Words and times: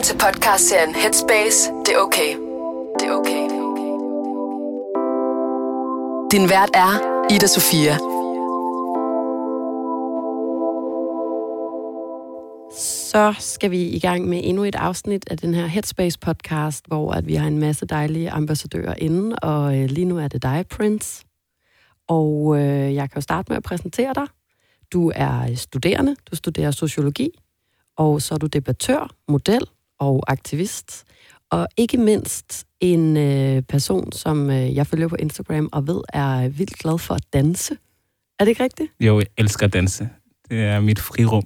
Velkommen 0.00 0.18
til 0.18 0.26
podcastserien 0.26 0.94
Headspace. 0.94 1.70
Det 1.86 1.94
er 1.94 1.98
okay. 1.98 2.32
Det 2.98 3.06
er 3.08 3.14
okay. 3.20 3.44
Din 6.32 6.48
vært 6.48 6.70
er 6.74 6.92
Ida 7.34 7.46
Sofia. 7.46 7.96
Så 12.76 13.34
skal 13.38 13.70
vi 13.70 13.82
i 13.82 13.98
gang 13.98 14.28
med 14.28 14.40
endnu 14.44 14.64
et 14.64 14.74
afsnit 14.74 15.24
af 15.30 15.38
den 15.38 15.54
her 15.54 15.66
Headspace 15.66 16.18
podcast, 16.18 16.86
hvor 16.86 17.12
at 17.12 17.26
vi 17.26 17.34
har 17.34 17.46
en 17.46 17.58
masse 17.58 17.86
dejlige 17.86 18.30
ambassadører 18.30 18.94
inde, 18.98 19.36
og 19.36 19.78
øh, 19.78 19.84
lige 19.84 20.04
nu 20.04 20.18
er 20.18 20.28
det 20.28 20.42
dig, 20.42 20.64
Prince. 20.70 21.24
Og 22.08 22.56
øh, 22.58 22.94
jeg 22.94 23.10
kan 23.10 23.16
jo 23.16 23.20
starte 23.20 23.46
med 23.48 23.56
at 23.56 23.62
præsentere 23.62 24.14
dig. 24.14 24.26
Du 24.92 25.12
er 25.14 25.54
studerende, 25.54 26.16
du 26.30 26.36
studerer 26.36 26.70
sociologi, 26.70 27.30
og 27.96 28.22
så 28.22 28.34
er 28.34 28.38
du 28.38 28.46
debattør, 28.46 29.10
model 29.28 29.66
og 30.00 30.24
aktivist. 30.28 31.04
Og 31.50 31.68
ikke 31.76 31.98
mindst 31.98 32.66
en 32.80 33.16
øh, 33.16 33.62
person, 33.62 34.12
som 34.12 34.50
øh, 34.50 34.74
jeg 34.74 34.86
følger 34.86 35.08
på 35.08 35.16
Instagram 35.18 35.68
og 35.72 35.86
ved 35.86 36.00
er 36.08 36.48
vildt 36.48 36.78
glad 36.78 36.98
for 36.98 37.14
at 37.14 37.22
danse. 37.32 37.76
Er 38.38 38.44
det 38.44 38.48
ikke 38.48 38.64
rigtigt? 38.64 38.92
Jo, 39.00 39.18
jeg 39.18 39.26
elsker 39.38 39.66
at 39.66 39.72
danse. 39.72 40.08
Det 40.50 40.58
er 40.60 40.80
mit 40.80 40.98
frirum. 40.98 41.44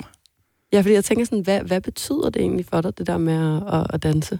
Ja, 0.73 0.81
fordi 0.81 0.95
jeg 0.95 1.05
tænker 1.05 1.25
sådan, 1.25 1.41
hvad, 1.41 1.61
hvad 1.61 1.81
betyder 1.81 2.31
det 2.31 2.43
egentlig 2.43 2.67
for 2.67 2.81
dig, 2.81 2.99
det 2.99 3.07
der 3.07 3.19
med 3.19 3.57
at, 3.57 3.81
at, 3.81 3.87
at 3.91 4.03
danse? 4.03 4.39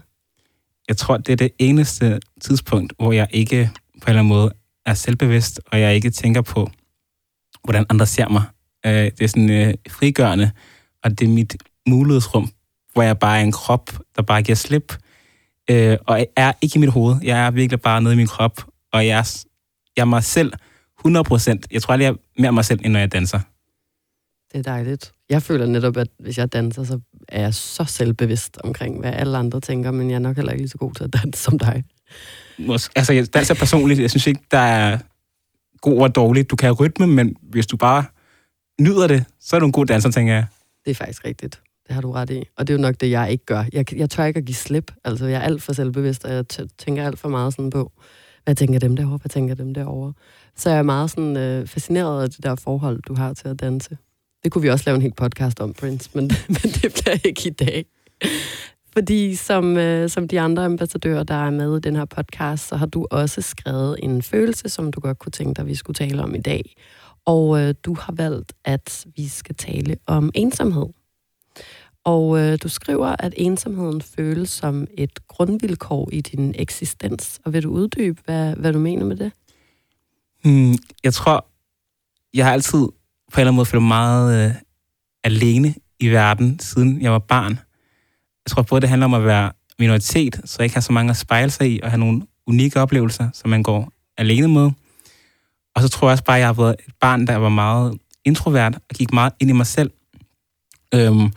Jeg 0.87 0.97
tror, 0.97 1.17
det 1.17 1.33
er 1.33 1.37
det 1.37 1.51
eneste 1.59 2.19
tidspunkt, 2.41 2.93
hvor 2.97 3.11
jeg 3.11 3.27
ikke 3.31 3.69
på 4.01 4.05
en 4.05 4.09
eller 4.09 4.19
anden 4.19 4.33
måde 4.33 4.51
er 4.85 4.93
selvbevidst, 4.93 5.61
og 5.71 5.79
jeg 5.81 5.95
ikke 5.95 6.09
tænker 6.09 6.41
på, 6.41 6.69
hvordan 7.63 7.85
andre 7.89 8.05
ser 8.05 8.29
mig. 8.29 8.43
Øh, 8.85 8.91
det 8.91 9.21
er 9.21 9.27
sådan 9.27 9.49
øh, 9.49 9.73
frigørende, 9.89 10.51
og 11.03 11.19
det 11.19 11.25
er 11.25 11.29
mit 11.29 11.55
mulighedsrum, 11.87 12.49
hvor 12.95 13.03
jeg 13.03 13.19
bare 13.19 13.39
er 13.39 13.43
en 13.43 13.51
krop, 13.51 13.91
der 14.15 14.21
bare 14.21 14.41
giver 14.43 14.55
slip. 14.55 14.93
Øh, 15.69 15.97
og 16.07 16.17
jeg 16.17 16.27
er 16.35 16.53
ikke 16.61 16.75
i 16.75 16.79
mit 16.79 16.89
hoved. 16.91 17.15
Jeg 17.23 17.45
er 17.45 17.51
virkelig 17.51 17.81
bare 17.81 18.01
nede 18.01 18.13
i 18.13 18.17
min 18.17 18.27
krop, 18.27 18.61
og 18.93 19.07
jeg 19.07 19.19
er, 19.19 19.43
jeg 19.95 20.01
er 20.01 20.05
mig 20.05 20.23
selv 20.23 20.53
100 20.99 21.23
procent. 21.23 21.67
Jeg 21.71 21.81
tror 21.81 21.91
aldrig, 21.93 22.05
jeg 22.05 22.11
er 22.13 22.41
mere 22.41 22.51
mig 22.51 22.65
selv, 22.65 22.79
end 22.83 22.93
når 22.93 22.99
jeg 22.99 23.11
danser. 23.11 23.39
Det 24.51 24.59
er 24.59 24.71
dejligt. 24.71 25.11
Jeg 25.29 25.41
føler 25.43 25.65
netop, 25.65 25.97
at 25.97 26.07
hvis 26.19 26.37
jeg 26.37 26.53
danser, 26.53 26.83
så 26.83 26.99
er 27.29 27.41
jeg 27.41 27.53
så 27.53 27.83
selvbevidst 27.85 28.57
omkring, 28.63 28.99
hvad 28.99 29.13
alle 29.13 29.37
andre 29.37 29.61
tænker, 29.61 29.91
men 29.91 30.09
jeg 30.09 30.15
er 30.15 30.19
nok 30.19 30.35
heller 30.35 30.51
ikke 30.51 30.61
lige 30.61 30.69
så 30.69 30.77
god 30.77 30.93
til 30.93 31.03
at 31.03 31.13
danse 31.13 31.43
som 31.43 31.59
dig. 31.59 31.83
Mås- 32.59 32.89
Altså, 32.95 33.13
jeg 33.13 33.33
danser 33.33 33.53
personligt. 33.53 33.99
Jeg 33.99 34.09
synes 34.09 34.27
ikke, 34.27 34.41
der 34.51 34.57
er 34.57 34.97
god 35.81 36.01
og 36.01 36.15
dårligt. 36.15 36.49
Du 36.51 36.55
kan 36.55 36.65
have 36.67 36.75
rytme, 36.75 37.07
men 37.07 37.35
hvis 37.41 37.67
du 37.67 37.77
bare 37.77 38.05
nyder 38.81 39.07
det, 39.07 39.25
så 39.39 39.55
er 39.55 39.59
du 39.59 39.65
en 39.65 39.71
god 39.71 39.85
danser, 39.85 40.11
tænker 40.11 40.33
jeg. 40.33 40.45
Det 40.85 40.91
er 40.91 40.95
faktisk 40.95 41.25
rigtigt. 41.25 41.61
Det 41.87 41.95
har 41.95 42.01
du 42.01 42.11
ret 42.11 42.29
i. 42.29 42.43
Og 42.57 42.67
det 42.67 42.73
er 42.73 42.77
jo 42.77 42.81
nok 42.81 42.95
det, 42.99 43.11
jeg 43.11 43.31
ikke 43.31 43.45
gør. 43.45 43.63
Jeg, 43.73 43.95
jeg 43.95 44.09
tør 44.09 44.25
ikke 44.25 44.37
at 44.37 44.45
give 44.45 44.55
slip. 44.55 44.91
Altså, 45.03 45.25
jeg 45.25 45.37
er 45.37 45.41
alt 45.41 45.63
for 45.63 45.73
selvbevidst, 45.73 46.25
og 46.25 46.33
jeg 46.33 46.45
t- 46.53 46.67
tænker 46.77 47.05
alt 47.05 47.19
for 47.19 47.29
meget 47.29 47.53
sådan 47.53 47.69
på, 47.69 47.91
hvad 48.43 48.55
tænker 48.55 48.79
dem 48.79 48.95
derovre, 48.95 49.17
hvad 49.17 49.29
tænker 49.29 49.55
dem 49.55 49.73
derovre. 49.73 50.13
Så 50.55 50.69
jeg 50.69 50.79
er 50.79 50.83
meget 50.83 51.11
sådan, 51.11 51.37
øh, 51.37 51.67
fascineret 51.67 52.23
af 52.23 52.29
det 52.29 52.43
der 52.43 52.55
forhold, 52.55 53.01
du 53.01 53.13
har 53.13 53.33
til 53.33 53.47
at 53.47 53.59
danse. 53.59 53.97
Det 54.43 54.51
kunne 54.51 54.61
vi 54.61 54.69
også 54.69 54.83
lave 54.87 54.95
en 54.95 55.01
helt 55.01 55.15
podcast 55.15 55.59
om, 55.59 55.73
Prince, 55.73 56.09
men, 56.13 56.23
men 56.47 56.57
det 56.57 57.01
bliver 57.01 57.17
ikke 57.23 57.47
i 57.47 57.49
dag. 57.49 57.85
Fordi 58.93 59.35
som, 59.35 59.77
øh, 59.77 60.09
som 60.09 60.27
de 60.27 60.39
andre 60.39 60.65
ambassadører, 60.65 61.23
der 61.23 61.35
er 61.35 61.49
med 61.49 61.77
i 61.77 61.79
den 61.79 61.95
her 61.95 62.05
podcast, 62.05 62.67
så 62.67 62.75
har 62.75 62.85
du 62.85 63.07
også 63.11 63.41
skrevet 63.41 63.95
en 64.03 64.21
følelse, 64.21 64.69
som 64.69 64.91
du 64.91 64.99
godt 64.99 65.19
kunne 65.19 65.31
tænke 65.31 65.53
dig, 65.57 65.67
vi 65.67 65.75
skulle 65.75 65.95
tale 65.95 66.23
om 66.23 66.35
i 66.35 66.41
dag. 66.41 66.75
Og 67.25 67.61
øh, 67.61 67.73
du 67.85 67.93
har 67.93 68.13
valgt, 68.13 68.53
at 68.65 69.05
vi 69.15 69.27
skal 69.27 69.55
tale 69.55 69.95
om 70.07 70.31
ensomhed. 70.33 70.85
Og 72.03 72.39
øh, 72.39 72.57
du 72.63 72.69
skriver, 72.69 73.15
at 73.19 73.33
ensomheden 73.37 74.01
føles 74.01 74.49
som 74.49 74.87
et 74.97 75.27
grundvilkår 75.27 76.09
i 76.13 76.21
din 76.21 76.55
eksistens. 76.57 77.39
Og 77.45 77.53
vil 77.53 77.63
du 77.63 77.69
uddybe, 77.69 78.21
hvad, 78.25 78.55
hvad 78.55 78.73
du 78.73 78.79
mener 78.79 79.05
med 79.05 79.15
det? 79.15 79.31
Hmm, 80.43 80.77
jeg 81.03 81.13
tror, 81.13 81.45
jeg 82.33 82.45
har 82.45 82.53
altid 82.53 82.79
på 82.79 82.85
en 83.35 83.39
eller 83.39 83.47
anden 83.47 83.55
måde 83.55 83.65
følt 83.65 83.81
mig 83.81 83.87
meget 83.87 84.49
øh, 84.49 84.55
alene 85.23 85.75
i 85.99 86.09
verden, 86.09 86.59
siden 86.59 87.01
jeg 87.01 87.11
var 87.11 87.19
barn. 87.19 87.51
Jeg 88.45 88.49
tror 88.49 88.61
både, 88.61 88.81
det 88.81 88.89
handler 88.89 89.05
om 89.05 89.13
at 89.13 89.25
være 89.25 89.51
minoritet, 89.79 90.41
så 90.45 90.55
jeg 90.59 90.65
ikke 90.65 90.75
har 90.75 90.81
så 90.81 90.93
mange 90.93 91.09
at 91.09 91.17
spejle 91.17 91.51
sig 91.51 91.71
i, 91.71 91.79
og 91.83 91.89
have 91.89 91.99
nogle 91.99 92.21
unikke 92.47 92.81
oplevelser, 92.81 93.29
som 93.33 93.49
man 93.49 93.63
går 93.63 93.91
alene 94.17 94.47
med. 94.47 94.71
Og 95.75 95.81
så 95.81 95.89
tror 95.89 96.07
jeg 96.07 96.11
også 96.11 96.23
bare, 96.23 96.37
at 96.37 96.39
jeg 96.39 96.47
har 96.47 96.53
været 96.53 96.75
et 96.87 96.93
barn, 97.01 97.27
der 97.27 97.35
var 97.35 97.49
meget 97.49 97.97
introvert, 98.25 98.75
og 98.75 98.95
gik 98.95 99.13
meget 99.13 99.33
ind 99.39 99.49
i 99.49 99.53
mig 99.53 99.65
selv. 99.65 99.91
Øhm, 100.93 101.31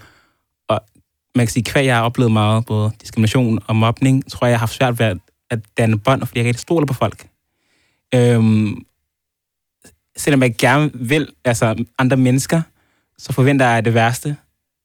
man 1.35 1.47
kan 1.47 1.53
sige, 1.53 1.79
at 1.79 1.87
jeg 1.87 1.97
har 1.97 2.03
oplevet 2.03 2.33
meget, 2.33 2.67
både 2.67 2.93
diskrimination 3.01 3.59
og 3.67 3.77
mobning, 3.77 4.31
tror 4.31 4.47
jeg, 4.47 4.51
jeg 4.51 4.59
har 4.59 4.67
haft 4.67 4.75
svært 4.75 4.99
ved 4.99 5.07
at, 5.07 5.19
at 5.51 5.59
danne 5.77 5.99
bånd, 5.99 6.27
fordi 6.27 6.39
jeg 6.39 6.41
ikke 6.41 6.49
rigtig 6.49 6.61
stoler 6.61 6.87
på 6.87 6.95
folk. 6.95 7.29
Øhm, 8.15 8.85
selvom 10.17 10.43
jeg 10.43 10.55
gerne 10.59 10.91
vil 10.95 11.29
altså 11.45 11.85
andre 11.99 12.17
mennesker, 12.17 12.63
så 13.19 13.33
forventer 13.33 13.67
jeg 13.67 13.85
det 13.85 13.95
værste. 13.95 14.37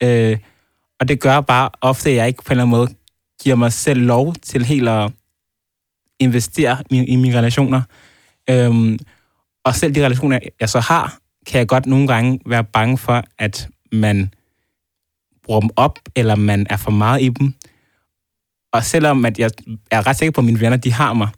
Øh, 0.03 0.37
og 0.99 1.07
det 1.07 1.19
gør 1.19 1.41
bare 1.41 1.69
ofte, 1.81 2.09
at 2.09 2.15
jeg 2.15 2.27
ikke 2.27 2.43
på 2.43 2.49
en 2.49 2.51
eller 2.51 2.63
anden 2.63 2.77
måde 2.77 2.89
giver 3.43 3.55
mig 3.55 3.73
selv 3.73 4.01
lov 4.01 4.35
til 4.35 4.65
helt 4.65 4.89
at 4.89 5.11
investere 6.19 6.83
i, 6.89 7.03
i 7.03 7.15
mine 7.15 7.37
relationer. 7.37 7.81
Øhm, 8.49 8.99
og 9.65 9.75
selv 9.75 9.95
de 9.95 10.05
relationer, 10.05 10.39
jeg 10.59 10.69
så 10.69 10.79
har, 10.79 11.17
kan 11.47 11.59
jeg 11.59 11.67
godt 11.67 11.85
nogle 11.85 12.07
gange 12.07 12.39
være 12.45 12.63
bange 12.63 12.97
for, 12.97 13.23
at 13.39 13.69
man 13.91 14.33
bruger 15.43 15.59
dem 15.59 15.69
op, 15.75 15.99
eller 16.15 16.35
man 16.35 16.67
er 16.69 16.77
for 16.77 16.91
meget 16.91 17.21
i 17.21 17.29
dem. 17.29 17.53
Og 18.73 18.83
selvom 18.83 19.25
at 19.25 19.39
jeg 19.39 19.51
er 19.91 20.07
ret 20.07 20.17
sikker 20.17 20.31
på, 20.31 20.41
at 20.41 20.45
mine 20.45 20.59
venner 20.59 20.77
de 20.77 20.91
har 20.91 21.13
mig, 21.13 21.29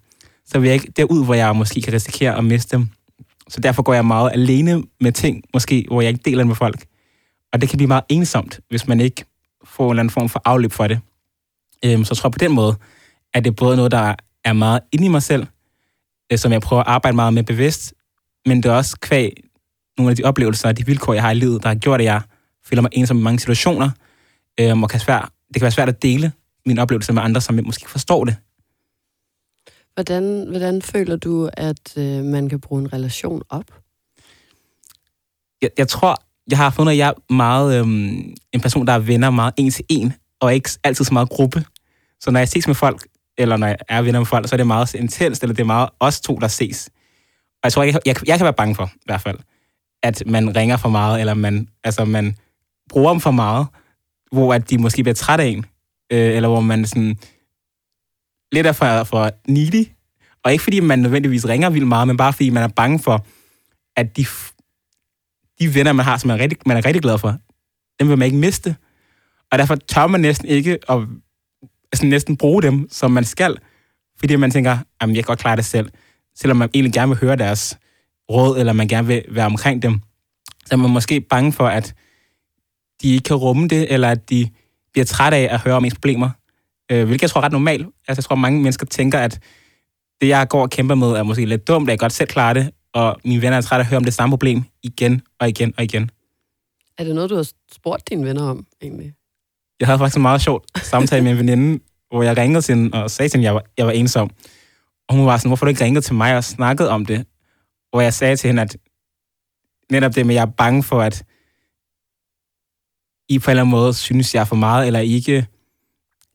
så 0.46 0.60
vil 0.60 0.68
jeg 0.68 0.74
ikke 0.74 0.92
derud, 0.92 1.26
hvor 1.26 1.34
jeg 1.34 1.56
måske 1.56 1.82
kan 1.82 1.94
risikere 1.94 2.38
at 2.38 2.44
miste 2.44 2.78
dem. 2.78 2.90
Så 3.50 3.60
derfor 3.62 3.84
går 3.84 3.94
jeg 3.94 4.06
meget 4.06 4.32
alene 4.34 4.84
med 5.00 5.12
ting, 5.12 5.44
måske, 5.54 5.86
hvor 5.88 6.02
jeg 6.02 6.10
ikke 6.10 6.22
deler 6.26 6.38
det 6.38 6.48
med 6.48 6.56
folk. 6.56 6.86
Og 7.54 7.62
det 7.62 7.70
kan 7.70 7.78
blive 7.78 7.88
meget 7.88 8.04
ensomt, 8.10 8.60
hvis 8.70 8.88
man 8.88 9.00
ikke 9.00 9.26
får 9.64 9.86
en 9.86 9.90
eller 9.92 10.00
anden 10.00 10.12
form 10.12 10.30
for 10.30 10.42
afløb 10.46 10.72
for 10.72 10.88
det. 10.88 11.00
Øhm, 11.86 12.06
så 12.06 12.12
jeg 12.14 12.18
tror 12.18 12.30
på 12.30 12.38
den 12.38 12.52
måde, 12.52 12.76
at 13.34 13.46
det 13.46 13.56
både 13.56 13.76
noget, 13.76 13.92
der 13.92 14.16
er 14.44 14.54
meget 14.54 14.80
inde 14.92 15.06
i 15.06 15.08
mig 15.08 15.24
selv, 15.24 15.48
øh, 16.32 16.38
som 16.38 16.52
jeg 16.52 16.62
prøver 16.62 16.82
at 16.82 16.88
arbejde 16.88 17.16
meget 17.16 17.34
med 17.34 17.44
bevidst, 17.44 17.94
men 18.46 18.64
det 18.64 18.72
er 18.72 18.76
også 18.76 18.98
kvæg 19.02 19.34
nogle 19.98 20.10
af 20.10 20.16
de 20.16 20.24
oplevelser 20.24 20.70
og 20.70 20.78
de 20.78 20.86
vilkår, 20.86 21.14
jeg 21.14 21.24
har 21.24 21.32
i 21.32 21.36
livet, 21.36 21.64
der 21.64 21.70
har 21.70 21.76
gjort, 21.76 22.02
at 22.02 22.06
jeg 22.06 22.22
føler 22.66 22.82
mig 22.82 22.92
ensom 22.94 23.20
i 23.20 23.22
mange 23.22 23.40
situationer, 23.40 23.90
øhm, 24.60 24.84
og 24.84 24.90
kan 24.90 25.00
svært, 25.00 25.30
det 25.48 25.54
kan 25.54 25.62
være 25.62 25.72
svært 25.72 25.90
at 25.90 26.02
dele 26.02 26.32
mine 26.66 26.82
oplevelser 26.82 27.14
med 27.14 27.22
andre, 27.22 27.42
som 27.42 27.60
måske 27.66 27.84
ikke 27.84 27.92
forstår 27.92 28.26
det. 28.26 28.36
Hvordan, 29.94 30.48
hvordan 30.50 30.82
føler 30.82 31.16
du, 31.16 31.50
at 31.54 31.98
øh, 31.98 32.24
man 32.24 32.50
kan 32.50 32.60
bruge 32.60 32.82
en 32.82 32.94
relation 32.94 33.42
op? 33.50 33.66
Jeg, 35.62 35.70
jeg 35.78 35.88
tror, 35.88 36.24
jeg 36.50 36.58
har 36.58 36.70
fundet, 36.70 36.92
at 36.92 36.98
jeg 36.98 37.10
er 37.10 37.34
meget 37.34 37.80
øhm, 37.80 38.36
en 38.54 38.62
person, 38.62 38.88
der 38.88 38.94
er 38.94 39.00
venner 39.00 39.30
meget 39.30 39.54
en 39.58 39.72
til 39.72 39.86
en, 39.90 40.14
og 40.40 40.54
ikke 40.54 40.70
altid 40.84 41.06
så 41.06 41.14
meget 41.14 41.30
gruppe. 41.30 41.66
Så 42.20 42.32
når 42.32 42.40
jeg 42.40 42.50
ses 42.50 42.68
med 42.68 42.76
folk, 42.76 43.08
eller 43.38 43.58
når 43.58 43.68
jeg 43.68 43.78
er 43.90 44.02
venner 44.02 44.20
med 44.20 44.26
folk, 44.26 44.50
så 44.50 44.56
er 44.56 44.58
det 44.58 44.68
meget 44.68 44.94
intenst, 44.94 45.44
eller 45.44 45.54
det 45.54 45.62
er 45.62 45.68
meget 45.68 45.90
os 46.00 46.22
to, 46.22 46.36
der 46.36 46.48
ses. 46.48 46.90
Og 47.48 47.60
jeg 47.64 47.74
tror, 47.74 47.84
jeg, 47.84 48.00
jeg, 48.06 48.28
jeg 48.28 48.38
kan 48.38 48.44
være 48.44 48.54
bange 48.54 48.76
for, 48.76 48.86
i 48.86 49.06
hvert 49.06 49.22
fald, 49.22 49.38
at 50.04 50.24
man 50.26 50.56
ringer 50.56 50.78
for 50.78 50.90
meget, 50.90 51.20
eller 51.20 51.34
man, 51.34 51.68
altså, 51.84 52.06
man 52.06 52.38
bruger 52.90 53.12
dem 53.12 53.22
for 53.22 53.32
meget, 53.32 53.68
hvor 54.32 54.54
at 54.54 54.70
de 54.70 54.78
måske 54.78 55.04
bliver 55.04 55.16
trætte 55.16 55.44
af 55.44 55.48
en, 55.48 55.66
øh, 56.12 56.36
eller 56.36 56.50
hvor 56.50 56.60
man 56.60 56.86
sådan 56.86 57.18
lidt 58.52 58.68
er 58.68 58.72
for, 58.72 59.04
for 59.04 59.32
needy, 59.48 59.88
og 60.44 60.52
ikke 60.52 60.64
fordi 60.64 60.80
man 60.80 61.00
nødvendigvis 61.00 61.48
ringer 61.48 61.70
vildt 61.70 61.88
meget, 61.88 62.08
men 62.08 62.18
bare 62.18 62.34
fordi 62.34 62.50
man 62.50 62.64
er 62.64 62.68
bange 62.68 63.00
for, 63.00 63.26
at 63.96 64.18
de, 64.18 64.26
de 65.60 65.76
venner, 65.76 65.94
man 65.94 66.06
har, 66.06 66.18
som 66.18 66.28
man 66.28 66.38
er 66.38 66.44
rigtig, 66.44 66.60
man 66.66 66.78
er 66.78 66.86
rigtig 66.86 67.02
glad 67.02 67.18
for, 67.18 67.38
dem 68.00 68.10
vil 68.10 68.18
man 68.18 68.26
ikke 68.26 68.38
miste. 68.38 68.76
Og 69.52 69.58
derfor 69.58 69.76
tør 69.76 70.08
man 70.08 70.22
næsten 70.22 70.48
ikke 70.48 70.80
at 70.90 71.00
altså 71.92 72.06
næsten 72.06 72.38
bruge 72.38 72.62
dem, 72.62 72.88
som 72.92 73.12
man 73.12 73.24
skal, 73.24 73.58
fordi 74.20 74.36
man 74.36 74.52
tænker, 74.52 74.78
at 75.02 75.08
jeg 75.08 75.16
kan 75.16 75.24
godt 75.24 75.40
klare 75.40 75.56
det 75.56 75.66
selv. 75.66 75.90
Selvom 76.36 76.58
man 76.58 76.70
egentlig 76.74 76.94
gerne 76.94 77.10
vil 77.10 77.18
høre 77.18 77.36
deres 77.36 77.78
råd, 78.32 78.60
eller 78.60 78.74
man 78.74 78.88
gerne 78.88 79.08
vil 79.08 79.26
være 79.30 79.46
omkring 79.46 79.82
dem, 79.82 80.00
så 80.66 80.76
er 80.76 80.78
man 80.78 80.92
måske 80.92 81.22
bange 81.22 81.54
for, 81.54 81.68
at 81.68 81.96
de 83.02 83.14
ikke 83.14 83.24
kan 83.24 83.36
rumme 83.36 83.68
det, 83.68 83.94
eller 83.94 84.10
at 84.10 84.30
de 84.30 84.50
bliver 84.94 85.06
træt 85.06 85.34
af 85.34 85.48
at 85.52 85.60
høre 85.60 85.76
om 85.76 85.86
ens 85.86 85.96
problemer. 85.96 86.30
Øh, 86.92 87.06
hvilket 87.06 87.22
jeg 87.22 87.30
tror 87.30 87.42
er 87.42 87.46
ret 87.46 87.52
normalt. 87.52 87.88
Altså, 88.08 88.20
jeg 88.20 88.24
tror, 88.24 88.36
mange 88.36 88.62
mennesker 88.62 88.86
tænker, 88.86 89.20
at 89.20 89.40
det, 90.22 90.28
jeg 90.28 90.48
går 90.50 90.62
og 90.62 90.70
kæmper 90.70 90.96
med, 90.96 91.08
er 91.08 91.24
måske 91.24 91.46
lidt 91.46 91.68
dumt, 91.68 91.90
at 91.90 91.92
jeg 91.92 92.00
godt 92.00 92.14
selv 92.14 92.30
klarer 92.30 92.54
det, 92.54 92.72
og 92.94 93.18
mine 93.24 93.42
venner 93.42 93.58
er 93.58 93.62
trætte 93.62 93.82
af 93.82 93.86
at 93.86 93.90
høre 93.90 93.98
om 93.98 94.04
det 94.04 94.14
samme 94.14 94.32
problem 94.34 94.64
igen 94.84 95.22
og 95.40 95.50
igen 95.50 95.74
og 95.78 95.84
igen. 95.84 96.10
Er 96.98 97.04
det 97.04 97.16
noget, 97.16 97.30
du 97.30 97.36
har 97.36 97.50
spurgt 97.72 98.10
dine 98.10 98.26
venner 98.26 98.44
om, 98.44 98.66
egentlig? 98.82 99.14
Jeg 99.80 99.88
havde 99.88 100.00
faktisk 100.00 100.16
en 100.16 100.22
meget 100.22 100.42
sjovt 100.42 100.80
samtale 100.84 101.24
med 101.24 101.32
en 101.32 101.38
veninde, 101.38 101.80
hvor 102.10 102.24
jeg 102.24 102.38
ringede 102.38 102.62
til 102.62 102.76
hende 102.76 103.04
og 103.04 103.12
sagde 103.12 103.30
til 103.30 103.38
hende, 103.38 103.48
at 103.50 103.54
jeg 103.54 103.56
var, 103.56 103.64
jeg 103.78 103.86
var 103.86 103.92
ensom. 103.92 104.30
Og 105.10 105.16
hun 105.16 105.26
var 105.26 105.38
sådan, 105.38 105.50
hvorfor 105.50 105.66
du 105.66 105.70
ikke 105.70 105.84
ringet 105.84 106.04
til 106.04 106.16
mig 106.16 106.38
og 106.38 106.44
snakket 106.44 106.90
om 106.90 107.06
det? 107.06 107.26
Hvor 107.90 108.02
jeg 108.02 108.14
sagde 108.14 108.36
til 108.36 108.48
hende, 108.48 108.62
at 108.62 108.78
netop 109.92 110.16
det 110.16 110.26
med, 110.26 110.36
at 110.36 110.40
jeg 110.40 110.42
er 110.42 110.52
bange 110.58 110.84
for, 110.84 111.02
at 111.02 111.24
i 113.30 113.40
på 113.40 113.46
en 113.46 113.52
eller 113.52 113.62
anden 113.62 113.72
måde 113.72 113.94
synes, 113.94 114.36
jeg 114.36 114.42
er 114.42 114.46
for 114.46 114.56
meget, 114.56 114.88
eller 114.88 115.00
I 115.00 115.14
ikke 115.14 115.48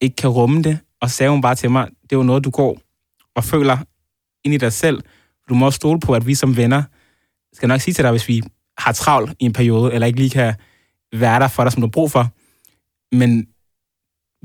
ikke 0.00 0.16
kan 0.16 0.30
rumme 0.30 0.62
det. 0.62 0.78
Og 1.00 1.10
så 1.10 1.16
sagde 1.16 1.30
hun 1.30 1.40
bare 1.40 1.54
til 1.54 1.70
mig, 1.70 1.88
det 2.02 2.12
er 2.12 2.16
jo 2.16 2.22
noget, 2.22 2.44
du 2.44 2.50
går 2.50 2.78
og 3.34 3.44
føler 3.44 3.78
ind 4.44 4.54
i 4.54 4.56
dig 4.56 4.72
selv. 4.72 5.02
Du 5.48 5.54
må 5.54 5.66
også 5.66 5.76
stole 5.76 6.00
på, 6.00 6.14
at 6.14 6.26
vi 6.26 6.34
som 6.34 6.56
venner 6.56 6.82
skal 7.52 7.68
nok 7.68 7.80
sige 7.80 7.94
til 7.94 8.04
dig, 8.04 8.10
hvis 8.10 8.28
vi 8.28 8.42
har 8.78 8.92
travlt 8.92 9.36
i 9.40 9.44
en 9.44 9.52
periode, 9.52 9.94
eller 9.94 10.06
ikke 10.06 10.18
lige 10.18 10.30
kan 10.30 10.54
være 11.12 11.40
der 11.40 11.48
for 11.48 11.62
dig, 11.62 11.72
som 11.72 11.80
du 11.80 11.86
har 11.86 11.90
brug 11.90 12.10
for. 12.10 12.28
Men 13.16 13.46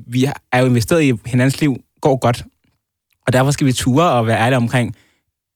vi 0.07 0.25
er 0.51 0.59
jo 0.59 0.65
investeret 0.65 1.03
i 1.03 1.13
hinandens 1.25 1.62
liv, 1.62 1.77
går 2.01 2.18
godt. 2.18 2.45
Og 3.27 3.33
derfor 3.33 3.51
skal 3.51 3.68
vi 3.68 3.74
ture 3.74 4.12
og 4.12 4.27
være 4.27 4.39
ærlige 4.39 4.57
omkring, 4.57 4.95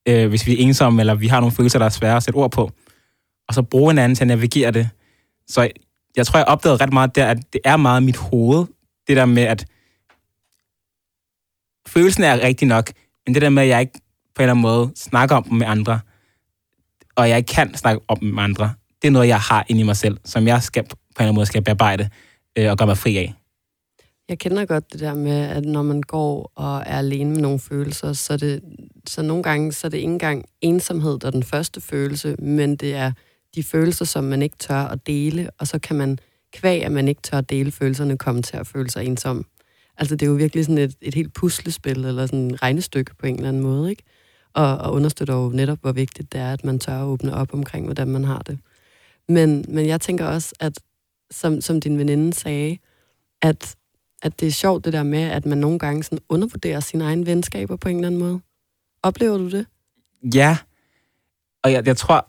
øh, 0.07 0.29
hvis 0.29 0.47
vi 0.47 0.53
er 0.53 0.57
ensomme, 0.67 1.01
eller 1.01 1.15
vi 1.15 1.27
har 1.27 1.39
nogle 1.39 1.55
følelser, 1.55 1.79
der 1.79 1.85
er 1.85 1.89
svære 1.89 2.15
at 2.15 2.23
sætte 2.23 2.37
ord 2.37 2.51
på. 2.51 2.71
Og 3.47 3.53
så 3.53 3.61
bruge 3.61 3.91
hinanden 3.91 4.15
til 4.15 4.23
at 4.23 4.27
navigere 4.27 4.71
det. 4.71 4.89
Så 5.47 5.69
jeg 6.15 6.25
tror, 6.27 6.39
jeg 6.39 6.47
opdagede 6.47 6.83
ret 6.83 6.93
meget 6.93 7.15
der, 7.15 7.25
at 7.25 7.37
det 7.53 7.61
er 7.63 7.77
meget 7.77 8.03
mit 8.03 8.17
hoved, 8.17 8.65
det 9.07 9.17
der 9.17 9.25
med, 9.25 9.43
at 9.43 9.65
følelsen 11.87 12.23
er 12.23 12.43
rigtig 12.43 12.67
nok, 12.67 12.91
men 13.25 13.33
det 13.33 13.41
der 13.41 13.49
med, 13.49 13.63
at 13.63 13.69
jeg 13.69 13.79
ikke 13.79 13.99
på 14.35 14.41
en 14.41 14.43
eller 14.43 14.53
anden 14.53 14.61
måde 14.61 14.91
snakker 14.95 15.35
om 15.35 15.43
dem 15.43 15.57
med 15.57 15.67
andre, 15.67 15.99
og 17.15 17.29
jeg 17.29 17.37
ikke 17.37 17.53
kan 17.53 17.75
snakke 17.75 18.01
om 18.07 18.19
dem 18.19 18.29
med 18.29 18.43
andre, 18.43 18.73
det 19.01 19.07
er 19.07 19.11
noget, 19.11 19.27
jeg 19.27 19.39
har 19.39 19.65
inde 19.67 19.81
i 19.81 19.83
mig 19.83 19.97
selv, 19.97 20.17
som 20.25 20.47
jeg 20.47 20.63
skal, 20.63 20.83
på 20.83 20.89
en 20.89 20.97
eller 21.17 21.21
anden 21.21 21.35
måde 21.35 21.45
skal 21.45 21.63
bearbejde 21.63 22.09
øh, 22.57 22.71
og 22.71 22.77
gøre 22.77 22.87
mig 22.87 22.97
fri 22.97 23.17
af. 23.17 23.33
Jeg 24.29 24.39
kender 24.39 24.65
godt 24.65 24.93
det 24.93 24.99
der 24.99 25.13
med, 25.13 25.31
at 25.31 25.65
når 25.65 25.83
man 25.83 26.01
går 26.01 26.51
og 26.55 26.83
er 26.85 26.97
alene 26.97 27.31
med 27.31 27.41
nogle 27.41 27.59
følelser, 27.59 28.13
så, 28.13 28.37
det, 28.37 28.61
så 29.07 29.21
nogle 29.21 29.43
gange 29.43 29.71
så 29.71 29.87
er 29.87 29.89
det 29.89 29.97
ikke 29.97 30.09
engang 30.09 30.45
ensomhed, 30.61 31.19
der 31.19 31.27
er 31.27 31.31
den 31.31 31.43
første 31.43 31.81
følelse, 31.81 32.35
men 32.39 32.75
det 32.75 32.95
er 32.95 33.11
de 33.55 33.63
følelser, 33.63 34.05
som 34.05 34.23
man 34.23 34.41
ikke 34.41 34.55
tør 34.57 34.81
at 34.81 35.07
dele, 35.07 35.49
og 35.59 35.67
så 35.67 35.79
kan 35.79 35.95
man, 35.95 36.19
kvæg 36.53 36.83
at 36.83 36.91
man 36.91 37.07
ikke 37.07 37.21
tør 37.21 37.37
at 37.37 37.49
dele 37.49 37.71
følelserne, 37.71 38.17
komme 38.17 38.41
til 38.41 38.57
at 38.57 38.67
føle 38.67 38.89
sig 38.89 39.05
ensom. 39.05 39.45
Altså 39.97 40.15
det 40.15 40.25
er 40.25 40.29
jo 40.29 40.35
virkelig 40.35 40.65
sådan 40.65 40.77
et, 40.77 40.95
et 41.01 41.15
helt 41.15 41.33
puslespil, 41.33 42.05
eller 42.05 42.25
sådan 42.25 42.51
et 42.51 42.61
regnestykke 42.61 43.15
på 43.15 43.25
en 43.25 43.35
eller 43.35 43.49
anden 43.49 43.63
måde, 43.63 43.89
ikke? 43.89 44.03
Og, 44.53 44.77
og 44.77 44.93
understøtter 44.93 45.33
jo 45.33 45.49
netop, 45.49 45.77
hvor 45.81 45.91
vigtigt 45.91 46.33
det 46.33 46.41
er, 46.41 46.53
at 46.53 46.63
man 46.63 46.79
tør 46.79 47.01
at 47.01 47.05
åbne 47.05 47.33
op 47.33 47.53
omkring, 47.53 47.85
hvordan 47.85 48.07
man 48.07 48.23
har 48.23 48.39
det. 48.39 48.59
Men, 49.27 49.65
men 49.67 49.85
jeg 49.85 50.01
tænker 50.01 50.25
også, 50.25 50.55
at 50.59 50.79
som, 51.31 51.61
som 51.61 51.81
din 51.81 51.97
veninde 51.97 52.33
sagde, 52.33 52.77
at, 53.41 53.75
at 54.21 54.39
det 54.39 54.47
er 54.47 54.51
sjovt 54.51 54.85
det 54.85 54.93
der 54.93 55.03
med, 55.03 55.21
at 55.21 55.45
man 55.45 55.57
nogle 55.57 55.79
gange 55.79 56.03
sådan 56.03 56.19
undervurderer 56.29 56.79
sine 56.79 57.03
egne 57.03 57.25
venskaber 57.25 57.75
på 57.75 57.89
en 57.89 57.95
eller 57.95 58.07
anden 58.07 58.19
måde. 58.19 58.39
Oplever 59.03 59.37
du 59.37 59.49
det? 59.49 59.65
Ja, 60.35 60.57
og 61.63 61.71
jeg, 61.71 61.87
jeg 61.87 61.97
tror, 61.97 62.28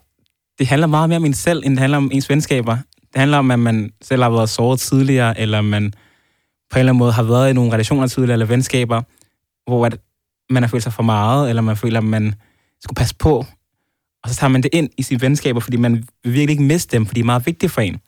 det 0.61 0.67
handler 0.67 0.87
meget 0.87 1.09
mere 1.09 1.17
om 1.17 1.25
en 1.25 1.33
selv, 1.33 1.61
end 1.65 1.73
det 1.73 1.79
handler 1.79 1.97
om 1.97 2.09
ens 2.13 2.29
venskaber. 2.29 2.77
Det 3.01 3.19
handler 3.19 3.37
om, 3.37 3.51
at 3.51 3.59
man 3.59 3.91
selv 4.01 4.23
har 4.23 4.29
været 4.29 4.49
såret 4.49 4.79
tidligere, 4.79 5.39
eller 5.39 5.61
man 5.61 5.93
på 6.71 6.75
en 6.75 6.79
eller 6.79 6.91
anden 6.91 6.99
måde 6.99 7.11
har 7.11 7.23
været 7.23 7.49
i 7.49 7.53
nogle 7.53 7.73
relationer 7.73 8.07
tidligere, 8.07 8.33
eller 8.33 8.45
venskaber, 8.45 9.01
hvor 9.69 9.85
at 9.85 9.97
man 10.49 10.63
har 10.63 10.67
følt 10.67 10.83
sig 10.83 10.93
for 10.93 11.03
meget, 11.03 11.49
eller 11.49 11.61
man 11.61 11.77
føler, 11.77 11.99
at 11.99 12.05
man 12.05 12.35
skulle 12.83 12.95
passe 12.95 13.15
på. 13.15 13.45
Og 14.23 14.29
så 14.29 14.35
tager 14.35 14.49
man 14.49 14.63
det 14.63 14.69
ind 14.73 14.89
i 14.97 15.01
sine 15.01 15.21
venskaber, 15.21 15.59
fordi 15.59 15.77
man 15.77 15.93
vil 16.23 16.33
virkelig 16.33 16.49
ikke 16.49 16.63
miste 16.63 16.97
dem, 16.97 17.05
fordi 17.05 17.19
de 17.19 17.23
er 17.23 17.25
meget 17.25 17.45
vigtige 17.45 17.69
for 17.69 17.81
en. 17.81 17.99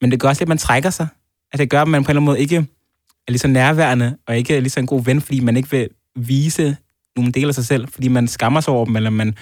Men 0.00 0.10
det 0.10 0.20
gør 0.20 0.28
også 0.28 0.40
lidt, 0.40 0.46
at 0.46 0.48
man 0.48 0.58
trækker 0.58 0.90
sig. 0.90 1.08
At 1.52 1.58
det 1.58 1.70
gør, 1.70 1.82
at 1.82 1.88
man 1.88 2.04
på 2.04 2.06
en 2.06 2.10
eller 2.10 2.20
anden 2.20 2.24
måde 2.24 2.40
ikke 2.40 2.56
er 2.56 3.30
lige 3.32 3.38
så 3.38 3.48
nærværende, 3.48 4.16
og 4.26 4.36
ikke 4.36 4.56
er 4.56 4.60
lige 4.60 4.70
så 4.70 4.80
en 4.80 4.86
god 4.86 5.04
ven, 5.04 5.20
fordi 5.20 5.40
man 5.40 5.56
ikke 5.56 5.70
vil 5.70 5.88
vise 6.16 6.76
nogle 7.16 7.32
dele 7.32 7.48
af 7.48 7.54
sig 7.54 7.66
selv, 7.66 7.88
fordi 7.88 8.08
man 8.08 8.28
skammer 8.28 8.60
sig 8.60 8.74
over 8.74 8.84
dem, 8.84 8.96
eller 8.96 9.10
man 9.10 9.34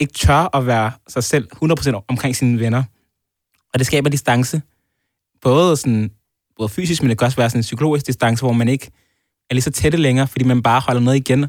ikke 0.00 0.12
tør 0.12 0.56
at 0.56 0.66
være 0.66 0.92
sig 1.08 1.24
selv 1.24 1.48
100% 1.64 2.04
omkring 2.08 2.36
sine 2.36 2.60
venner. 2.60 2.82
Og 3.72 3.78
det 3.78 3.86
skaber 3.86 4.10
distance. 4.10 4.62
Både, 5.42 5.76
sådan, 5.76 6.10
både 6.56 6.68
fysisk, 6.68 7.02
men 7.02 7.10
det 7.10 7.18
kan 7.18 7.24
også 7.26 7.36
være 7.36 7.50
sådan 7.50 7.58
en 7.58 7.62
psykologisk 7.62 8.06
distance, 8.06 8.42
hvor 8.42 8.52
man 8.52 8.68
ikke 8.68 8.90
er 9.50 9.54
lige 9.54 9.62
så 9.62 9.70
tætte 9.70 9.98
længere, 9.98 10.26
fordi 10.26 10.44
man 10.44 10.62
bare 10.62 10.80
holder 10.80 11.00
noget 11.00 11.16
igen. 11.16 11.44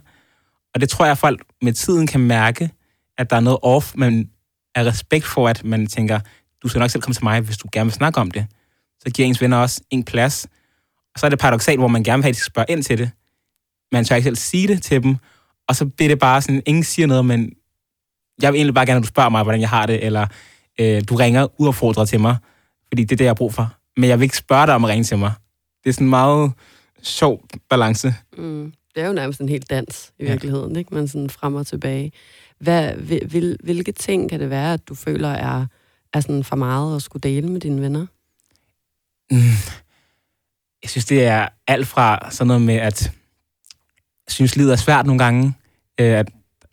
Og 0.73 0.81
det 0.81 0.89
tror 0.89 1.05
jeg, 1.05 1.11
at 1.11 1.17
folk 1.17 1.43
med 1.61 1.73
tiden 1.73 2.07
kan 2.07 2.19
mærke, 2.19 2.69
at 3.17 3.29
der 3.29 3.35
er 3.35 3.39
noget 3.39 3.59
off, 3.61 3.93
men 3.95 4.29
er 4.75 4.85
respekt 4.85 5.25
for, 5.25 5.47
at 5.47 5.63
man 5.63 5.87
tænker, 5.87 6.19
du 6.63 6.67
skal 6.67 6.79
nok 6.79 6.89
selv 6.89 7.01
komme 7.01 7.13
til 7.13 7.23
mig, 7.23 7.41
hvis 7.41 7.57
du 7.57 7.67
gerne 7.71 7.85
vil 7.87 7.93
snakke 7.93 8.19
om 8.19 8.31
det. 8.31 8.45
Så 8.99 9.09
giver 9.09 9.27
ens 9.27 9.41
venner 9.41 9.57
også 9.57 9.81
en 9.89 10.03
plads. 10.03 10.47
Og 11.13 11.19
så 11.19 11.25
er 11.25 11.29
det 11.29 11.39
paradoxalt, 11.39 11.79
hvor 11.79 11.87
man 11.87 12.03
gerne 12.03 12.17
vil 12.17 12.23
have, 12.23 12.29
at 12.29 12.35
de 12.35 12.39
skal 12.39 12.51
spørge 12.51 12.65
ind 12.69 12.83
til 12.83 12.97
det. 12.97 13.11
Man 13.91 14.05
tør 14.05 14.15
ikke 14.15 14.25
selv 14.25 14.35
sige 14.35 14.67
det 14.67 14.83
til 14.83 15.03
dem, 15.03 15.15
og 15.67 15.75
så 15.75 15.85
bliver 15.85 16.09
det 16.09 16.19
bare 16.19 16.41
sådan, 16.41 16.61
ingen 16.65 16.83
siger 16.83 17.07
noget, 17.07 17.25
men 17.25 17.53
jeg 18.41 18.53
vil 18.53 18.57
egentlig 18.57 18.73
bare 18.73 18.85
gerne, 18.85 18.97
at 18.97 19.03
du 19.03 19.07
spørger 19.07 19.29
mig, 19.29 19.43
hvordan 19.43 19.61
jeg 19.61 19.69
har 19.69 19.85
det, 19.85 20.05
eller 20.05 20.27
øh, 20.79 21.03
du 21.09 21.15
ringer 21.15 21.47
uaffordret 21.61 22.09
til 22.09 22.19
mig, 22.19 22.37
fordi 22.87 23.03
det 23.03 23.11
er 23.11 23.17
det, 23.17 23.25
jeg 23.25 23.29
har 23.29 23.35
brug 23.35 23.53
for. 23.53 23.75
Men 23.97 24.09
jeg 24.09 24.19
vil 24.19 24.23
ikke 24.23 24.37
spørge 24.37 24.65
dig 24.65 24.75
om 24.75 24.85
at 24.85 24.89
ringe 24.89 25.03
til 25.03 25.17
mig. 25.17 25.31
Det 25.83 25.89
er 25.89 25.93
sådan 25.93 26.07
en 26.07 26.09
meget 26.09 26.51
sjov 27.01 27.45
balance. 27.69 28.15
Mm. 28.37 28.73
Det 28.95 29.03
er 29.03 29.07
jo 29.07 29.13
nærmest 29.13 29.41
en 29.41 29.49
helt 29.49 29.69
dans 29.69 30.13
i 30.19 30.25
virkeligheden, 30.25 30.71
ja. 30.73 30.79
ikke? 30.79 30.93
Man 30.93 31.07
sådan 31.07 31.29
frem 31.29 31.55
og 31.55 31.67
tilbage. 31.67 32.11
Hvad, 32.59 32.93
hvil, 33.25 33.57
hvilke 33.63 33.91
ting 33.91 34.29
kan 34.29 34.39
det 34.39 34.49
være, 34.49 34.73
at 34.73 34.87
du 34.87 34.95
føler 34.95 35.29
er, 35.29 35.65
er 36.13 36.19
sådan 36.19 36.43
for 36.43 36.55
meget 36.55 36.95
at 36.95 37.01
skulle 37.01 37.21
dele 37.21 37.47
med 37.47 37.59
dine 37.59 37.81
venner? 37.81 38.05
Mm. 39.31 39.37
Jeg 40.83 40.89
synes, 40.89 41.05
det 41.05 41.25
er 41.25 41.47
alt 41.67 41.87
fra 41.87 42.31
sådan 42.31 42.47
noget 42.47 42.61
med, 42.61 42.75
at 42.75 43.03
jeg 44.27 44.33
synes, 44.33 44.55
livet 44.55 44.71
er 44.71 44.75
svært 44.75 45.05
nogle 45.05 45.23
gange. 45.23 45.53
Øh, 45.99 46.19
at 46.19 46.29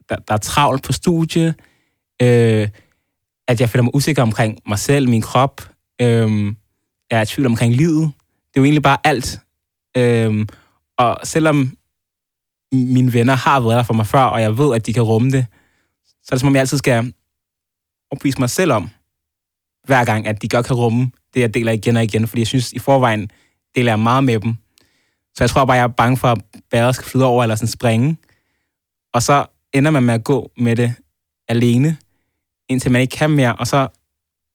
der, 0.08 0.16
der 0.16 0.34
er 0.34 0.38
travlt 0.38 0.82
på 0.82 0.93
studie. 0.93 1.55
Øh, 2.22 2.69
at 3.49 3.60
jeg 3.60 3.70
føler 3.70 3.82
mig 3.82 3.94
usikker 3.94 4.22
omkring 4.22 4.58
mig 4.66 4.78
selv, 4.78 5.08
min 5.08 5.22
krop. 5.22 5.60
Øh, 6.00 6.55
jeg 7.10 7.19
er 7.19 7.22
i 7.22 7.26
tvivl 7.26 7.46
omkring 7.46 7.75
livet. 7.75 8.02
Det 8.49 8.56
er 8.56 8.60
jo 8.60 8.64
egentlig 8.64 8.82
bare 8.82 8.99
alt. 9.05 9.40
Øh, 9.96 10.46
og 10.99 11.20
selvom 11.25 11.76
mine 12.72 13.12
venner 13.12 13.34
har 13.34 13.60
været 13.60 13.76
der 13.76 13.82
for 13.82 13.94
mig 13.94 14.06
før, 14.06 14.22
og 14.22 14.40
jeg 14.40 14.58
ved, 14.58 14.75
at 14.75 14.87
de 14.87 14.93
kan 14.93 15.02
rumme 15.02 15.31
det, 15.31 15.46
så 16.06 16.28
er 16.31 16.34
det 16.34 16.40
som 16.40 16.46
om, 16.46 16.55
jeg 16.55 16.60
altid 16.60 16.78
skal 16.78 17.12
opvise 18.10 18.40
mig 18.40 18.50
selv 18.50 18.72
om, 18.72 18.90
hver 19.84 20.05
gang, 20.05 20.26
at 20.26 20.43
de 20.43 20.49
godt 20.49 20.66
kan 20.66 20.76
rumme 20.76 21.10
det, 21.34 21.40
jeg 21.40 21.55
deler 21.55 21.72
igen 21.72 21.96
og 21.96 22.05
igen, 22.05 22.28
fordi 22.28 22.40
jeg 22.40 22.46
synes, 22.46 22.72
i 22.72 22.78
forvejen 22.78 23.31
deler 23.75 23.93
jeg 23.93 23.99
meget 23.99 24.25
med 24.25 24.40
dem. 24.40 24.55
Så 25.34 25.44
jeg 25.44 25.50
tror 25.50 25.64
bare, 25.64 25.76
jeg 25.76 25.82
er 25.82 25.88
bange 25.88 26.16
for, 26.16 26.28
at 26.28 26.38
bæret 26.70 26.94
skal 26.94 27.06
flyde 27.06 27.25
over 27.25 27.43
eller 27.43 27.56
sådan 27.56 27.69
springe. 27.69 28.16
Og 29.14 29.22
så 29.22 29.46
ender 29.75 29.91
man 29.91 30.03
med 30.03 30.15
at 30.15 30.25
gå 30.25 30.50
med 30.56 30.76
det 30.76 30.94
alene, 31.49 31.97
indtil 32.69 32.93
man 32.93 33.00
ikke 33.00 33.17
kan 33.17 33.31
mere, 33.31 33.56
og 33.56 33.67
så 33.67 33.88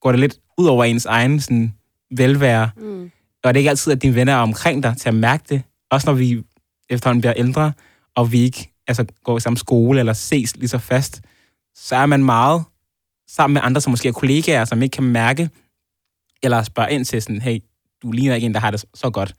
går 0.02 0.12
det 0.12 0.20
lidt 0.20 0.40
ud 0.58 0.66
over 0.66 0.84
ens 0.84 1.06
egen 1.06 1.40
sådan, 1.40 1.74
velvære. 2.12 2.70
Mm. 2.78 3.12
Og 3.44 3.54
det 3.54 3.58
er 3.58 3.62
ikke 3.62 3.70
altid, 3.70 3.92
at 3.92 4.02
dine 4.02 4.16
venner 4.16 4.34
er 4.34 4.38
omkring 4.38 4.84
dig 4.84 4.98
til 4.98 5.10
at 5.10 5.16
mærke 5.16 5.44
det. 5.50 5.64
Også 5.92 6.08
når 6.08 6.14
vi 6.14 6.44
efterhånden 6.90 7.22
bliver 7.22 7.34
ældre, 7.38 7.74
og 8.16 8.32
vi 8.32 8.40
ikke 8.40 8.74
altså, 8.88 9.06
går 9.24 9.38
i 9.38 9.40
samme 9.40 9.58
skole 9.58 10.00
eller 10.00 10.14
ses 10.14 10.58
lige 10.58 10.68
så 10.68 10.78
fast, 10.78 11.22
så 11.76 11.96
er 11.96 12.06
man 12.06 12.24
meget 12.24 12.64
sammen 13.28 13.54
med 13.54 13.62
andre, 13.64 13.82
som 13.82 13.92
måske 13.92 14.08
er 14.08 14.14
kollegaer, 14.14 14.66
som 14.66 14.82
ikke 14.82 14.94
kan 14.94 15.04
mærke, 15.04 15.50
eller 16.44 16.64
spørge 16.64 16.92
ind 16.92 17.06
til 17.06 17.22
sådan, 17.22 17.42
hey, 17.42 17.60
du 18.02 18.12
ligner 18.12 18.36
ikke 18.36 18.46
en, 18.46 18.54
der 18.54 18.60
har 18.60 18.72
det 18.72 18.86
så 18.94 19.10
godt. 19.10 19.36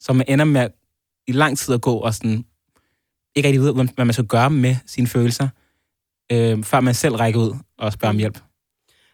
Så 0.00 0.12
man 0.12 0.26
ender 0.28 0.44
med 0.44 0.68
i 1.26 1.32
lang 1.32 1.58
tid 1.58 1.74
at 1.74 1.80
gå 1.80 1.96
og 1.96 2.14
sådan, 2.14 2.44
ikke 3.36 3.48
rigtig 3.48 3.62
ved, 3.62 3.72
hvad 3.72 4.04
man 4.04 4.12
skal 4.12 4.26
gøre 4.26 4.50
med 4.50 4.76
sine 4.86 5.06
følelser, 5.06 5.48
øh, 6.32 6.62
før 6.62 6.80
man 6.80 6.94
selv 6.94 7.14
rækker 7.14 7.40
ud 7.40 7.54
og 7.78 7.92
spørger 7.92 8.12
om 8.12 8.18
hjælp. 8.18 8.38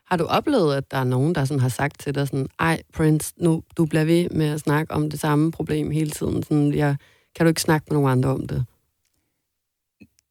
Har 0.07 0.17
du 0.17 0.25
oplevet, 0.25 0.77
at 0.77 0.91
der 0.91 0.97
er 0.97 1.05
nogen, 1.05 1.35
der 1.35 1.45
sådan 1.45 1.61
har 1.61 1.69
sagt 1.69 2.01
til 2.01 2.15
dig 2.15 2.29
sådan, 2.29 2.49
ej, 2.59 2.83
Prince, 2.95 3.35
nu, 3.37 3.63
du 3.77 3.87
bliver 3.87 4.05
ved 4.05 4.29
med 4.31 4.47
at 4.47 4.61
snakke 4.61 4.95
om 4.95 5.11
det 5.11 5.21
samme 5.21 5.53
problem 5.53 5.91
hele 5.91 6.11
tiden. 6.11 6.43
Sådan, 6.43 6.75
jeg, 6.75 6.97
kan 7.37 7.47
du 7.47 7.49
ikke 7.49 7.61
snakke 7.61 7.87
med 7.91 7.97
nogen 7.97 8.11
andre 8.11 8.31
om 8.31 8.47
det? 8.47 8.65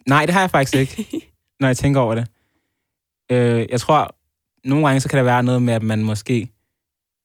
Nej, 0.07 0.25
det 0.25 0.33
har 0.33 0.41
jeg 0.41 0.51
faktisk 0.51 0.75
ikke, 0.75 1.21
når 1.59 1.67
jeg 1.67 1.77
tænker 1.77 1.99
over 1.99 2.15
det. 2.15 2.27
Øh, 3.31 3.65
jeg 3.69 3.79
tror, 3.79 4.15
nogle 4.63 4.87
gange 4.87 4.99
så 5.01 5.09
kan 5.09 5.17
der 5.17 5.23
være 5.23 5.43
noget 5.43 5.61
med, 5.61 5.73
at 5.73 5.83
man 5.83 6.03
måske 6.03 6.49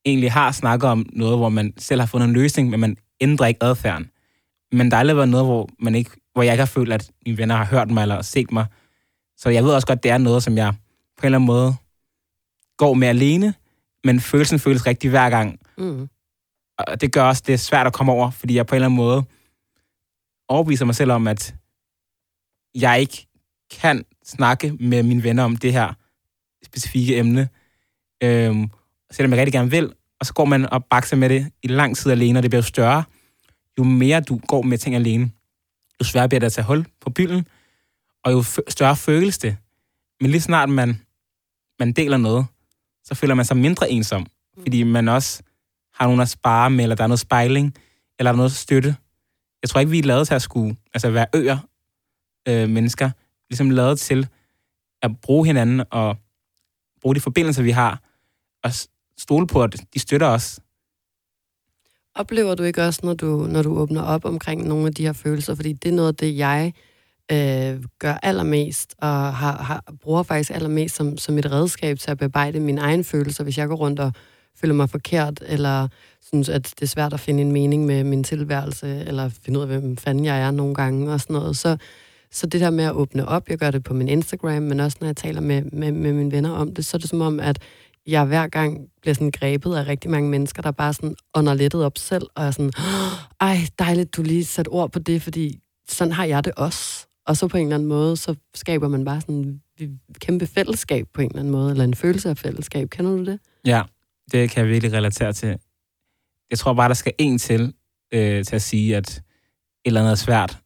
egentlig 0.05 0.33
har 0.33 0.53
snakket 0.53 0.91
om 0.91 1.07
noget, 1.13 1.39
hvor 1.39 1.49
man 1.49 1.73
selv 1.79 2.01
har 2.01 2.07
fundet 2.07 2.29
en 2.29 2.35
løsning, 2.35 2.71
men 2.71 2.81
man 2.81 2.97
ændrer 3.21 3.47
ikke 3.47 3.63
adfærden. 3.63 4.11
Men 4.73 4.91
der 4.91 4.97
er 4.97 5.01
aldrig 5.01 5.17
været 5.17 5.29
noget, 5.29 5.47
hvor, 5.47 5.69
man 5.79 5.95
ikke, 5.95 6.11
hvor 6.37 6.43
jeg 6.43 6.53
ikke 6.53 6.61
har 6.61 6.67
følt, 6.67 6.93
at 6.93 7.11
mine 7.27 7.39
venner 7.39 7.57
har 7.57 7.65
hørt 7.65 7.91
mig 7.91 8.03
eller 8.03 8.23
set 8.23 8.53
mig. 8.53 8.67
Så 9.37 9.49
jeg 9.51 9.65
ved 9.65 9.73
også 9.73 9.87
godt, 9.87 10.03
det 10.03 10.11
er 10.11 10.19
noget, 10.19 10.43
som 10.43 10.57
jeg 10.57 10.75
på 11.17 11.23
en 11.23 11.27
eller 11.27 11.39
anden 11.39 11.47
måde 11.47 11.77
går 12.77 12.95
med 12.95 13.09
alene, 13.09 13.55
men 14.05 14.21
følelsen 14.21 14.59
føles 14.59 14.87
rigtig 14.87 15.11
hver 15.11 15.31
gang. 15.31 15.61
Mm. 15.79 16.09
Og 16.79 17.01
det 17.01 17.13
gør 17.13 17.23
også, 17.23 17.43
det 17.47 17.53
er 17.53 17.59
svært 17.59 17.87
at 17.87 17.93
komme 17.93 18.13
over, 18.13 18.31
fordi 18.31 18.55
jeg 18.55 18.67
på 18.67 18.75
en 18.75 18.77
eller 18.77 18.87
anden 18.87 18.97
måde 18.97 19.25
overbeviser 20.49 20.85
mig 20.85 20.95
selv 20.95 21.13
om, 21.13 21.27
at 21.27 21.55
jeg 22.75 23.01
ikke 23.01 23.27
kan 23.81 24.05
snakke 24.25 24.73
med 24.81 25.03
mine 25.03 25.23
venner 25.23 25.45
om 25.45 25.57
det 25.57 25.73
her 25.73 25.93
specifikke 26.65 27.17
emne. 27.17 27.49
Øhm, 28.23 28.71
selvom 29.11 29.33
jeg 29.33 29.39
rigtig 29.39 29.53
gerne 29.53 29.71
vil, 29.71 29.93
og 30.21 30.27
så 30.27 30.35
går 30.35 30.45
man 30.45 30.73
og 30.73 30.85
bakser 30.85 31.17
med 31.17 31.29
det 31.29 31.53
i 31.63 31.67
lang 31.67 31.97
tid 31.97 32.13
alene, 32.13 32.39
og 32.39 32.43
det 32.43 32.51
bliver 32.51 32.63
jo 32.63 32.67
større. 32.67 33.05
Jo 33.79 33.85
mere 33.85 34.21
du 34.21 34.41
går 34.49 34.63
med 34.63 34.79
ting 34.79 34.95
alene, 34.95 35.31
jo 36.01 36.05
sværere 36.05 36.29
bliver 36.29 36.41
det 36.41 36.47
at 36.47 36.53
tage 36.53 36.67
hul 36.67 36.87
på 37.01 37.11
bylden, 37.11 37.47
og 38.25 38.33
jo 38.33 38.43
større 38.69 38.97
føles 38.97 39.39
det. 39.39 39.57
Men 40.21 40.31
lige 40.31 40.41
snart 40.41 40.69
man, 40.69 41.01
man 41.79 41.93
deler 41.93 42.17
noget, 42.17 42.47
så 43.05 43.15
føler 43.15 43.35
man 43.35 43.45
sig 43.45 43.57
mindre 43.57 43.91
ensom, 43.91 44.27
fordi 44.63 44.83
man 44.83 45.09
også 45.09 45.43
har 45.95 46.07
nogen 46.07 46.21
at 46.21 46.29
spare 46.29 46.71
med, 46.71 46.85
eller 46.85 46.97
der 46.97 47.05
er 47.05 47.09
noget 47.09 47.21
spejling 47.21 47.75
eller 48.19 48.31
er 48.31 48.33
der 48.33 48.37
noget 48.37 48.53
støtte? 48.53 48.97
Jeg 49.63 49.71
tror 49.71 49.81
ikke, 49.81 49.91
vi 49.91 49.99
er 49.99 50.03
lavet 50.03 50.27
til 50.27 50.35
at 50.35 50.43
skulle 50.43 50.77
altså 50.95 51.11
være 51.11 51.27
øer 51.35 51.59
øh, 52.49 52.69
mennesker. 52.69 53.11
Ligesom 53.51 53.71
lavet 53.71 54.01
til 54.01 54.29
at 55.03 55.21
bruge 55.21 55.47
hinanden 55.47 55.83
og 55.91 56.17
bruge 57.01 57.15
de 57.15 57.21
forbindelser, 57.21 57.63
vi 57.63 57.71
har, 57.71 58.03
og 58.63 58.71
stole 59.19 59.47
på, 59.47 59.63
at 59.63 59.77
de 59.95 59.99
støtter 59.99 60.27
os. 60.27 60.61
Oplever 62.19 62.55
du 62.55 62.63
ikke 62.63 62.85
også, 62.85 63.01
når 63.03 63.15
du, 63.15 63.47
når 63.51 63.63
du 63.63 63.79
åbner 63.79 64.03
op 64.03 64.25
omkring 64.25 64.69
nogle 64.69 64.87
af 64.87 64.95
de 64.95 65.07
her 65.07 65.13
følelser? 65.13 65.55
Fordi 65.55 65.73
det 65.73 65.89
er 65.89 65.93
noget 65.93 66.09
af 66.09 66.15
det, 66.15 66.37
jeg 66.37 66.73
øh, 67.33 67.85
gør 67.99 68.15
allermest, 68.23 68.95
og 68.99 69.35
har, 69.35 69.63
har, 69.63 69.85
bruger 70.03 70.23
faktisk 70.23 70.51
allermest 70.51 70.97
som, 70.97 71.19
som 71.19 71.39
et 71.39 71.53
redskab 71.53 71.99
til 71.99 72.11
at 72.11 72.19
bearbejde 72.19 72.61
mine 72.61 72.81
egne 72.81 73.05
følelser, 73.05 73.45
hvis 73.45 73.59
jeg 73.59 73.69
går 73.69 73.77
rundt 73.77 74.01
og 74.01 74.13
føler 74.61 74.75
mig 74.75 74.91
forkert, 74.91 75.43
eller 75.47 75.89
synes, 76.29 76.49
at 76.49 76.65
det 76.65 76.83
er 76.83 76.87
svært 76.87 77.13
at 77.13 77.21
finde 77.21 77.43
en 77.43 77.53
mening 77.53 77.87
med 77.87 78.05
min 78.05 78.25
tilværelse, 78.25 79.05
eller 79.07 79.29
finde 79.29 79.59
ud 79.59 79.65
af, 79.65 79.69
hvem 79.69 79.97
fanden 79.97 80.25
jeg 80.25 80.41
er 80.41 80.51
nogle 80.51 80.75
gange, 80.75 81.13
og 81.13 81.21
sådan 81.21 81.35
noget. 81.35 81.57
Så, 81.57 81.77
så 82.31 82.47
det 82.47 82.61
der 82.61 82.71
med 82.71 82.85
at 82.85 82.93
åbne 82.93 83.29
op, 83.29 83.49
jeg 83.49 83.59
gør 83.59 83.71
det 83.71 83.85
på 83.85 83.95
min 83.95 84.09
Instagram, 84.09 84.63
men 84.63 84.81
også 84.81 84.97
når 85.01 85.09
jeg 85.09 85.17
taler 85.17 85.41
med, 85.41 85.63
med, 85.63 85.93
med 85.93 86.13
mine 86.13 86.33
venner 86.33 86.51
om 86.51 86.75
det, 86.75 86.87
så 86.87 86.97
er 86.97 86.99
det 86.99 87.11
som 87.11 87.21
om, 87.21 87.41
at 87.41 87.59
jeg 88.07 88.25
hver 88.25 88.47
gang 88.47 88.89
bliver 89.01 89.15
sådan 89.15 89.31
grebet 89.31 89.77
af 89.77 89.87
rigtig 89.87 90.11
mange 90.11 90.31
mennesker, 90.31 90.63
der 90.63 90.71
bare 90.71 90.93
sådan 90.93 91.17
ånder 91.35 91.55
lettet 91.55 91.85
op 91.85 91.99
selv, 91.99 92.27
og 92.35 92.45
er 92.45 92.51
sådan, 92.51 92.73
ej, 93.41 93.57
dejligt, 93.79 94.17
du 94.17 94.23
lige 94.23 94.45
sat 94.45 94.69
ord 94.71 94.93
på 94.93 94.99
det, 94.99 95.23
fordi 95.23 95.61
sådan 95.89 96.13
har 96.13 96.25
jeg 96.25 96.45
det 96.45 96.53
også. 96.57 97.07
Og 97.27 97.37
så 97.37 97.49
på 97.49 97.57
en 97.57 97.63
eller 97.63 97.75
anden 97.75 97.89
måde, 97.89 98.17
så 98.17 98.35
skaber 98.55 98.89
man 98.89 99.05
bare 99.05 99.21
sådan 99.21 99.63
en 99.81 100.01
kæmpe 100.21 100.47
fællesskab 100.47 101.07
på 101.15 101.21
en 101.21 101.27
eller 101.27 101.39
anden 101.39 101.53
måde, 101.53 101.71
eller 101.71 101.85
en 101.85 101.95
følelse 101.95 102.31
af 102.31 102.39
fællesskab. 102.39 102.91
Kender 102.91 103.17
du 103.17 103.25
det? 103.25 103.41
Ja, 103.65 103.83
det 104.33 104.51
kan 104.51 104.65
jeg 104.65 104.73
virkelig 104.73 104.93
relatere 104.93 105.33
til. 105.33 105.59
Jeg 106.51 106.59
tror 106.59 106.75
bare, 106.75 106.89
der 106.89 106.95
skal 106.95 107.13
en 107.19 107.39
til, 107.39 107.75
øh, 108.13 108.45
til 108.45 108.57
at 108.57 108.63
sige, 108.63 108.97
at 108.97 109.09
et 109.09 109.23
eller 109.85 110.01
andet 110.01 110.11
er 110.11 110.17
svært. 110.17 110.59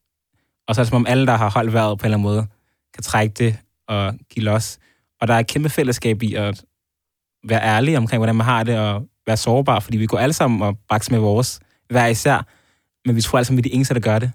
Og 0.68 0.74
så 0.74 0.80
er 0.80 0.84
det 0.84 0.88
som 0.88 0.96
om 0.96 1.06
alle, 1.06 1.26
der 1.26 1.36
har 1.36 1.50
holdt 1.50 1.72
vejret 1.72 1.98
på 1.98 2.02
en 2.02 2.06
eller 2.06 2.18
anden 2.18 2.34
måde, 2.34 2.46
kan 2.94 3.02
trække 3.02 3.34
det 3.34 3.56
og 3.88 4.14
give 4.30 4.44
los. 4.44 4.78
Og 5.20 5.28
der 5.28 5.34
er 5.34 5.38
et 5.38 5.46
kæmpe 5.46 5.68
fællesskab 5.68 6.22
i 6.22 6.34
at 6.34 6.64
være 7.44 7.62
ærlig 7.62 7.98
omkring, 7.98 8.18
hvordan 8.18 8.36
man 8.36 8.46
har 8.46 8.64
det, 8.64 8.78
og 8.78 9.06
være 9.26 9.36
sårbar, 9.36 9.80
fordi 9.80 9.98
vi 9.98 10.06
går 10.06 10.18
alle 10.18 10.32
sammen 10.32 10.62
og 10.62 10.78
bakser 10.88 11.12
med 11.12 11.20
vores 11.20 11.60
hver 11.90 12.06
især, 12.06 12.46
men 13.06 13.16
vi 13.16 13.20
tror 13.20 13.38
alle 13.38 13.46
sammen, 13.46 13.64
vi 13.64 13.68
er 13.68 13.70
de 13.70 13.74
eneste, 13.74 13.94
der 13.94 14.00
gør 14.00 14.18
det. 14.18 14.32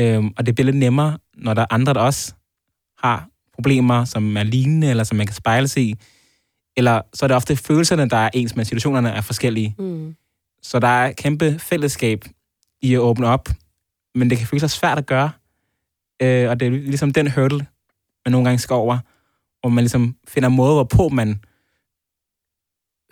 Øhm, 0.00 0.32
og 0.36 0.46
det 0.46 0.54
bliver 0.54 0.64
lidt 0.64 0.76
nemmere, 0.76 1.18
når 1.36 1.54
der 1.54 1.62
er 1.62 1.66
andre, 1.70 1.94
der 1.94 2.00
også 2.00 2.34
har 2.98 3.28
problemer, 3.54 4.04
som 4.04 4.36
er 4.36 4.42
lignende, 4.42 4.90
eller 4.90 5.04
som 5.04 5.16
man 5.16 5.26
kan 5.26 5.34
spejle 5.34 5.68
sig 5.68 5.82
i. 5.82 5.94
Eller 6.76 7.00
så 7.14 7.26
er 7.26 7.28
det 7.28 7.36
ofte 7.36 7.56
følelserne, 7.56 8.08
der 8.08 8.16
er 8.16 8.30
ens, 8.34 8.56
men 8.56 8.64
situationerne 8.64 9.08
er 9.08 9.20
forskellige. 9.20 9.74
Mm. 9.78 10.16
Så 10.62 10.78
der 10.78 10.88
er 10.88 11.12
kæmpe 11.12 11.58
fællesskab 11.58 12.24
i 12.82 12.94
at 12.94 13.00
åbne 13.00 13.26
op, 13.26 13.48
men 14.14 14.30
det 14.30 14.38
kan 14.38 14.46
føles 14.46 14.72
svært 14.72 14.98
at 14.98 15.06
gøre. 15.06 15.30
Øh, 16.22 16.50
og 16.50 16.60
det 16.60 16.66
er 16.66 16.70
ligesom 16.70 17.12
den 17.12 17.30
hurdle, 17.30 17.66
man 18.26 18.32
nogle 18.32 18.44
gange 18.44 18.58
skal 18.58 18.74
over, 18.74 18.98
hvor 19.60 19.70
man 19.70 19.84
ligesom 19.84 20.16
finder 20.28 20.48
måder, 20.48 20.74
hvorpå 20.74 21.08
man 21.08 21.40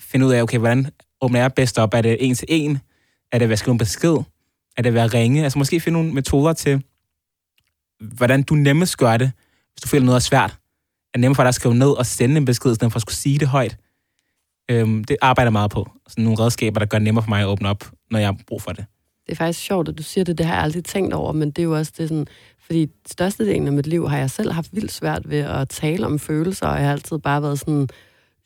finde 0.02 0.26
ud 0.26 0.32
af, 0.32 0.42
okay, 0.42 0.58
hvordan 0.58 0.90
åbner 1.20 1.40
jeg 1.40 1.52
bedst 1.54 1.78
op? 1.78 1.94
Er 1.94 2.02
det 2.02 2.16
en 2.20 2.34
til 2.34 2.46
en? 2.50 2.78
Er 3.32 3.38
det 3.38 3.48
ved 3.48 3.52
at 3.52 3.58
skrive 3.58 3.72
en 3.72 3.78
besked? 3.78 4.16
Er 4.76 4.82
det 4.82 4.94
ved 4.94 5.00
at 5.00 5.14
ringe? 5.14 5.44
Altså 5.44 5.58
måske 5.58 5.80
finde 5.80 5.98
nogle 5.98 6.14
metoder 6.14 6.52
til, 6.52 6.82
hvordan 8.00 8.42
du 8.42 8.54
nemmest 8.54 8.98
gør 8.98 9.16
det, 9.16 9.32
hvis 9.72 9.82
du 9.82 9.88
føler 9.88 10.04
noget 10.04 10.16
er 10.16 10.20
svært. 10.20 10.58
Er 11.14 11.18
nemmere 11.18 11.34
for 11.34 11.42
dig 11.42 11.48
at 11.48 11.54
skrive 11.54 11.74
ned 11.74 11.90
og 11.90 12.06
sende 12.06 12.36
en 12.36 12.44
besked, 12.44 12.72
i 12.72 12.74
stedet 12.74 12.92
for 12.92 12.96
at 12.96 13.02
skulle 13.02 13.14
sige 13.14 13.38
det 13.38 13.48
højt. 13.48 13.76
Øhm, 14.70 15.04
det 15.04 15.16
arbejder 15.20 15.46
jeg 15.46 15.52
meget 15.52 15.70
på. 15.70 15.90
Sådan 16.08 16.24
nogle 16.24 16.38
redskaber, 16.38 16.78
der 16.78 16.86
gør 16.86 16.98
det 16.98 17.04
nemmere 17.04 17.24
for 17.24 17.28
mig 17.28 17.40
at 17.40 17.46
åbne 17.46 17.68
op, 17.68 17.90
når 18.10 18.18
jeg 18.18 18.28
har 18.28 18.36
brug 18.46 18.62
for 18.62 18.72
det. 18.72 18.84
Det 19.26 19.32
er 19.32 19.36
faktisk 19.36 19.60
sjovt, 19.60 19.88
at 19.88 19.98
du 19.98 20.02
siger 20.02 20.24
det. 20.24 20.38
Det 20.38 20.46
har 20.46 20.54
jeg 20.54 20.62
aldrig 20.62 20.84
tænkt 20.84 21.14
over, 21.14 21.32
men 21.32 21.50
det 21.50 21.58
er 21.58 21.64
jo 21.64 21.76
også 21.76 21.92
det 21.98 22.08
sådan... 22.08 22.26
Fordi 22.66 22.90
størstedelen 23.06 23.66
af 23.66 23.72
mit 23.72 23.86
liv 23.86 24.08
har 24.08 24.18
jeg 24.18 24.30
selv 24.30 24.52
haft 24.52 24.74
vildt 24.74 24.92
svært 24.92 25.30
ved 25.30 25.38
at 25.38 25.68
tale 25.68 26.06
om 26.06 26.18
følelser, 26.18 26.66
og 26.66 26.76
jeg 26.76 26.84
har 26.84 26.92
altid 26.92 27.18
bare 27.18 27.42
været 27.42 27.58
sådan 27.58 27.88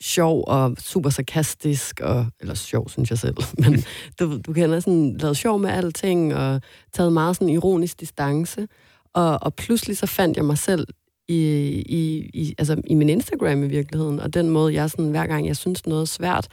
sjov 0.03 0.45
og 0.47 0.77
super 0.79 1.11
sarkastisk, 1.11 2.01
og, 2.01 2.27
eller 2.41 2.55
sjov, 2.55 2.89
synes 2.89 3.11
jeg 3.11 3.19
selv, 3.19 3.37
men 3.63 3.85
du, 4.21 4.39
du 4.47 4.53
kender 4.53 4.81
sådan, 4.81 5.17
lavet 5.17 5.37
sjov 5.37 5.59
med 5.59 5.71
alting, 5.71 6.35
og 6.35 6.61
taget 6.93 7.13
meget 7.13 7.37
sådan 7.37 7.49
ironisk 7.49 8.01
distance, 8.01 8.69
og, 9.15 9.39
og 9.43 9.55
pludselig 9.55 9.97
så 9.97 10.07
fandt 10.07 10.37
jeg 10.37 10.45
mig 10.45 10.59
selv 10.59 10.87
i, 11.29 11.39
i, 11.89 12.31
i, 12.35 12.55
altså 12.59 12.83
i 12.87 12.95
min 12.95 13.09
Instagram 13.09 13.63
i 13.63 13.67
virkeligheden, 13.67 14.21
og 14.21 14.35
den 14.35 14.51
måde, 14.51 14.75
jeg 14.75 14.91
sådan, 14.91 15.11
hver 15.11 15.27
gang 15.27 15.47
jeg 15.47 15.57
synes 15.57 15.87
noget 15.87 16.03
er 16.03 16.07
svært, 16.07 16.49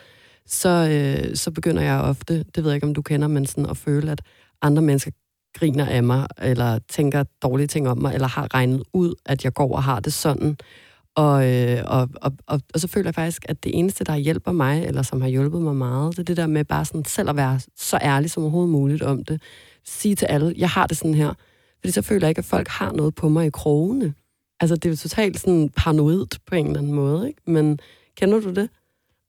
så, 0.45 0.69
øh, 0.69 1.35
så 1.35 1.51
begynder 1.51 1.83
jeg 1.83 2.01
ofte, 2.01 2.43
det 2.55 2.63
ved 2.63 2.71
jeg 2.71 2.75
ikke, 2.75 2.88
om 2.88 2.93
du 2.93 3.01
kender, 3.01 3.27
men 3.27 3.45
sådan 3.45 3.65
at 3.65 3.77
føle, 3.77 4.12
at 4.12 4.21
andre 4.62 4.81
mennesker 4.81 5.12
griner 5.53 5.85
af 5.85 6.03
mig, 6.03 6.27
eller 6.41 6.79
tænker 6.89 7.23
dårlige 7.41 7.67
ting 7.67 7.89
om 7.89 7.97
mig, 7.97 8.13
eller 8.13 8.27
har 8.27 8.53
regnet 8.53 8.83
ud, 8.93 9.15
at 9.25 9.43
jeg 9.43 9.53
går 9.53 9.75
og 9.75 9.83
har 9.83 10.00
det 10.00 10.13
sådan. 10.13 10.57
Og, 11.15 11.51
øh, 11.51 11.82
og, 11.86 12.10
og, 12.15 12.34
og, 12.48 12.62
og 12.74 12.79
så 12.79 12.88
føler 12.88 13.08
jeg 13.08 13.15
faktisk, 13.15 13.46
at 13.50 13.63
det 13.63 13.72
eneste, 13.75 14.03
der 14.03 14.15
hjælper 14.15 14.51
mig, 14.51 14.86
eller 14.86 15.01
som 15.01 15.22
har 15.22 15.27
hjulpet 15.27 15.62
mig 15.62 15.75
meget, 15.75 16.12
det 16.12 16.20
er 16.20 16.24
det 16.24 16.38
der 16.38 16.48
med 16.48 16.65
bare 16.65 16.86
sådan 16.86 17.05
selv 17.05 17.29
at 17.29 17.36
være 17.36 17.60
så 17.75 18.00
ærlig 18.01 18.32
som 18.32 18.43
overhovedet 18.43 18.72
muligt 18.72 19.01
om 19.01 19.25
det. 19.25 19.41
Sige 19.86 20.15
til 20.15 20.25
alle, 20.25 20.53
jeg 20.58 20.70
har 20.70 20.88
det 20.88 20.98
sådan 20.98 21.13
her. 21.13 21.34
Fordi 21.79 21.91
så 21.91 22.01
føler 22.01 22.27
jeg 22.27 22.29
ikke, 22.29 22.39
at 22.39 22.46
folk 22.46 22.67
har 22.67 22.91
noget 22.91 23.15
på 23.15 23.29
mig 23.29 23.46
i 23.46 23.50
krogene. 23.50 24.13
Altså, 24.60 24.75
det 24.75 24.86
er 24.86 24.89
jo 24.89 24.96
totalt 24.96 25.39
sådan 25.39 25.70
paranoid 25.75 26.25
på 26.48 26.55
en 26.55 26.67
eller 26.67 26.79
anden 26.79 26.93
måde, 26.93 27.27
ikke? 27.27 27.41
Men 27.48 27.79
kender 28.17 28.39
du 28.39 28.50
det? 28.50 28.70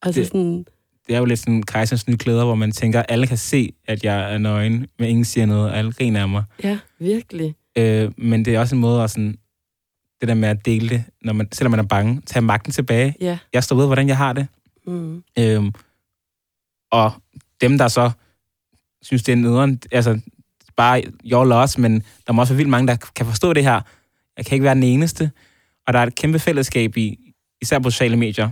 Altså 0.03 0.21
det, 0.21 0.29
sådan... 0.29 0.65
Det 1.07 1.15
er 1.15 1.19
jo 1.19 1.25
lidt 1.25 1.39
sådan 1.39 1.63
kejserens 1.63 2.09
nye 2.09 2.17
klæder, 2.17 2.45
hvor 2.45 2.55
man 2.55 2.73
tænker, 2.73 3.01
at 3.01 3.07
alle 3.09 3.27
kan 3.27 3.37
se, 3.37 3.73
at 3.89 4.05
jeg 4.05 4.35
er 4.35 4.39
nøgen, 4.39 4.87
men 4.99 5.09
ingen 5.09 5.25
siger 5.25 5.47
noget, 5.47 5.71
og 5.71 5.79
alle 5.79 5.93
griner 5.93 6.23
af 6.23 6.29
mig. 6.29 6.45
Ja, 6.63 6.79
virkelig. 6.99 7.55
Øh, 7.79 8.11
men 8.17 8.45
det 8.45 8.55
er 8.55 8.61
også 8.61 8.75
en 8.75 8.81
måde 8.81 9.03
at 9.03 9.11
sådan 9.11 9.37
det 10.21 10.29
der 10.29 10.35
med 10.35 10.49
at 10.49 10.67
dele 10.67 10.89
det, 10.89 11.05
når 11.23 11.33
man, 11.33 11.53
selvom 11.53 11.71
man 11.71 11.81
er 11.81 11.85
bange, 11.85 12.21
tage 12.27 12.43
magten 12.43 12.73
tilbage. 12.73 13.15
Ja. 13.21 13.39
Jeg 13.53 13.65
står 13.65 13.77
ved, 13.77 13.87
hvordan 13.87 14.09
jeg 14.09 14.17
har 14.17 14.33
det. 14.33 14.47
Mm. 14.87 15.25
Øhm, 15.39 15.73
og 16.93 17.13
dem, 17.61 17.79
der 17.79 17.89
så 17.89 18.11
synes, 19.03 19.23
det 19.23 19.33
er 19.33 19.37
nederen, 19.37 19.81
altså 19.93 20.21
bare 20.77 21.03
your 21.25 21.45
loss, 21.45 21.79
men 21.79 22.03
der 22.27 22.33
må 22.33 22.43
også 22.43 22.53
være 22.53 22.57
vildt 22.57 22.71
mange, 22.71 22.89
der 22.89 22.97
kan 23.17 23.27
forstå 23.27 23.53
det 23.53 23.63
her. 23.63 23.81
Jeg 24.37 24.47
kan 24.47 24.55
ikke 24.55 24.65
være 24.65 24.75
den 24.75 24.83
eneste. 24.83 25.31
Og 25.87 25.93
der 25.93 25.99
er 25.99 26.07
et 26.07 26.15
kæmpe 26.15 26.39
fællesskab 26.39 26.97
i, 26.97 27.19
især 27.63 27.79
på 27.79 27.91
sociale 27.91 28.17
medier, 28.17 28.51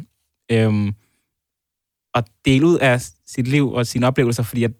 øhm, 0.50 0.95
at 2.14 2.25
dele 2.45 2.66
ud 2.66 2.78
af 2.78 3.00
sit 3.26 3.49
liv 3.49 3.73
og 3.73 3.87
sine 3.87 4.07
oplevelser, 4.07 4.42
fordi 4.42 4.64
at 4.64 4.73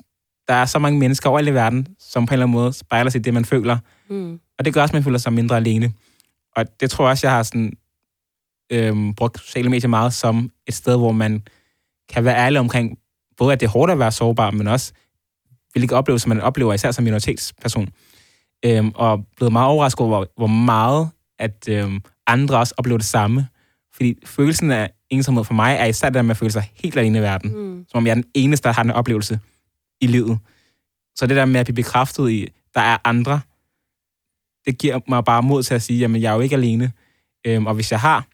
der 0.49 0.55
er 0.55 0.65
så 0.65 0.79
mange 0.79 0.99
mennesker 0.99 1.31
over 1.31 1.41
i 1.41 1.55
verden, 1.55 1.87
som 1.99 2.27
på 2.27 2.31
en 2.31 2.33
eller 2.33 2.47
anden 2.47 2.53
måde 2.53 2.73
spejler 2.73 3.11
sig 3.11 3.19
i 3.19 3.23
det, 3.23 3.35
man 3.35 3.45
føler. 3.45 3.79
Mm. 4.09 4.41
Og 4.59 4.65
det 4.65 4.75
gør 4.75 4.83
også, 4.83 4.91
at 4.93 4.95
man 4.95 5.05
føler 5.05 5.19
sig 5.19 5.33
mindre 5.33 5.57
alene. 5.57 5.93
Og 6.57 6.81
det 6.81 6.91
tror 6.91 7.05
jeg 7.05 7.11
også, 7.11 7.27
jeg 7.27 7.37
har 7.37 7.43
sådan, 7.43 7.73
øhm, 8.73 9.15
brugt 9.15 9.41
sociale 9.41 9.71
medier 9.71 9.89
meget 9.89 10.13
som 10.13 10.51
et 10.67 10.75
sted, 10.75 10.97
hvor 10.97 11.13
man 11.13 11.43
kan 12.09 12.25
være 12.25 12.37
ærlig 12.37 12.61
omkring, 12.61 12.99
både 13.37 13.53
at 13.53 13.61
det 13.61 13.67
er 13.67 13.71
hårdt 13.71 13.93
at 13.93 13.99
være 13.99 14.13
sårbar, 14.13 14.51
men 14.51 14.69
også 14.69 14.93
hvilke 15.73 15.97
oplevelser 15.97 16.29
man 16.29 16.41
oplever, 16.41 16.75
især 16.75 16.91
som 16.91 17.05
minoritetsperson. 17.05 17.89
Øhm, 18.65 18.93
og 18.95 19.27
blevet 19.37 19.53
meget 19.53 19.69
overrasket 19.69 20.01
over, 20.01 20.25
hvor 20.37 20.47
meget 20.47 21.11
at 21.39 21.69
øhm, 21.69 22.01
andre 22.27 22.59
også 22.59 22.75
oplever 22.77 22.99
det 22.99 23.07
samme. 23.07 23.49
Fordi 23.95 24.15
følelsen 24.27 24.71
af 24.71 24.91
ensomhed 25.11 25.45
for 25.45 25.55
mig 25.55 25.77
er 25.77 25.87
især 25.87 26.09
det 26.09 26.15
der 26.15 26.23
med 26.23 26.31
at 26.31 26.37
føle 26.37 26.53
sig 26.53 26.71
helt 26.75 26.97
alene 26.97 27.19
i 27.19 27.23
verden. 27.23 27.57
Mm. 27.57 27.87
Som 27.89 27.99
om 27.99 28.07
jeg 28.07 28.11
er 28.11 28.15
den 28.15 28.25
eneste, 28.35 28.69
der 28.69 28.75
har 28.75 28.83
en 28.83 28.91
oplevelse 28.91 29.41
i 30.01 30.07
livet. 30.07 30.39
Så 31.17 31.27
det 31.27 31.37
der 31.37 31.45
med 31.45 31.61
at 31.61 31.67
blive 31.67 31.75
bekræftet 31.75 32.31
i, 32.31 32.49
der 32.75 32.81
er 32.81 32.99
andre, 33.05 33.41
det 34.67 34.79
giver 34.79 35.01
mig 35.09 35.25
bare 35.25 35.43
mod 35.43 35.63
til 35.63 35.75
at 35.75 35.83
sige, 35.83 35.99
jamen 35.99 36.23
jeg 36.23 36.31
er 36.31 36.35
jo 36.35 36.41
ikke 36.41 36.57
alene. 36.57 36.93
Øhm, 37.47 37.67
og 37.67 37.75
hvis 37.75 37.93
jeg 37.93 38.01
har 38.01 38.27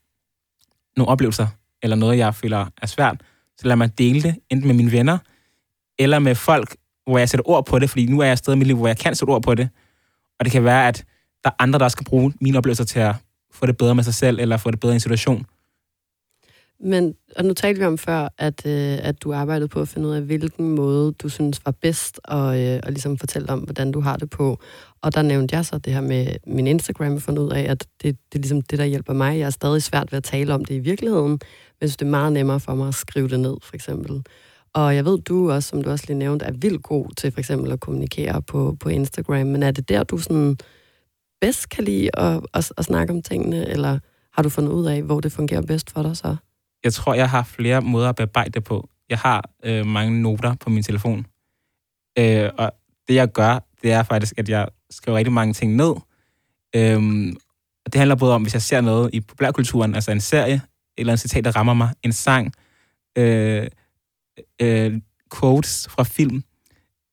nogle 0.97 1.11
oplevelser, 1.11 1.47
eller 1.82 1.97
noget, 1.97 2.18
jeg 2.18 2.35
føler 2.35 2.66
er 2.82 2.87
svært, 2.87 3.20
så 3.58 3.68
lad 3.68 3.76
mig 3.76 3.99
dele 3.99 4.23
det, 4.23 4.37
enten 4.50 4.66
med 4.66 4.75
mine 4.76 4.92
venner, 4.92 5.18
eller 5.99 6.18
med 6.18 6.35
folk, 6.35 6.76
hvor 7.06 7.18
jeg 7.18 7.28
sætter 7.28 7.49
ord 7.49 7.66
på 7.66 7.78
det, 7.78 7.90
fordi 7.90 8.06
nu 8.06 8.20
er 8.20 8.25
jeg 8.25 8.38
stadig 8.38 8.56
i 8.56 8.58
mit 8.58 8.66
liv, 8.66 8.76
hvor 8.76 8.87
jeg 8.87 8.99
kan 8.99 9.14
sætte 9.14 9.30
ord 9.30 9.42
på 9.42 9.54
det. 9.54 9.68
Og 10.38 10.44
det 10.44 10.52
kan 10.52 10.64
være, 10.64 10.88
at 10.88 11.04
der 11.44 11.50
er 11.50 11.54
andre, 11.58 11.78
der 11.78 11.88
skal 11.88 12.04
bruge 12.04 12.32
mine 12.40 12.58
oplevelser 12.58 12.85
til 12.85 12.99
at 12.99 13.14
få 13.52 13.66
det 13.66 13.76
bedre 13.76 13.94
med 13.94 14.04
sig 14.04 14.14
selv, 14.14 14.40
eller 14.40 14.56
få 14.56 14.70
det 14.70 14.80
bedre 14.80 14.92
i 14.92 14.97
en 14.97 15.00
situation. 15.00 15.47
Men, 16.80 17.14
og 17.37 17.44
nu 17.44 17.54
talte 17.54 17.80
vi 17.80 17.87
om 17.87 17.99
før, 17.99 18.28
at, 18.38 18.66
øh, 18.66 18.99
at 19.02 19.23
du 19.23 19.32
arbejdede 19.32 19.68
på 19.68 19.80
at 19.80 19.88
finde 19.88 20.08
ud 20.08 20.12
af, 20.12 20.23
hvilken 20.23 20.68
måde 20.70 21.12
du 21.12 21.28
synes 21.28 21.61
var 21.64 21.73
bedst, 21.73 22.20
og, 22.25 22.61
øh, 22.61 22.80
og 22.82 22.92
ligesom 22.92 23.18
fortælle 23.18 23.50
om, 23.50 23.58
hvordan 23.58 23.92
du 23.92 24.00
har 24.00 24.16
det 24.16 24.30
på. 24.30 24.58
Og 25.02 25.14
der 25.14 25.23
nævnte 25.23 25.56
jeg 25.56 25.64
så 25.64 25.78
det 25.78 25.92
her 25.92 26.00
med 26.00 26.37
min 26.47 26.66
Instagram, 26.66 27.14
og 27.14 27.23
fundet 27.23 27.42
ud 27.42 27.50
af, 27.50 27.62
at 27.62 27.87
det, 28.02 28.18
det 28.32 28.38
er 28.38 28.38
ligesom 28.38 28.62
det, 28.62 28.78
der 28.78 28.85
hjælper 28.85 29.12
mig. 29.12 29.38
Jeg 29.38 29.47
er 29.47 29.50
stadig 29.50 29.82
svært 29.82 30.12
ved 30.12 30.16
at 30.16 30.25
tale 30.25 30.54
om 30.54 30.64
det 30.64 30.75
i 30.75 30.78
virkeligheden, 30.78 31.30
men 31.30 31.40
jeg 31.80 31.88
synes, 31.88 31.97
det 31.97 32.06
er 32.06 32.11
meget 32.11 32.32
nemmere 32.32 32.61
for 32.61 32.75
mig 32.75 32.88
at 32.88 32.94
skrive 32.94 33.28
det 33.28 33.40
ned, 33.40 33.56
for 33.62 33.75
eksempel. 33.75 34.23
Og 34.75 34.94
jeg 34.97 35.04
ved, 35.04 35.18
du 35.18 35.50
også, 35.50 35.68
som 35.68 35.82
du 35.82 35.90
også 35.90 36.04
lige 36.08 36.18
nævnte, 36.18 36.44
er 36.44 36.52
vildt 36.52 36.82
god 36.82 37.06
til 37.16 37.32
for 37.32 37.38
eksempel 37.38 37.73
at 37.73 37.80
kommunikere 37.80 38.42
på, 38.42 38.76
på 38.80 38.88
Instagram, 38.88 39.47
men 39.47 39.62
er 39.62 39.70
det 39.70 39.88
der, 39.88 40.02
du 40.02 40.18
sådan 40.18 40.58
bedst 41.40 41.68
kan 41.68 41.85
lide 41.85 42.18
at, 42.18 42.40
at, 42.54 42.73
at 42.76 42.85
snakke 42.85 43.12
om 43.12 43.23
tingene, 43.23 43.68
eller 43.68 43.99
har 44.32 44.42
du 44.42 44.49
fundet 44.49 44.73
ud 44.73 44.87
af, 44.87 45.02
hvor 45.02 45.20
det 45.20 45.32
fungerer 45.32 45.62
bedst 45.62 45.90
for 45.90 46.02
dig 46.02 46.16
så? 46.16 46.37
Jeg 46.85 46.92
tror, 46.92 47.14
jeg 47.14 47.30
har 47.30 47.42
flere 47.42 47.80
måder 47.80 48.08
at 48.08 48.16
bearbejde 48.16 48.50
det 48.50 48.64
på. 48.64 48.88
Jeg 49.08 49.18
har 49.18 49.50
øh, 49.64 49.87
mange 49.87 50.23
noter 50.23 50.54
på 50.54 50.70
min 50.70 50.82
telefon, 50.82 51.26
øh, 52.18 52.50
og 52.58 52.73
det 53.08 53.14
jeg 53.14 53.32
gør, 53.32 53.58
det 53.82 53.92
er 53.92 54.02
faktisk, 54.02 54.35
at 54.37 54.49
jeg 54.49 54.68
skriver 54.90 55.18
rigtig 55.18 55.32
mange 55.32 55.54
ting 55.54 55.76
ned. 55.76 55.94
Øh, 56.76 57.32
og 57.85 57.92
det 57.92 57.99
handler 57.99 58.14
både 58.14 58.35
om, 58.35 58.42
hvis 58.42 58.54
jeg 58.54 58.62
ser 58.62 58.80
noget 58.80 59.11
i 59.12 59.20
populærkulturen, 59.20 59.94
altså 59.94 60.11
en 60.12 60.20
serie, 60.20 60.54
et 60.54 60.62
eller 60.97 61.12
andet 61.12 61.20
citat, 61.20 61.44
der 61.44 61.56
rammer 61.56 61.75
mig, 61.75 61.94
en 62.02 62.12
sang, 62.12 62.52
øh, 63.18 63.66
øh, 64.62 65.00
quotes 65.38 65.88
fra 65.90 66.02
film. 66.02 66.42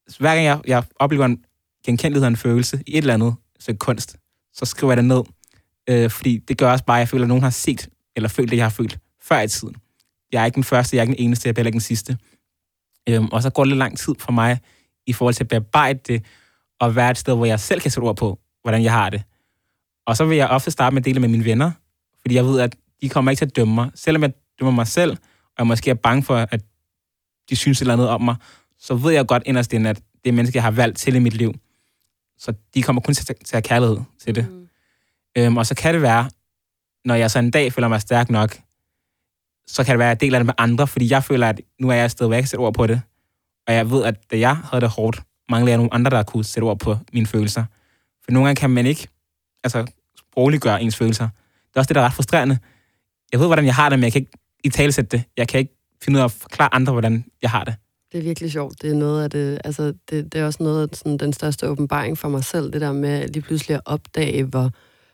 Så 0.07 0.19
hver 0.19 0.33
gang 0.33 0.45
jeg, 0.45 0.59
jeg 0.67 0.83
oplever 0.95 1.25
en 1.25 1.43
genkendelighed 1.85 2.25
og 2.25 2.27
en 2.27 2.37
følelse 2.37 2.83
i 2.87 2.91
et 2.91 2.97
eller 2.97 3.13
andet 3.13 3.35
så 3.59 3.75
kunst, 3.79 4.17
så 4.53 4.65
skriver 4.65 4.93
jeg 4.93 4.97
det 4.97 5.05
ned. 5.05 5.23
Øh, 5.89 6.09
fordi 6.09 6.37
det 6.37 6.57
gør 6.57 6.71
også 6.71 6.85
bare, 6.85 6.97
at 6.97 6.99
jeg 6.99 7.09
føler, 7.09 7.23
at 7.23 7.27
nogen 7.27 7.43
har 7.43 7.49
set 7.49 7.89
eller 8.15 8.29
følt 8.29 8.51
det, 8.51 8.57
jeg 8.57 8.65
har 8.65 8.69
følt 8.69 8.99
før 9.27 9.41
i 9.41 9.47
tiden. 9.47 9.75
Jeg 10.31 10.41
er 10.41 10.45
ikke 10.45 10.55
den 10.55 10.63
første, 10.63 10.95
jeg 10.95 11.01
er 11.01 11.03
ikke 11.03 11.17
den 11.17 11.25
eneste, 11.25 11.47
jeg 11.47 11.51
er 11.51 11.55
heller 11.57 11.67
ikke 11.67 11.75
den 11.75 11.81
sidste. 11.81 12.17
Øhm, 13.09 13.27
og 13.31 13.41
så 13.41 13.49
går 13.49 13.63
det 13.63 13.69
lidt 13.69 13.77
lang 13.77 13.97
tid 13.97 14.15
for 14.19 14.31
mig 14.31 14.59
i 15.07 15.13
forhold 15.13 15.33
til 15.33 15.43
at 15.43 15.47
bearbejde 15.47 15.99
det, 16.07 16.25
og 16.79 16.95
være 16.95 17.11
et 17.11 17.17
sted, 17.17 17.35
hvor 17.35 17.45
jeg 17.45 17.59
selv 17.59 17.81
kan 17.81 17.91
sætte 17.91 18.05
ord 18.05 18.17
på, 18.17 18.39
hvordan 18.61 18.83
jeg 18.83 18.91
har 18.91 19.09
det. 19.09 19.23
Og 20.05 20.17
så 20.17 20.25
vil 20.25 20.37
jeg 20.37 20.47
ofte 20.47 20.71
starte 20.71 20.93
med 20.93 21.01
at 21.01 21.05
dele 21.05 21.19
med 21.19 21.29
mine 21.29 21.45
venner, 21.45 21.71
fordi 22.21 22.35
jeg 22.35 22.45
ved, 22.45 22.59
at 22.59 22.75
de 23.01 23.09
kommer 23.09 23.31
ikke 23.31 23.39
til 23.39 23.45
at 23.45 23.55
dømme 23.55 23.75
mig. 23.75 23.91
Selvom 23.95 24.21
jeg 24.21 24.33
dømmer 24.59 24.71
mig 24.71 24.87
selv, 24.87 25.11
og 25.45 25.53
jeg 25.57 25.67
måske 25.67 25.89
er 25.89 25.93
bange 25.93 26.23
for, 26.23 26.35
at 26.51 26.61
de 27.49 27.55
synes 27.55 27.77
et 27.77 27.81
eller 27.81 27.93
andet 27.93 28.09
om 28.09 28.21
mig, 28.21 28.35
så 28.79 28.95
ved 28.95 29.11
jeg 29.11 29.27
godt 29.27 29.43
inderst 29.45 29.73
inden, 29.73 29.85
at 29.85 30.01
det 30.23 30.29
er 30.29 30.33
mennesker, 30.33 30.57
jeg 30.57 30.63
har 30.63 30.71
valgt 30.71 30.97
til 30.97 31.15
i 31.15 31.19
mit 31.19 31.33
liv. 31.33 31.53
Så 32.37 32.53
de 32.73 32.83
kommer 32.83 33.01
kun 33.01 33.13
til 33.13 33.33
at 33.33 33.51
have 33.51 33.61
kærlighed 33.61 33.97
til 34.19 34.35
det. 34.35 34.49
Mm. 34.49 34.67
Øhm, 35.37 35.57
og 35.57 35.65
så 35.65 35.75
kan 35.75 35.93
det 35.93 36.01
være, 36.01 36.29
når 37.05 37.15
jeg 37.15 37.31
så 37.31 37.39
en 37.39 37.51
dag 37.51 37.73
føler 37.73 37.87
mig 37.87 38.01
stærk 38.01 38.29
nok, 38.29 38.57
så 39.67 39.83
kan 39.83 39.91
det 39.91 39.99
være, 39.99 40.11
at 40.11 40.15
jeg 40.15 40.21
deler 40.21 40.39
det 40.39 40.45
med 40.45 40.53
andre, 40.57 40.87
fordi 40.87 41.11
jeg 41.11 41.23
føler, 41.23 41.49
at 41.49 41.61
nu 41.79 41.89
er 41.89 41.93
jeg 41.93 42.05
et 42.05 42.11
sted, 42.11 42.25
hvor 42.25 42.33
jeg 42.35 42.43
kan 42.43 42.47
sætte 42.47 42.61
ord 42.61 42.73
på 42.73 42.87
det. 42.87 43.01
Og 43.67 43.73
jeg 43.73 43.91
ved, 43.91 44.03
at 44.03 44.31
da 44.31 44.39
jeg 44.39 44.55
havde 44.55 44.81
det 44.81 44.89
hårdt, 44.89 45.21
manglede 45.49 45.71
jeg 45.71 45.77
nogle 45.77 45.93
andre, 45.93 46.11
der 46.11 46.23
kunne 46.23 46.43
sætte 46.43 46.65
ord 46.65 46.79
på 46.79 46.97
mine 47.13 47.27
følelser. 47.27 47.63
For 48.23 48.31
nogle 48.31 48.47
gange 48.47 48.59
kan 48.59 48.69
man 48.69 48.85
ikke 48.85 49.07
altså, 49.63 49.85
sprogliggøre 50.17 50.81
ens 50.81 50.95
følelser. 50.95 51.29
Det 51.67 51.75
er 51.75 51.79
også 51.79 51.87
det, 51.87 51.95
der 51.95 52.01
er 52.01 52.05
ret 52.05 52.13
frustrerende. 52.13 52.57
Jeg 53.31 53.39
ved, 53.39 53.47
hvordan 53.47 53.65
jeg 53.65 53.75
har 53.75 53.89
det, 53.89 53.99
men 53.99 54.03
jeg 54.03 54.11
kan 54.11 54.21
ikke 54.21 54.31
i 54.63 54.69
talesætte 54.69 55.17
det. 55.17 55.23
Jeg 55.37 55.47
kan 55.47 55.59
ikke 55.59 55.73
finde 56.03 56.17
ud 56.17 56.21
af 56.21 56.25
at 56.25 56.31
forklare 56.31 56.73
andre, 56.73 56.91
hvordan 56.91 57.25
jeg 57.41 57.49
har 57.49 57.63
det. 57.63 57.75
Det 58.11 58.17
er 58.17 58.23
virkelig 58.23 58.51
sjovt. 58.51 58.81
Det 58.81 58.89
er 58.89 58.95
noget 58.95 59.23
af 59.23 59.29
det, 59.29 59.61
altså 59.63 59.93
det, 60.09 60.33
det 60.33 60.41
er 60.41 60.45
også 60.45 60.63
noget 60.63 60.89
af 60.89 60.97
sådan, 60.97 61.17
den 61.17 61.33
største 61.33 61.69
åbenbaring 61.69 62.17
for 62.17 62.29
mig 62.29 62.43
selv, 62.43 62.73
det 62.73 62.81
der 62.81 62.91
med 62.91 63.27
lige 63.27 63.43
pludselig 63.43 63.75
at 63.75 63.81
opdage, 63.85 64.43
hvor, 64.43 64.71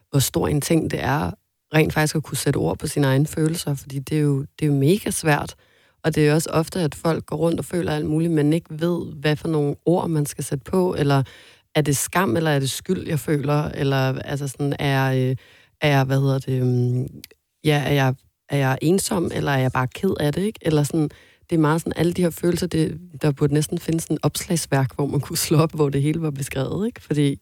hvor 0.09 0.19
stor 0.19 0.47
en 0.47 0.61
ting 0.61 0.91
det 0.91 1.03
er, 1.03 1.31
rent 1.73 1.93
faktisk 1.93 2.15
at 2.15 2.23
kunne 2.23 2.37
sætte 2.37 2.57
ord 2.57 2.79
på 2.79 2.87
sine 2.87 3.07
egne 3.07 3.27
følelser, 3.27 3.75
fordi 3.75 3.99
det 3.99 4.17
er 4.17 4.21
jo, 4.21 4.39
det 4.41 4.65
er 4.65 4.67
jo 4.67 4.73
mega 4.73 5.11
svært. 5.11 5.55
Og 6.03 6.15
det 6.15 6.27
er 6.27 6.33
også 6.33 6.49
ofte, 6.49 6.79
at 6.79 6.95
folk 6.95 7.25
går 7.25 7.35
rundt 7.35 7.59
og 7.59 7.65
føler 7.65 7.91
alt 7.91 8.05
muligt, 8.05 8.31
men 8.31 8.53
ikke 8.53 8.69
ved, 8.69 9.13
hvad 9.13 9.35
for 9.35 9.47
nogle 9.47 9.75
ord 9.85 10.09
man 10.09 10.25
skal 10.25 10.43
sætte 10.43 10.63
på, 10.63 10.95
eller 10.99 11.23
er 11.75 11.81
det 11.81 11.97
skam, 11.97 12.37
eller 12.37 12.51
er 12.51 12.59
det 12.59 12.71
skyld, 12.71 13.07
jeg 13.07 13.19
føler, 13.19 13.63
eller 13.63 14.19
altså 14.19 14.47
sådan, 14.47 14.75
er, 14.79 15.29
øh, 15.29 15.35
er 15.81 15.89
jeg, 15.89 16.03
hvad 16.03 16.19
hedder 16.19 16.39
det, 16.39 16.61
øhm, 16.61 17.07
ja, 17.63 17.83
er 17.85 17.93
jeg, 17.93 18.15
er 18.49 18.57
jeg 18.57 18.77
ensom, 18.81 19.31
eller 19.33 19.51
er 19.51 19.57
jeg 19.57 19.71
bare 19.71 19.87
ked 19.87 20.13
af 20.19 20.33
det, 20.33 20.41
ikke? 20.41 20.59
Eller 20.61 20.83
sådan, 20.83 21.09
det 21.49 21.55
er 21.55 21.59
meget 21.59 21.81
sådan, 21.81 21.93
alle 21.95 22.13
de 22.13 22.21
her 22.21 22.29
følelser, 22.29 22.67
det, 22.67 22.99
der 23.21 23.31
burde 23.31 23.53
næsten 23.53 23.79
findes 23.79 24.05
en 24.05 24.17
opslagsværk, 24.21 24.95
hvor 24.95 25.05
man 25.05 25.19
kunne 25.19 25.37
slå 25.37 25.57
op, 25.57 25.73
hvor 25.73 25.89
det 25.89 26.01
hele 26.01 26.21
var 26.21 26.31
beskrevet, 26.31 26.87
ikke? 26.87 27.01
Fordi 27.01 27.39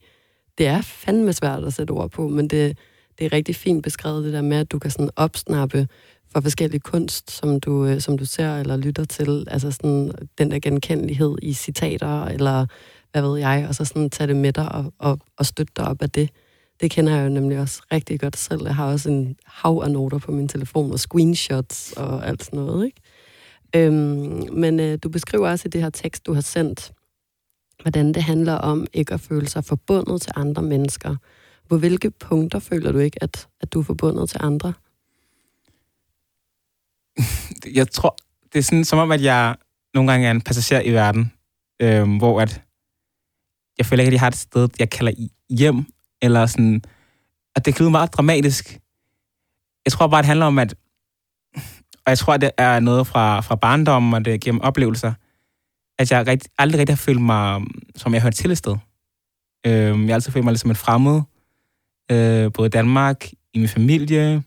det 0.58 0.68
er 0.68 0.82
fandme 0.82 1.34
svært 1.34 1.64
at 1.64 1.74
sætte 1.74 1.92
ord 1.92 2.10
på, 2.12 2.28
men 2.28 2.48
det, 2.48 2.78
det 3.20 3.26
er 3.26 3.34
rigtig 3.34 3.56
fint 3.56 3.84
beskrevet, 3.84 4.26
det 4.26 4.34
der 4.34 4.42
med, 4.42 4.58
at 4.58 4.72
du 4.72 4.80
kan 4.80 4.92
sådan 4.92 5.10
opsnappe 5.16 5.88
for 6.32 6.42
forskellige 6.42 6.80
kunst, 6.80 7.32
som 7.32 7.60
du, 7.60 7.86
øh, 7.86 8.02
som 8.02 8.18
du 8.18 8.26
ser 8.26 8.58
eller 8.58 8.78
lytter 8.78 9.06
til. 9.06 9.48
Altså 9.52 9.72
sådan 9.72 10.12
den 10.38 10.52
der 10.52 10.60
genkendelighed 10.60 11.36
i 11.42 11.54
citater, 11.54 12.26
eller 12.26 12.66
hvad 13.12 13.22
ved 13.22 13.38
jeg, 13.38 13.66
og 13.70 13.76
så 13.76 13.86
sådan 13.86 14.10
tage 14.10 14.28
det 14.28 14.36
med 14.36 14.54
dig 14.54 14.72
og, 14.72 14.94
og, 14.98 15.20
og 15.38 15.46
støtte 15.46 15.74
dig 15.76 15.88
op 15.88 16.02
af 16.02 16.10
det. 16.10 16.30
Det 16.82 16.92
kender 16.92 17.16
jeg 17.16 17.24
jo 17.24 17.30
nemlig 17.30 17.60
også 17.60 17.82
rigtig 17.92 18.20
godt 18.20 18.38
selv. 18.38 18.62
Jeg 18.64 18.76
har 18.76 18.92
også 18.92 19.10
en 19.10 19.36
hav 19.46 19.82
af 19.84 19.92
noter 19.92 20.18
på 20.18 20.32
min 20.32 20.48
telefon, 20.48 20.92
og 20.92 21.00
screenshots 21.00 21.94
og 21.98 22.28
alt 22.28 22.44
sådan 22.44 22.60
noget, 22.60 22.86
ikke? 22.86 23.02
Øhm, 23.76 24.54
men 24.54 24.80
øh, 24.80 24.98
du 25.04 25.10
beskriver 25.10 25.50
også 25.50 25.68
i 25.68 25.70
det 25.70 25.82
her 25.82 25.90
tekst, 25.90 26.26
du 26.26 26.34
har 26.34 26.42
sendt, 26.42 26.92
hvordan 27.82 28.14
det 28.14 28.24
handler 28.24 28.54
om 28.54 28.88
ikke 28.94 29.14
at 29.14 29.20
føle 29.20 29.48
sig 29.48 29.66
forbundet 29.66 30.22
til 30.22 30.32
andre 30.36 30.62
mennesker. 30.62 31.16
På 31.70 31.78
hvilke 31.78 32.12
punkter 32.12 32.60
føler 32.60 32.92
du 32.92 32.98
ikke, 32.98 33.24
at, 33.24 33.48
at 33.62 33.74
du 33.74 33.80
er 33.80 33.84
forbundet 33.84 34.30
til 34.30 34.40
andre? 34.44 34.74
Jeg 37.76 37.92
tror, 37.92 38.16
det 38.54 38.60
er 38.60 38.64
sådan 38.64 38.86
som 38.86 39.00
om, 39.00 39.12
at 39.12 39.24
jeg 39.24 39.56
nogle 39.94 40.12
gange 40.12 40.28
er 40.28 40.32
en 40.32 40.42
passager 40.42 40.82
i 40.82 40.92
verden, 40.92 41.32
øh, 41.82 42.18
hvor 42.18 42.42
at 42.42 42.62
jeg 43.78 43.86
føler 43.86 44.04
ikke, 44.04 44.10
at 44.10 44.14
jeg 44.14 44.22
har 44.22 44.28
et 44.28 44.36
sted, 44.36 44.70
jeg 44.80 44.90
kalder 44.90 45.28
hjem, 45.50 45.86
eller 46.22 46.46
sådan, 46.46 46.82
at 47.56 47.66
det 47.66 47.76
kan 47.76 47.84
lyde 47.84 47.92
meget 47.92 48.14
dramatisk. 48.14 48.80
Jeg 49.86 49.92
tror 49.92 50.08
bare, 50.08 50.22
det 50.22 50.26
handler 50.26 50.46
om, 50.46 50.60
at 50.60 50.76
og 52.06 52.12
jeg 52.12 52.18
tror, 52.18 52.34
at 52.34 52.42
det 52.42 52.52
er 52.58 52.80
noget 52.80 53.08
fra, 53.08 53.42
fra 53.42 53.56
barndommen, 53.56 54.14
og 54.14 54.26
det 54.26 54.34
er 54.34 54.38
gennem 54.38 54.62
oplevelser, 54.62 55.14
at 56.00 56.12
jeg 56.12 56.28
rigt, 56.28 56.48
aldrig 56.58 56.80
rigtig 56.80 56.94
har 56.96 56.98
følt 56.98 57.22
mig, 57.22 57.62
som 57.96 58.14
jeg 58.14 58.22
hørte 58.22 58.38
til 58.38 58.52
et 58.52 58.58
sted. 58.58 58.78
Øh, 59.66 59.72
jeg 59.72 60.08
har 60.08 60.14
altid 60.14 60.32
følt 60.32 60.44
mig 60.44 60.52
lidt 60.52 60.62
som 60.62 60.70
en 60.70 60.76
fremmed, 60.76 61.22
øh, 62.12 62.52
både 62.54 62.68
i 62.68 62.70
Danmark, 62.70 63.32
i 63.54 63.60
min 63.60 63.68
familie, 63.68 64.44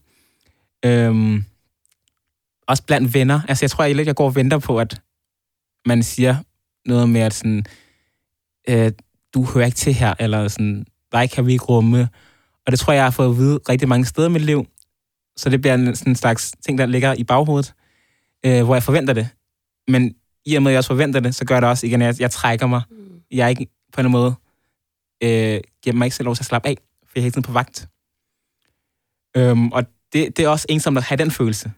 øh, 0.84 1.42
også 2.66 2.82
blandt 2.82 3.14
venner. 3.14 3.40
Altså, 3.48 3.64
jeg 3.64 3.70
tror 3.70 3.84
jeg, 3.84 4.06
jeg 4.06 4.14
går 4.14 4.24
og 4.24 4.34
venter 4.34 4.58
på, 4.58 4.78
at 4.78 5.00
man 5.86 6.02
siger 6.02 6.36
noget 6.86 7.08
med, 7.08 7.20
at 7.20 7.34
sådan, 7.34 7.64
øh, 8.68 8.92
du 9.34 9.44
hører 9.44 9.66
ikke 9.66 9.76
til 9.76 9.94
her, 9.94 10.14
eller 10.18 10.48
sådan, 10.48 10.86
dig 11.12 11.30
kan 11.30 11.46
vi 11.46 11.52
ikke 11.52 11.64
rumme. 11.64 12.08
Og 12.66 12.72
det 12.72 12.78
tror 12.78 12.92
jeg, 12.92 12.96
jeg 12.96 13.04
har 13.04 13.10
fået 13.10 13.30
at 13.30 13.36
vide 13.36 13.58
rigtig 13.68 13.88
mange 13.88 14.06
steder 14.06 14.28
i 14.28 14.32
mit 14.32 14.42
liv. 14.42 14.66
Så 15.36 15.50
det 15.50 15.60
bliver 15.60 15.74
en, 15.74 15.96
sådan 15.96 16.12
en 16.12 16.16
slags 16.16 16.52
ting, 16.66 16.78
der 16.78 16.86
ligger 16.86 17.14
i 17.14 17.24
baghovedet, 17.24 17.74
øh, 18.46 18.64
hvor 18.64 18.74
jeg 18.74 18.82
forventer 18.82 19.14
det. 19.14 19.28
Men 19.88 20.14
i 20.44 20.54
og 20.54 20.62
med, 20.62 20.70
at 20.70 20.72
jeg 20.72 20.78
også 20.78 20.88
forventer 20.88 21.20
det, 21.20 21.34
så 21.34 21.44
gør 21.44 21.60
det 21.60 21.68
også 21.68 21.86
igen, 21.86 22.02
at 22.02 22.06
jeg, 22.06 22.20
jeg 22.20 22.30
trækker 22.30 22.66
mig. 22.66 22.82
Mm. 22.90 22.96
Jeg 23.30 23.44
er 23.44 23.48
ikke 23.48 23.66
på 23.92 24.00
en 24.00 24.10
måde, 24.10 24.34
øh, 25.22 25.60
giver 25.82 25.96
mig 25.96 26.04
ikke 26.06 26.16
selv 26.16 26.24
lov 26.24 26.34
til 26.34 26.42
at 26.42 26.46
slappe 26.46 26.68
af 26.68 26.76
for 27.12 27.18
jeg 27.18 27.20
er 27.20 27.22
hele 27.22 27.32
tiden 27.32 27.42
på 27.42 27.52
vagt. 27.52 27.88
Øhm, 29.36 29.72
og 29.72 29.84
det, 30.12 30.36
det 30.36 30.44
er 30.44 30.48
også 30.48 30.66
ensomt 30.68 30.98
at 30.98 31.04
have 31.04 31.18
den 31.18 31.30
følelse. 31.30 31.72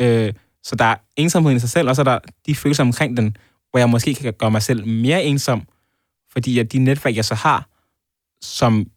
Øh, 0.00 0.34
så 0.62 0.76
der 0.76 0.84
er 0.84 0.96
ensomheden 1.16 1.56
i 1.56 1.60
sig 1.60 1.70
selv, 1.70 1.88
og 1.88 1.96
så 1.96 2.02
er 2.02 2.04
der 2.04 2.18
de 2.46 2.54
følelser 2.54 2.84
omkring 2.84 3.16
den, 3.16 3.36
hvor 3.70 3.78
jeg 3.78 3.90
måske 3.90 4.14
kan 4.14 4.32
gøre 4.32 4.50
mig 4.50 4.62
selv 4.62 4.86
mere 4.86 5.24
ensom, 5.24 5.66
fordi 6.32 6.58
at 6.58 6.72
de 6.72 6.78
netværk, 6.78 7.16
jeg 7.16 7.24
så 7.24 7.34
har, 7.34 7.68
som 8.42 8.90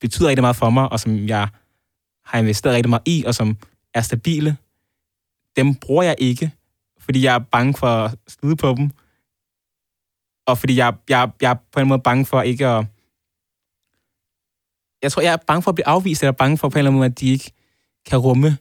betyder 0.00 0.28
rigtig 0.28 0.42
meget 0.42 0.56
for 0.56 0.70
mig, 0.70 0.92
og 0.92 1.00
som 1.00 1.28
jeg 1.28 1.48
har 2.24 2.38
investeret 2.38 2.74
rigtig 2.74 2.90
meget 2.90 3.02
i, 3.06 3.24
og 3.26 3.34
som 3.34 3.56
er 3.94 4.00
stabile, 4.00 4.56
dem 5.56 5.74
bruger 5.74 6.02
jeg 6.02 6.14
ikke, 6.18 6.50
fordi 6.98 7.24
jeg 7.24 7.34
er 7.34 7.38
bange 7.38 7.74
for 7.74 7.86
at 7.86 8.14
slide 8.28 8.56
på 8.56 8.74
dem, 8.74 8.90
og 10.46 10.58
fordi 10.58 10.76
jeg, 10.76 10.94
jeg, 11.08 11.30
jeg 11.40 11.50
er 11.50 11.56
på 11.72 11.80
en 11.80 11.88
måde 11.88 12.00
bange 12.00 12.26
for 12.26 12.42
ikke 12.42 12.66
at 12.66 12.86
jeg 15.02 15.12
tror, 15.12 15.22
jeg 15.22 15.32
er 15.32 15.36
bange 15.46 15.62
for 15.62 15.70
at 15.70 15.74
blive 15.74 15.86
afvist, 15.86 16.22
eller 16.22 16.32
bange 16.32 16.58
for 16.58 16.68
på 16.68 16.74
en 16.74 16.78
eller 16.78 16.90
anden 16.90 16.98
måde, 16.98 17.06
at 17.06 17.20
de 17.20 17.28
ikke 17.28 17.52
kan 18.06 18.18
rumme 18.18 18.56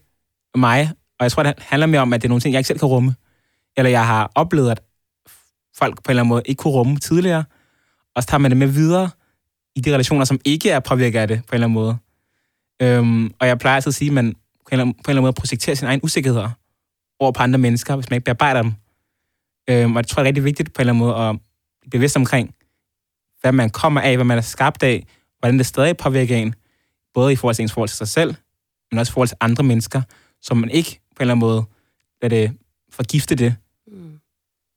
mig. 0.55 0.91
Og 1.19 1.23
jeg 1.23 1.31
tror, 1.31 1.43
det 1.43 1.53
handler 1.59 1.87
mere 1.87 2.01
om, 2.01 2.13
at 2.13 2.21
det 2.21 2.27
er 2.27 2.29
nogle 2.29 2.41
ting, 2.41 2.53
jeg 2.53 2.59
ikke 2.59 2.67
selv 2.67 2.79
kan 2.79 2.87
rumme. 2.87 3.15
Eller 3.77 3.89
jeg 3.89 4.07
har 4.07 4.31
oplevet, 4.35 4.71
at 4.71 4.81
folk 5.77 5.95
på 5.95 6.01
en 6.07 6.11
eller 6.11 6.21
anden 6.21 6.29
måde 6.29 6.41
ikke 6.45 6.59
kunne 6.59 6.73
rumme 6.73 6.97
tidligere. 6.97 7.43
Og 8.15 8.23
så 8.23 8.27
tager 8.27 8.39
man 8.39 8.51
det 8.51 8.57
med 8.57 8.67
videre 8.67 9.09
i 9.75 9.81
de 9.81 9.93
relationer, 9.93 10.25
som 10.25 10.39
ikke 10.45 10.69
er 10.69 10.79
påvirket 10.79 11.19
af 11.19 11.27
det 11.27 11.37
på 11.37 11.51
en 11.51 11.53
eller 11.53 11.67
anden 11.67 11.73
måde. 11.73 11.97
Øhm, 12.81 13.33
og 13.39 13.47
jeg 13.47 13.59
plejer 13.59 13.75
altid 13.75 13.89
at 13.89 13.95
sige, 13.95 14.09
at 14.09 14.13
man 14.13 14.33
på 14.33 14.39
en, 14.71 14.73
eller 14.73 14.83
anden, 14.83 14.93
på 14.93 14.97
en 14.97 15.01
eller 15.01 15.11
anden 15.11 15.23
måde 15.23 15.33
projekterer 15.33 15.75
sin 15.75 15.87
egen 15.87 15.99
usikkerheder 16.03 16.49
over 17.19 17.31
på 17.31 17.43
andre 17.43 17.59
mennesker, 17.59 17.95
hvis 17.95 18.09
man 18.09 18.17
ikke 18.17 18.25
bearbejder 18.25 18.61
dem. 18.61 18.73
Øhm, 19.69 19.95
og 19.95 19.97
jeg 19.97 20.07
tror, 20.07 20.21
det 20.21 20.25
er 20.25 20.27
rigtig 20.27 20.43
vigtigt 20.43 20.73
på 20.73 20.81
en 20.81 20.81
eller 20.81 20.93
anden 20.93 21.07
måde 21.07 21.15
at 21.15 21.35
blive 21.81 21.91
bevidst 21.91 22.17
omkring, 22.17 22.55
hvad 23.41 23.51
man 23.51 23.69
kommer 23.69 24.01
af, 24.01 24.17
hvad 24.17 24.25
man 24.25 24.37
er 24.37 24.41
skabt 24.41 24.83
af, 24.83 25.05
hvordan 25.41 25.57
det 25.57 25.65
stadig 25.65 25.97
påvirker 25.97 26.35
en, 26.35 26.55
både 27.13 27.33
i 27.33 27.35
forhold 27.35 27.55
til 27.55 27.63
ens 27.63 27.73
forhold 27.73 27.89
til 27.89 27.97
sig 27.97 28.07
selv, 28.07 28.35
men 28.91 28.99
også 28.99 29.11
i 29.11 29.13
forhold 29.13 29.27
til 29.27 29.37
andre 29.39 29.63
mennesker, 29.63 30.01
som 30.41 30.57
man 30.57 30.69
ikke 30.69 30.99
på 31.15 31.19
en 31.19 31.21
eller 31.21 31.33
anden 31.33 31.39
måde 31.39 31.63
lader 32.21 32.47
det 32.47 32.57
forgifte 32.89 33.35
det. 33.35 33.55
Mm. 33.87 34.19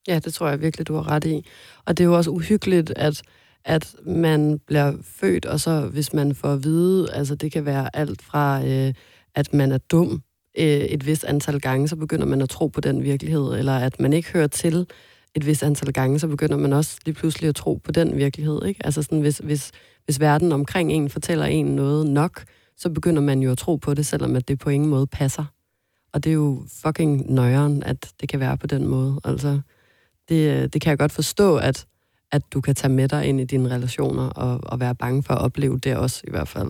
Ja, 0.08 0.18
det 0.18 0.34
tror 0.34 0.48
jeg 0.48 0.60
virkelig, 0.60 0.88
du 0.88 0.94
har 0.94 1.08
ret 1.08 1.24
i. 1.24 1.46
Og 1.84 1.98
det 1.98 2.04
er 2.04 2.08
jo 2.08 2.16
også 2.16 2.30
uhyggeligt, 2.30 2.90
at, 2.96 3.22
at 3.64 3.94
man 4.06 4.58
bliver 4.66 4.92
født, 5.02 5.46
og 5.46 5.60
så 5.60 5.80
hvis 5.80 6.12
man 6.12 6.34
får 6.34 6.52
at 6.52 6.64
vide, 6.64 7.12
altså 7.12 7.34
det 7.34 7.52
kan 7.52 7.64
være 7.64 7.96
alt 7.96 8.22
fra, 8.22 8.64
øh, 8.66 8.94
at 9.34 9.54
man 9.54 9.72
er 9.72 9.78
dum 9.78 10.22
øh, 10.58 10.66
et 10.66 11.06
vist 11.06 11.24
antal 11.24 11.60
gange, 11.60 11.88
så 11.88 11.96
begynder 11.96 12.26
man 12.26 12.42
at 12.42 12.48
tro 12.48 12.66
på 12.68 12.80
den 12.80 13.02
virkelighed, 13.02 13.54
eller 13.58 13.76
at 13.76 14.00
man 14.00 14.12
ikke 14.12 14.32
hører 14.32 14.46
til 14.46 14.86
et 15.34 15.46
vist 15.46 15.62
antal 15.62 15.92
gange, 15.92 16.18
så 16.18 16.28
begynder 16.28 16.56
man 16.56 16.72
også 16.72 16.98
lige 17.04 17.14
pludselig 17.14 17.48
at 17.48 17.54
tro 17.54 17.80
på 17.84 17.92
den 17.92 18.16
virkelighed. 18.16 18.64
Ikke? 18.64 18.86
Altså 18.86 19.02
sådan, 19.02 19.20
hvis, 19.20 19.38
hvis, 19.38 19.72
hvis 20.04 20.20
verden 20.20 20.52
omkring 20.52 20.92
en 20.92 21.10
fortæller 21.10 21.44
en 21.44 21.66
noget 21.66 22.06
nok, 22.06 22.44
så 22.76 22.90
begynder 22.90 23.22
man 23.22 23.40
jo 23.40 23.50
at 23.50 23.58
tro 23.58 23.76
på 23.76 23.94
det, 23.94 24.06
selvom 24.06 24.36
at 24.36 24.48
det 24.48 24.58
på 24.58 24.70
ingen 24.70 24.90
måde 24.90 25.06
passer. 25.06 25.44
Og 26.12 26.24
det 26.24 26.30
er 26.30 26.34
jo 26.34 26.64
fucking 26.68 27.32
nøjeren, 27.32 27.82
at 27.82 28.12
det 28.20 28.28
kan 28.28 28.40
være 28.40 28.56
på 28.56 28.66
den 28.66 28.86
måde. 28.86 29.20
Altså, 29.24 29.60
det, 30.28 30.72
det 30.72 30.80
kan 30.80 30.90
jeg 30.90 30.98
godt 30.98 31.12
forstå, 31.12 31.56
at, 31.56 31.86
at 32.32 32.42
du 32.52 32.60
kan 32.60 32.74
tage 32.74 32.92
med 32.92 33.08
dig 33.08 33.26
ind 33.26 33.40
i 33.40 33.44
dine 33.44 33.68
relationer 33.68 34.28
og, 34.28 34.60
og 34.62 34.80
være 34.80 34.94
bange 34.94 35.22
for 35.22 35.34
at 35.34 35.40
opleve 35.40 35.78
det 35.78 35.96
også 35.96 36.22
i 36.28 36.30
hvert 36.30 36.48
fald. 36.48 36.68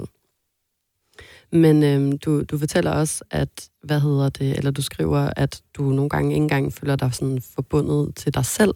Men 1.55 1.83
øhm, 1.83 2.19
du, 2.19 2.43
du 2.43 2.59
fortæller 2.59 2.91
også, 2.91 3.25
at, 3.31 3.69
hvad 3.83 4.01
hedder 4.01 4.29
det, 4.29 4.57
eller 4.57 4.71
du 4.71 4.83
skriver, 4.83 5.31
at 5.37 5.63
du 5.75 5.83
nogle 5.83 6.09
gange 6.09 6.35
ikke 6.35 6.43
engang 6.43 6.73
føler 6.73 6.97
dig 6.97 7.15
sådan 7.15 7.41
forbundet 7.55 8.17
til 8.17 8.35
dig 8.35 8.45
selv. 8.45 8.75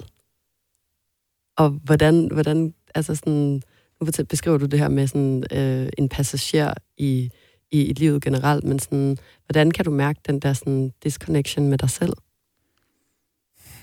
Og 1.56 1.70
hvordan, 1.70 2.28
hvordan 2.32 2.74
altså 2.94 3.14
sådan, 3.14 3.62
nu 4.00 4.06
beskriver 4.28 4.58
du 4.58 4.66
det 4.66 4.78
her 4.78 4.88
med 4.88 5.06
sådan 5.06 5.44
øh, 5.52 5.88
en 5.98 6.08
passager 6.08 6.74
i, 6.96 7.30
i, 7.70 7.84
i 7.84 7.92
livet 7.92 8.22
generelt, 8.22 8.64
men 8.64 8.78
sådan, 8.78 9.16
hvordan 9.46 9.70
kan 9.70 9.84
du 9.84 9.90
mærke 9.90 10.20
den 10.26 10.40
der 10.40 10.52
sådan 10.52 10.92
disconnection 11.02 11.68
med 11.68 11.78
dig 11.78 11.90
selv? 11.90 12.12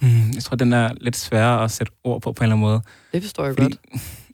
Hmm, 0.01 0.31
jeg 0.35 0.43
tror, 0.43 0.55
den 0.55 0.73
er 0.73 0.93
lidt 1.01 1.15
sværere 1.15 1.63
at 1.63 1.71
sætte 1.71 1.93
ord 2.03 2.21
på 2.21 2.31
på 2.31 2.43
en 2.43 2.45
eller 2.45 2.55
anden 2.55 2.67
måde. 2.67 2.81
Det 3.13 3.21
forstår 3.21 3.45
jeg 3.45 3.55
Fordi, 3.55 3.75
godt. 3.75 4.01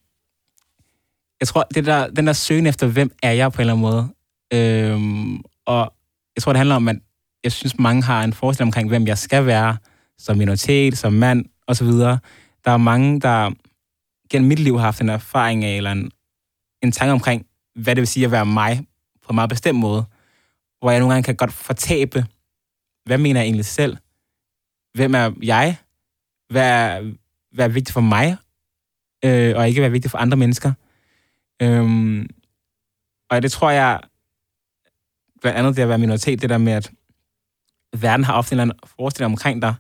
Jeg 1.40 1.48
tror, 1.48 1.68
det 1.76 1.86
der, 1.86 2.08
den 2.08 2.28
der 2.28 2.34
søgen 2.34 2.68
efter, 2.68 2.88
hvem 2.88 3.12
er 3.24 3.32
jeg 3.32 3.52
på 3.52 3.58
en 3.58 3.62
eller 3.62 3.74
anden 3.74 3.82
måde. 3.82 4.10
Øhm, 4.54 5.42
og 5.66 5.94
jeg 6.36 6.44
tror, 6.44 6.54
det 6.54 6.58
handler 6.58 6.76
om, 6.76 6.88
at 6.88 6.96
jeg 7.44 7.52
synes, 7.52 7.80
mange 7.80 8.04
har 8.04 8.24
en 8.24 8.34
forestilling 8.34 8.68
omkring, 8.68 8.90
hvem 8.90 9.08
jeg 9.08 9.18
skal 9.18 9.46
være 9.46 9.78
som 10.18 10.38
minoritet, 10.38 10.98
som 10.98 11.14
mand 11.14 11.46
osv. 11.68 11.88
Der 12.66 12.72
er 12.72 12.78
mange, 12.78 13.20
der 13.20 13.52
gennem 14.30 14.48
mit 14.48 14.60
liv 14.60 14.78
har 14.78 14.86
haft 14.86 15.02
en 15.02 15.10
erfaring 15.10 15.64
af, 15.64 15.78
eller 15.78 15.92
en, 15.92 16.12
en 16.84 16.92
tanke 16.92 17.12
omkring, 17.12 17.46
hvad 17.76 17.96
det 17.96 18.02
vil 18.02 18.08
sige 18.08 18.26
at 18.26 18.32
være 18.32 18.46
mig 18.46 18.88
på 19.22 19.30
en 19.30 19.36
meget 19.36 19.50
bestemt 19.50 19.80
måde. 19.80 20.06
Hvor 20.80 20.92
jeg 20.92 21.00
nogle 21.00 21.14
gange 21.14 21.26
kan 21.26 21.36
godt 21.36 21.54
fortabe, 21.54 22.26
hvad 23.06 23.18
mener 23.18 23.40
jeg 23.40 23.46
egentlig 23.46 23.66
selv? 23.66 23.98
Hvem 24.94 25.16
er 25.16 25.32
jeg? 25.44 25.78
Hvad 26.50 26.70
er, 26.70 27.14
hvad 27.52 27.66
er 27.66 27.70
vigtigt 27.70 27.94
for 27.94 28.02
mig? 28.02 28.38
Øh, 29.26 29.58
og 29.58 29.68
ikke 29.68 29.80
hvad 29.82 29.90
er 29.90 29.92
vigtigt 29.92 30.12
for 30.12 30.18
andre 30.18 30.38
mennesker? 30.38 30.74
Øhm, 31.62 32.30
og 33.30 33.42
det 33.42 33.52
tror 33.52 33.70
jeg, 33.70 34.00
blandt 35.42 35.60
andet 35.60 35.76
det 35.76 35.82
at 35.82 35.90
være 35.90 35.98
minoritet, 35.98 36.42
det 36.42 36.50
der 36.50 36.58
med, 36.58 36.74
at 36.74 36.92
verden 37.98 38.24
har 38.24 38.34
ofte 38.34 38.54
en 38.54 38.60
eller 38.60 38.74
anden 38.74 38.90
forestilling 38.98 39.32
omkring 39.32 39.62
dig, 39.62 39.76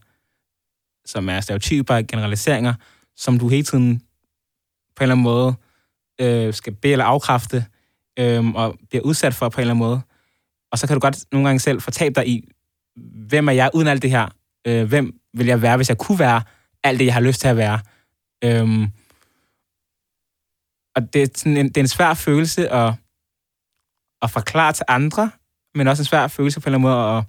som 1.05 1.29
er 1.29 1.41
stereotyper, 1.41 2.01
generaliseringer, 2.01 2.73
som 3.15 3.39
du 3.39 3.47
hele 3.47 3.63
tiden 3.63 4.01
på 4.95 5.03
en 5.03 5.11
eller 5.11 5.15
anden 5.15 5.23
måde 5.23 5.55
øh, 6.21 6.53
skal 6.53 6.73
bede 6.73 6.91
eller 6.91 7.05
afkræfte, 7.05 7.65
øh, 8.19 8.47
og 8.47 8.77
bliver 8.89 9.03
udsat 9.03 9.33
for 9.33 9.49
på 9.49 9.57
en 9.57 9.61
eller 9.61 9.73
anden 9.73 9.85
måde. 9.85 10.01
Og 10.71 10.77
så 10.77 10.87
kan 10.87 10.95
du 10.95 10.99
godt 10.99 11.25
nogle 11.31 11.47
gange 11.47 11.59
selv 11.59 11.81
fortabe 11.81 12.15
dig 12.15 12.27
i, 12.27 12.49
hvem 13.29 13.47
er 13.47 13.51
jeg 13.51 13.69
uden 13.73 13.87
alt 13.87 14.01
det 14.01 14.11
her? 14.11 14.27
Øh, 14.67 14.87
hvem 14.87 15.19
vil 15.33 15.47
jeg 15.47 15.61
være, 15.61 15.75
hvis 15.75 15.89
jeg 15.89 15.97
kunne 15.97 16.19
være 16.19 16.41
alt 16.83 16.99
det, 16.99 17.05
jeg 17.05 17.13
har 17.13 17.21
lyst 17.21 17.41
til 17.41 17.47
at 17.47 17.57
være? 17.57 17.79
Øh, 18.43 18.87
og 20.95 21.13
det 21.13 21.23
er, 21.23 21.27
sådan 21.35 21.57
en, 21.57 21.67
det 21.67 21.77
er 21.77 21.81
en 21.81 21.87
svær 21.87 22.13
følelse 22.13 22.69
at, 22.69 22.93
at 24.21 24.31
forklare 24.31 24.73
til 24.73 24.85
andre, 24.87 25.31
men 25.75 25.87
også 25.87 26.01
en 26.01 26.05
svær 26.05 26.27
følelse 26.27 26.59
på 26.59 26.69
en 26.69 26.75
eller 26.75 26.89
anden 26.89 27.07
måde 27.07 27.17
at, 27.17 27.23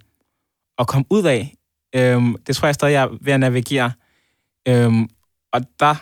at 0.79 0.87
komme 0.87 1.07
ud 1.11 1.25
af. 1.25 1.55
Øhm, 1.95 2.37
det 2.47 2.57
tror 2.57 2.69
jeg 2.69 2.75
stadig, 2.75 2.93
jeg 2.93 3.03
er 3.03 3.19
ved 3.21 3.33
at 3.33 3.41
navigere. 3.41 3.93
Øhm, 4.69 5.09
og 5.53 5.61
der, 5.81 5.95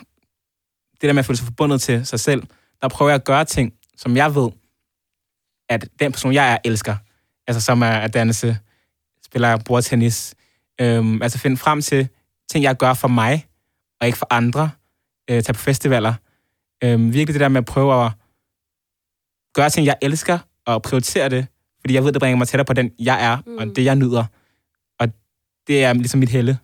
det 0.91 1.01
der 1.01 1.13
med 1.13 1.19
at 1.19 1.25
føle 1.25 1.37
sig 1.37 1.45
forbundet 1.45 1.81
til 1.81 2.05
sig 2.05 2.19
selv, 2.19 2.43
der 2.81 2.87
prøver 2.87 3.11
jeg 3.11 3.15
at 3.15 3.23
gøre 3.23 3.45
ting, 3.45 3.73
som 3.97 4.17
jeg 4.17 4.35
ved, 4.35 4.51
at 5.69 5.89
den 5.99 6.11
person, 6.11 6.33
jeg 6.33 6.53
er, 6.53 6.57
elsker. 6.63 6.95
Altså 7.47 7.61
som 7.61 7.81
er 7.81 7.91
at 7.91 8.13
danse, 8.13 8.57
spiller 9.25 9.57
bordtennis. 9.57 10.35
Øhm, 10.81 11.21
altså 11.21 11.37
finde 11.37 11.57
frem 11.57 11.81
til 11.81 12.09
ting, 12.51 12.63
jeg 12.63 12.77
gør 12.77 12.93
for 12.93 13.07
mig, 13.07 13.47
og 13.99 14.07
ikke 14.07 14.17
for 14.17 14.27
andre. 14.29 14.71
Øh, 15.29 15.43
tage 15.43 15.53
på 15.53 15.59
festivaler. 15.59 16.13
Øhm, 16.83 17.13
virkelig 17.13 17.33
det 17.33 17.39
der 17.39 17.49
med 17.49 17.61
at 17.61 17.65
prøve 17.65 18.05
at 18.05 18.11
gøre 19.53 19.69
ting, 19.69 19.85
jeg 19.85 19.97
elsker, 20.01 20.39
og 20.65 20.81
prioritere 20.81 21.29
det, 21.29 21.47
fordi 21.81 21.93
jeg 21.93 22.03
ved, 22.03 22.11
det 22.11 22.19
bringer 22.19 22.37
mig 22.37 22.47
tættere 22.47 22.65
på 22.65 22.73
den, 22.73 22.91
jeg 22.99 23.25
er, 23.25 23.37
mm. 23.45 23.57
og 23.57 23.75
det, 23.75 23.85
jeg 23.85 23.95
nyder. 23.95 24.25
Og 24.99 25.07
det 25.67 25.83
er 25.83 25.93
ligesom 25.93 26.19
mit 26.19 26.29
helle. 26.29 26.57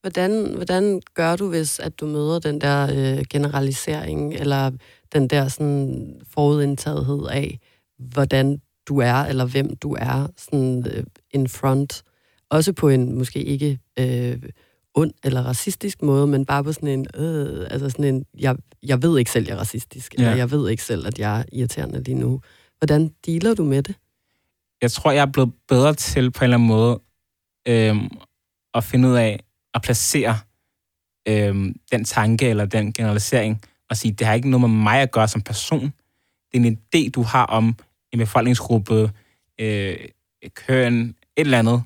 Hvordan, 0.00 0.54
hvordan 0.56 1.00
gør 1.14 1.36
du, 1.36 1.48
hvis 1.48 1.80
at 1.80 2.00
du 2.00 2.06
møder 2.06 2.38
den 2.38 2.60
der 2.60 2.88
øh, 2.92 3.24
generalisering, 3.30 4.34
eller 4.34 4.70
den 5.12 5.28
der 5.28 5.48
sådan 5.48 6.20
forudindtagethed 6.34 7.26
af, 7.30 7.58
hvordan 7.98 8.60
du 8.88 9.00
er, 9.00 9.14
eller 9.14 9.44
hvem 9.44 9.76
du 9.76 9.96
er, 9.98 10.26
sådan 10.38 10.86
øh, 10.86 11.04
in 11.30 11.48
front, 11.48 12.02
også 12.50 12.72
på 12.72 12.88
en 12.88 13.18
måske 13.18 13.42
ikke 13.42 13.78
øh, 13.98 14.38
ond 14.94 15.12
eller 15.24 15.42
racistisk 15.42 16.02
måde, 16.02 16.26
men 16.26 16.46
bare 16.46 16.64
på 16.64 16.72
sådan 16.72 16.88
en, 16.88 17.06
øh, 17.14 17.66
altså 17.70 17.90
sådan 17.90 18.04
en, 18.04 18.24
jeg, 18.38 18.56
jeg 18.82 19.02
ved 19.02 19.18
ikke 19.18 19.30
selv, 19.30 19.46
jeg 19.46 19.54
er 19.54 19.58
racistisk, 19.58 20.14
ja. 20.18 20.22
eller 20.22 20.36
jeg 20.36 20.50
ved 20.50 20.70
ikke 20.70 20.82
selv, 20.82 21.06
at 21.06 21.18
jeg 21.18 21.40
er 21.40 21.44
irriterende 21.52 22.02
lige 22.02 22.18
nu. 22.18 22.40
Hvordan 22.84 23.14
dealer 23.26 23.54
du 23.54 23.64
med 23.64 23.82
det? 23.82 23.94
Jeg 24.82 24.92
tror, 24.92 25.10
jeg 25.10 25.22
er 25.22 25.32
blevet 25.32 25.52
bedre 25.68 25.94
til 25.94 26.30
på 26.30 26.38
en 26.38 26.44
eller 26.44 26.56
anden 26.56 26.68
måde 26.68 27.00
øh, 27.68 27.96
at 28.74 28.84
finde 28.84 29.08
ud 29.08 29.14
af 29.14 29.40
at 29.74 29.82
placere 29.82 30.38
øh, 31.28 31.74
den 31.92 32.04
tanke 32.04 32.48
eller 32.48 32.64
den 32.64 32.92
generalisering 32.92 33.62
og 33.90 33.96
sige, 33.96 34.12
det 34.12 34.26
har 34.26 34.34
ikke 34.34 34.50
noget 34.50 34.70
med 34.70 34.78
mig 34.78 35.00
at 35.00 35.10
gøre 35.10 35.28
som 35.28 35.42
person. 35.42 35.92
Det 36.52 36.62
er 36.62 36.66
en 36.66 36.78
idé, 36.94 37.10
du 37.10 37.22
har 37.22 37.44
om 37.44 37.76
en 38.12 38.18
befolkningsgruppe, 38.18 39.12
øh, 39.60 39.96
køn, 40.54 41.00
et 41.08 41.16
eller 41.36 41.58
andet, 41.58 41.82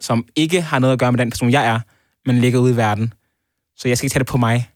som 0.00 0.26
ikke 0.36 0.62
har 0.62 0.78
noget 0.78 0.92
at 0.92 0.98
gøre 0.98 1.12
med 1.12 1.18
den 1.18 1.30
person, 1.30 1.50
jeg 1.50 1.66
er, 1.66 1.80
men 2.26 2.38
ligger 2.38 2.58
ude 2.58 2.72
i 2.72 2.76
verden. 2.76 3.12
Så 3.76 3.88
jeg 3.88 3.98
skal 3.98 4.06
ikke 4.06 4.12
tage 4.12 4.24
det 4.24 4.26
på 4.26 4.38
mig. 4.38 4.70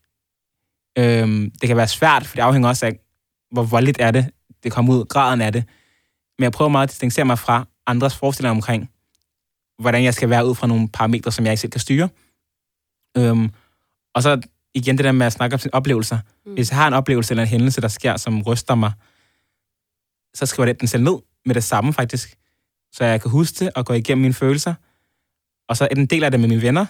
Øhm, 0.98 1.50
det 1.60 1.66
kan 1.66 1.76
være 1.76 1.88
svært, 1.88 2.26
for 2.26 2.36
det 2.36 2.42
afhænger 2.42 2.68
også 2.68 2.86
af, 2.86 2.98
hvor 3.50 3.62
voldeligt 3.62 4.00
er 4.00 4.10
det, 4.10 4.30
det 4.62 4.72
kommer 4.72 4.94
ud, 4.94 5.04
graden 5.04 5.40
af 5.40 5.52
det. 5.52 5.64
Men 6.38 6.42
jeg 6.44 6.52
prøver 6.52 6.68
meget 6.68 6.86
at 6.86 6.90
distancere 6.90 7.24
mig 7.24 7.38
fra 7.38 7.66
andres 7.86 8.16
forestillinger 8.16 8.54
omkring, 8.54 8.90
hvordan 9.78 10.04
jeg 10.04 10.14
skal 10.14 10.30
være 10.30 10.46
ud 10.46 10.54
fra 10.54 10.66
nogle 10.66 10.88
parametre, 10.88 11.32
som 11.32 11.44
jeg 11.44 11.52
ikke 11.52 11.60
selv 11.60 11.70
kan 11.70 11.80
styre. 11.80 12.08
Øhm, 13.16 13.50
og 14.14 14.22
så 14.22 14.40
igen 14.74 14.96
det 14.96 15.04
der 15.04 15.12
med 15.12 15.26
at 15.26 15.32
snakke 15.32 15.54
om 15.54 15.58
sine 15.58 15.74
oplevelser. 15.74 16.18
Mm. 16.46 16.54
Hvis 16.54 16.70
jeg 16.70 16.78
har 16.78 16.88
en 16.88 16.94
oplevelse 16.94 17.32
eller 17.32 17.42
en 17.42 17.48
hændelse, 17.48 17.80
der 17.80 17.88
sker, 17.88 18.16
som 18.16 18.42
ryster 18.42 18.74
mig, 18.74 18.92
så 20.34 20.46
skriver 20.46 20.66
jeg 20.66 20.80
den 20.80 20.88
selv 20.88 21.02
ned 21.02 21.18
med 21.44 21.54
det 21.54 21.64
samme 21.64 21.92
faktisk, 21.92 22.38
så 22.92 23.04
jeg 23.04 23.20
kan 23.20 23.30
huske 23.30 23.64
det 23.64 23.70
og 23.74 23.86
gå 23.86 23.92
igennem 23.92 24.22
mine 24.22 24.34
følelser. 24.34 24.74
Og 25.68 25.76
så 25.76 25.88
er 25.90 25.94
en 25.94 26.06
del 26.06 26.24
af 26.24 26.30
det 26.30 26.40
med 26.40 26.48
mine 26.48 26.62
venner. 26.62 26.86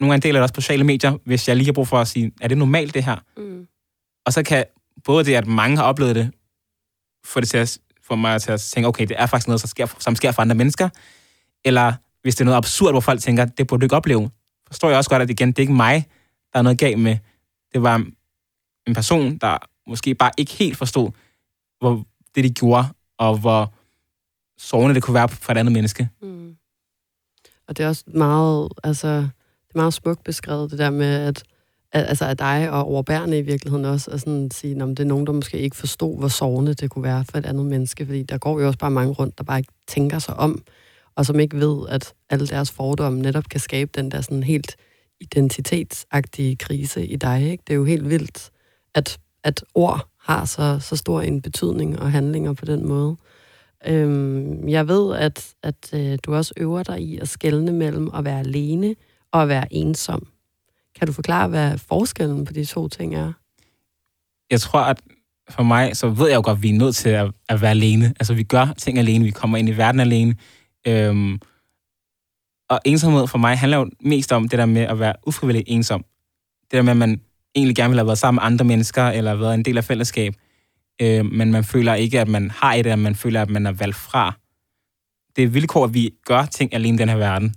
Nogle 0.00 0.12
gange 0.12 0.28
deler 0.28 0.38
det 0.38 0.42
også 0.42 0.54
på 0.54 0.60
sociale 0.60 0.84
medier, 0.84 1.18
hvis 1.24 1.48
jeg 1.48 1.56
lige 1.56 1.66
har 1.66 1.72
brug 1.72 1.88
for 1.88 1.98
at 1.98 2.08
sige, 2.08 2.32
er 2.40 2.48
det 2.48 2.58
normalt 2.58 2.94
det 2.94 3.04
her? 3.04 3.16
Mm. 3.36 3.66
Og 4.26 4.32
så 4.32 4.42
kan 4.42 4.64
både 5.04 5.24
det, 5.24 5.34
at 5.34 5.46
mange 5.46 5.76
har 5.76 5.84
oplevet 5.84 6.14
det, 6.16 6.32
få 7.26 7.40
det 7.40 7.48
til 7.48 7.58
at, 7.58 7.78
for 8.02 8.16
mig 8.16 8.42
til 8.42 8.52
at 8.52 8.60
tænke, 8.60 8.88
okay, 8.88 9.06
det 9.06 9.16
er 9.18 9.26
faktisk 9.26 9.48
noget, 9.48 9.60
som 9.60 9.68
sker, 9.68 9.86
som 9.98 10.16
sker 10.16 10.32
for 10.32 10.42
andre 10.42 10.54
mennesker. 10.54 10.88
Eller 11.64 11.92
hvis 12.22 12.34
det 12.34 12.40
er 12.40 12.44
noget 12.44 12.56
absurd, 12.56 12.92
hvor 12.92 13.00
folk 13.00 13.20
tænker, 13.20 13.44
det 13.44 13.66
burde 13.66 13.80
du 13.80 13.84
ikke 13.84 13.96
opleve. 13.96 14.30
Forstår 14.66 14.88
jeg 14.88 14.98
også 14.98 15.10
godt, 15.10 15.22
at 15.22 15.30
igen, 15.30 15.48
det 15.48 15.58
er 15.58 15.62
ikke 15.62 15.72
mig, 15.72 16.08
der 16.52 16.58
er 16.58 16.62
noget 16.62 16.78
galt 16.78 16.98
med. 16.98 17.16
Det 17.72 17.82
var 17.82 18.04
en 18.86 18.94
person, 18.94 19.38
der 19.38 19.58
måske 19.86 20.14
bare 20.14 20.30
ikke 20.36 20.52
helt 20.52 20.76
forstod, 20.76 21.10
hvor 21.78 22.04
det 22.34 22.44
de 22.44 22.50
gjorde, 22.50 22.88
og 23.18 23.38
hvor 23.38 23.72
sårende 24.58 24.94
det 24.94 25.02
kunne 25.02 25.14
være 25.14 25.28
for 25.28 25.52
et 25.52 25.58
andet 25.58 25.72
menneske. 25.72 26.08
Mm. 26.22 26.56
Og 27.68 27.76
det 27.76 27.84
er 27.84 27.88
også 27.88 28.04
meget, 28.06 28.68
altså, 28.84 29.08
det 29.08 29.74
er 29.74 29.78
meget 29.78 29.94
smukt 29.94 30.24
beskrevet, 30.24 30.70
det 30.70 30.78
der 30.78 30.90
med, 30.90 31.14
at 31.14 31.44
altså 32.02 32.24
af 32.24 32.36
dig 32.36 32.70
og 32.70 32.84
overbærende 32.84 33.38
i 33.38 33.42
virkeligheden 33.42 33.84
også, 33.84 34.10
og 34.10 34.20
sådan 34.20 34.50
sige, 34.50 34.82
om 34.82 34.94
det 34.94 35.02
er 35.02 35.08
nogen, 35.08 35.26
der 35.26 35.32
måske 35.32 35.58
ikke 35.58 35.76
forstod, 35.76 36.18
hvor 36.18 36.28
sovende 36.28 36.74
det 36.74 36.90
kunne 36.90 37.02
være 37.02 37.24
for 37.30 37.38
et 37.38 37.46
andet 37.46 37.66
menneske, 37.66 38.06
fordi 38.06 38.22
der 38.22 38.38
går 38.38 38.60
jo 38.60 38.66
også 38.66 38.78
bare 38.78 38.90
mange 38.90 39.12
rundt, 39.12 39.38
der 39.38 39.44
bare 39.44 39.58
ikke 39.58 39.72
tænker 39.88 40.18
sig 40.18 40.36
om, 40.36 40.62
og 41.14 41.26
som 41.26 41.40
ikke 41.40 41.60
ved, 41.60 41.88
at 41.88 42.14
alle 42.30 42.46
deres 42.46 42.70
fordomme 42.70 43.20
netop 43.20 43.48
kan 43.48 43.60
skabe 43.60 43.90
den 43.94 44.10
der 44.10 44.20
sådan 44.20 44.42
helt 44.42 44.76
identitetsagtige 45.20 46.56
krise 46.56 47.06
i 47.06 47.16
dig. 47.16 47.50
Ikke? 47.50 47.62
Det 47.66 47.72
er 47.72 47.76
jo 47.76 47.84
helt 47.84 48.10
vildt, 48.10 48.50
at, 48.94 49.18
at 49.44 49.64
ord 49.74 50.08
har 50.20 50.44
så, 50.44 50.78
så 50.80 50.96
stor 50.96 51.20
en 51.20 51.42
betydning 51.42 51.98
og 51.98 52.12
handlinger 52.12 52.52
på 52.52 52.64
den 52.64 52.86
måde. 52.86 53.16
Øhm, 53.86 54.68
jeg 54.68 54.88
ved, 54.88 55.16
at, 55.16 55.54
at 55.62 55.90
øh, 55.94 56.18
du 56.22 56.34
også 56.34 56.54
øver 56.56 56.82
dig 56.82 57.00
i 57.00 57.18
at 57.18 57.28
skelne 57.28 57.72
mellem 57.72 58.10
at 58.14 58.24
være 58.24 58.40
alene 58.40 58.94
og 59.32 59.42
at 59.42 59.48
være 59.48 59.74
ensom. 59.74 60.26
Kan 60.96 61.06
du 61.06 61.12
forklare, 61.12 61.48
hvad 61.48 61.78
forskellen 61.78 62.44
på 62.44 62.52
de 62.52 62.64
to 62.64 62.88
ting 62.88 63.14
er? 63.14 63.32
Jeg 64.50 64.60
tror, 64.60 64.80
at 64.80 65.00
for 65.50 65.62
mig, 65.62 65.96
så 65.96 66.08
ved 66.08 66.28
jeg 66.28 66.36
jo 66.36 66.42
godt, 66.44 66.56
at 66.56 66.62
vi 66.62 66.68
er 66.68 66.78
nødt 66.78 66.96
til 66.96 67.08
at, 67.08 67.30
at 67.48 67.60
være 67.60 67.70
alene. 67.70 68.14
Altså, 68.20 68.34
vi 68.34 68.42
gør 68.42 68.74
ting 68.78 68.98
alene, 68.98 69.24
vi 69.24 69.30
kommer 69.30 69.58
ind 69.58 69.68
i 69.68 69.76
verden 69.76 70.00
alene. 70.00 70.34
Øhm, 70.86 71.38
og 72.70 72.80
ensomhed 72.84 73.26
for 73.26 73.38
mig 73.38 73.58
handler 73.58 73.78
jo 73.78 73.90
mest 74.00 74.32
om 74.32 74.48
det 74.48 74.58
der 74.58 74.66
med 74.66 74.82
at 74.82 74.98
være 74.98 75.14
ufrivilligt 75.26 75.64
ensom. 75.68 76.04
Det 76.62 76.72
der 76.72 76.82
med, 76.82 76.90
at 76.90 76.96
man 76.96 77.20
egentlig 77.54 77.76
gerne 77.76 77.90
vil 77.90 77.98
have 77.98 78.06
været 78.06 78.18
sammen 78.18 78.42
med 78.42 78.46
andre 78.46 78.64
mennesker, 78.64 79.04
eller 79.04 79.34
været 79.34 79.54
en 79.54 79.64
del 79.64 79.78
af 79.78 79.84
fællesskab, 79.84 80.34
øh, 81.02 81.24
men 81.24 81.52
man 81.52 81.64
føler 81.64 81.94
ikke, 81.94 82.20
at 82.20 82.28
man 82.28 82.50
har 82.50 82.74
et, 82.74 82.78
eller 82.78 82.96
man 82.96 83.14
føler, 83.14 83.42
at 83.42 83.50
man 83.50 83.66
er 83.66 83.72
valgt 83.72 83.96
fra. 83.96 84.32
Det 85.36 85.44
er 85.44 85.48
vilkår, 85.48 85.84
at 85.84 85.94
vi 85.94 86.10
gør 86.24 86.44
ting 86.44 86.74
alene 86.74 86.94
i 86.94 86.98
den 86.98 87.08
her 87.08 87.16
verden 87.16 87.54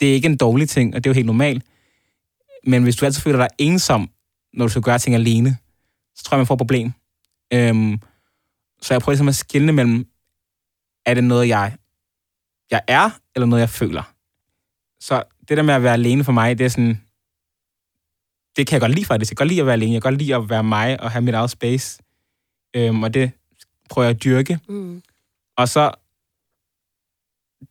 det 0.00 0.10
er 0.10 0.14
ikke 0.14 0.26
en 0.26 0.36
dårlig 0.36 0.68
ting, 0.68 0.94
og 0.94 1.04
det 1.04 1.10
er 1.10 1.12
jo 1.12 1.14
helt 1.14 1.26
normalt. 1.26 1.64
Men 2.66 2.82
hvis 2.82 2.96
du 2.96 3.04
altid 3.04 3.22
føler 3.22 3.38
dig 3.38 3.48
ensom, 3.58 4.10
når 4.52 4.64
du 4.64 4.68
skal 4.70 4.82
gøre 4.82 4.98
ting 4.98 5.14
alene, 5.14 5.56
så 6.14 6.24
tror 6.24 6.36
jeg, 6.36 6.40
man 6.40 6.46
får 6.46 6.54
et 6.54 6.58
problem. 6.58 6.92
Øhm, 7.52 8.00
så 8.82 8.94
jeg 8.94 9.00
prøver 9.00 9.12
ligesom 9.12 9.28
at 9.28 9.34
skille 9.34 9.72
mellem, 9.72 10.06
er 11.06 11.14
det 11.14 11.24
noget, 11.24 11.48
jeg, 11.48 11.76
jeg 12.70 12.82
er, 12.88 13.10
eller 13.34 13.46
noget, 13.46 13.60
jeg 13.60 13.70
føler. 13.70 14.02
Så 15.00 15.22
det 15.48 15.56
der 15.56 15.62
med 15.62 15.74
at 15.74 15.82
være 15.82 15.92
alene 15.92 16.24
for 16.24 16.32
mig, 16.32 16.58
det 16.58 16.64
er 16.64 16.68
sådan, 16.68 17.00
det 18.56 18.66
kan 18.66 18.74
jeg 18.74 18.80
godt 18.80 18.94
lide 18.94 19.06
faktisk. 19.06 19.30
Jeg 19.30 19.36
kan 19.36 19.44
godt 19.44 19.48
lide 19.48 19.60
at 19.60 19.66
være 19.66 19.72
alene. 19.72 19.92
Jeg 19.92 20.02
kan 20.02 20.10
godt 20.10 20.22
lide 20.22 20.34
at 20.34 20.50
være 20.50 20.64
mig 20.64 21.00
og 21.00 21.10
have 21.10 21.22
mit 21.22 21.34
eget 21.34 21.50
space. 21.50 22.02
Øhm, 22.76 23.02
og 23.02 23.14
det 23.14 23.30
prøver 23.90 24.08
jeg 24.08 24.14
at 24.16 24.24
dyrke. 24.24 24.58
Mm. 24.68 25.02
Og 25.56 25.68
så 25.68 25.90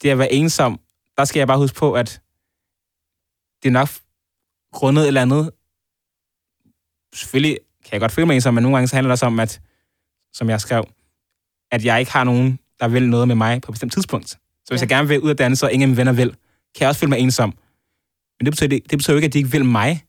det 0.01 0.09
at 0.09 0.17
være 0.17 0.33
ensom, 0.33 0.79
der 1.17 1.25
skal 1.25 1.39
jeg 1.39 1.47
bare 1.47 1.57
huske 1.57 1.77
på, 1.77 1.93
at 1.93 2.21
det 3.63 3.69
er 3.69 3.73
nok 3.73 3.89
grundet 4.73 5.01
et 5.03 5.07
eller 5.07 5.21
andet. 5.21 5.51
Selvfølgelig 7.15 7.57
kan 7.85 7.91
jeg 7.91 7.99
godt 7.99 8.11
føle 8.11 8.25
mig 8.27 8.35
ensom, 8.35 8.53
men 8.53 8.61
nogle 8.63 8.77
gange 8.77 8.87
så 8.87 8.95
handler 8.95 9.07
det 9.07 9.11
også 9.11 9.25
om, 9.25 9.39
at, 9.39 9.61
som 10.33 10.49
jeg 10.49 10.61
skrev, 10.61 10.83
at 11.71 11.85
jeg 11.85 11.99
ikke 11.99 12.11
har 12.11 12.23
nogen, 12.23 12.59
der 12.79 12.87
vil 12.87 13.09
noget 13.09 13.27
med 13.27 13.35
mig 13.35 13.61
på 13.61 13.71
et 13.71 13.73
bestemt 13.73 13.93
tidspunkt. 13.93 14.29
Så 14.29 14.39
hvis 14.69 14.79
Ja. 14.79 14.83
jeg 14.83 14.89
gerne 14.89 15.07
vil 15.07 15.19
ud 15.21 15.29
af 15.29 15.37
danse, 15.37 15.65
og 15.65 15.71
ingen 15.73 15.83
af 15.83 15.87
mine 15.87 15.97
venner 15.97 16.11
vil, 16.13 16.29
kan 16.75 16.79
jeg 16.79 16.87
også 16.89 16.99
føle 16.99 17.09
mig 17.09 17.19
ensom. 17.19 17.49
Men 18.39 18.45
det 18.45 18.51
betyder, 18.51 18.69
det, 18.69 18.81
det 18.91 18.99
betyder 18.99 19.13
jo 19.13 19.17
ikke, 19.17 19.25
at 19.25 19.33
de 19.33 19.37
ikke 19.37 19.51
vil 19.51 19.65
mig. 19.65 20.05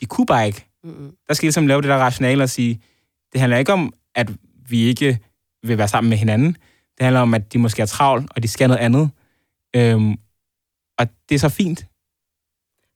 De 0.00 0.06
kunne 0.06 0.26
bare 0.26 0.46
ikke. 0.46 0.66
Mm. 0.84 1.16
Der 1.28 1.34
skal 1.34 1.44
I 1.44 1.46
ligesom 1.46 1.66
lave 1.66 1.82
det 1.82 1.88
der 1.88 1.96
rationale 1.96 2.42
og 2.42 2.50
sige, 2.50 2.82
det 3.32 3.40
handler 3.40 3.58
ikke 3.58 3.72
om, 3.72 3.92
at 4.14 4.30
vi 4.68 4.80
ikke 4.80 5.18
vil 5.62 5.78
være 5.78 5.88
sammen 5.88 6.10
med 6.10 6.18
hinanden. 6.18 6.52
Det 6.98 7.04
handler 7.04 7.20
om, 7.20 7.34
at 7.34 7.52
de 7.52 7.58
måske 7.58 7.82
er 7.82 7.86
travlt, 7.86 8.32
og 8.36 8.42
de 8.42 8.48
skal 8.48 8.68
noget 8.68 8.80
andet. 8.80 9.10
Øhm, 9.76 10.16
og 10.98 11.06
det 11.28 11.34
er 11.34 11.38
så 11.38 11.48
fint. 11.48 11.86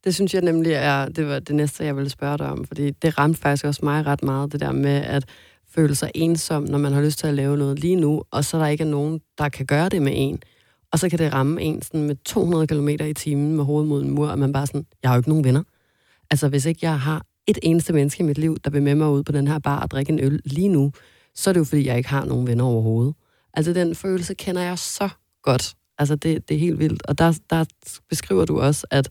Det 0.04 0.14
synes 0.14 0.34
jeg 0.34 0.42
nemlig 0.42 0.72
er, 0.72 1.08
det 1.08 1.26
var 1.26 1.38
det 1.38 1.54
næste, 1.54 1.84
jeg 1.84 1.96
ville 1.96 2.10
spørge 2.10 2.38
dig 2.38 2.46
om, 2.50 2.64
fordi 2.64 2.90
det 2.90 3.18
ramte 3.18 3.40
faktisk 3.40 3.64
også 3.64 3.80
mig 3.84 4.06
ret 4.06 4.22
meget, 4.22 4.52
det 4.52 4.60
der 4.60 4.72
med 4.72 4.90
at 4.90 5.24
føle 5.68 5.94
sig 5.94 6.10
ensom, 6.14 6.62
når 6.62 6.78
man 6.78 6.92
har 6.92 7.02
lyst 7.02 7.18
til 7.18 7.26
at 7.26 7.34
lave 7.34 7.56
noget 7.56 7.78
lige 7.78 7.96
nu, 7.96 8.22
og 8.30 8.44
så 8.44 8.58
der 8.58 8.66
ikke 8.66 8.84
er 8.84 8.88
nogen, 8.88 9.20
der 9.38 9.48
kan 9.48 9.66
gøre 9.66 9.88
det 9.88 10.02
med 10.02 10.12
en. 10.16 10.42
Og 10.92 10.98
så 10.98 11.08
kan 11.08 11.18
det 11.18 11.32
ramme 11.32 11.62
en 11.62 11.82
sådan 11.82 12.02
med 12.02 12.16
200 12.24 12.66
km 12.66 12.88
i 12.88 13.14
timen 13.14 13.56
med 13.56 13.64
hovedet 13.64 13.88
mod 13.88 14.02
en 14.02 14.10
mur, 14.10 14.28
og 14.28 14.38
man 14.38 14.52
bare 14.52 14.66
sådan, 14.66 14.86
jeg 15.02 15.10
har 15.10 15.16
jo 15.16 15.20
ikke 15.20 15.28
nogen 15.28 15.44
venner. 15.44 15.62
Altså, 16.30 16.48
hvis 16.48 16.66
ikke 16.66 16.80
jeg 16.82 17.00
har 17.00 17.26
et 17.46 17.58
eneste 17.62 17.92
menneske 17.92 18.22
i 18.22 18.26
mit 18.26 18.38
liv, 18.38 18.56
der 18.64 18.70
vil 18.70 18.82
med 18.82 18.94
mig 18.94 19.10
ud 19.10 19.22
på 19.22 19.32
den 19.32 19.48
her 19.48 19.58
bar 19.58 19.80
og 19.80 19.90
drikke 19.90 20.12
en 20.12 20.20
øl 20.20 20.40
lige 20.44 20.68
nu, 20.68 20.92
så 21.34 21.50
er 21.50 21.52
det 21.52 21.60
jo, 21.60 21.64
fordi 21.64 21.86
jeg 21.86 21.96
ikke 21.96 22.08
har 22.08 22.24
nogen 22.24 22.46
venner 22.46 22.64
overhovedet. 22.64 23.14
Altså, 23.54 23.72
den 23.72 23.94
følelse 23.94 24.34
kender 24.34 24.62
jeg 24.62 24.78
så 24.78 25.08
godt. 25.42 25.74
Altså, 25.98 26.16
det, 26.16 26.48
det 26.48 26.54
er 26.54 26.58
helt 26.58 26.78
vildt. 26.78 27.06
Og 27.06 27.18
der, 27.18 27.38
der 27.50 27.64
beskriver 28.08 28.44
du 28.44 28.60
også, 28.60 28.86
at 28.90 29.08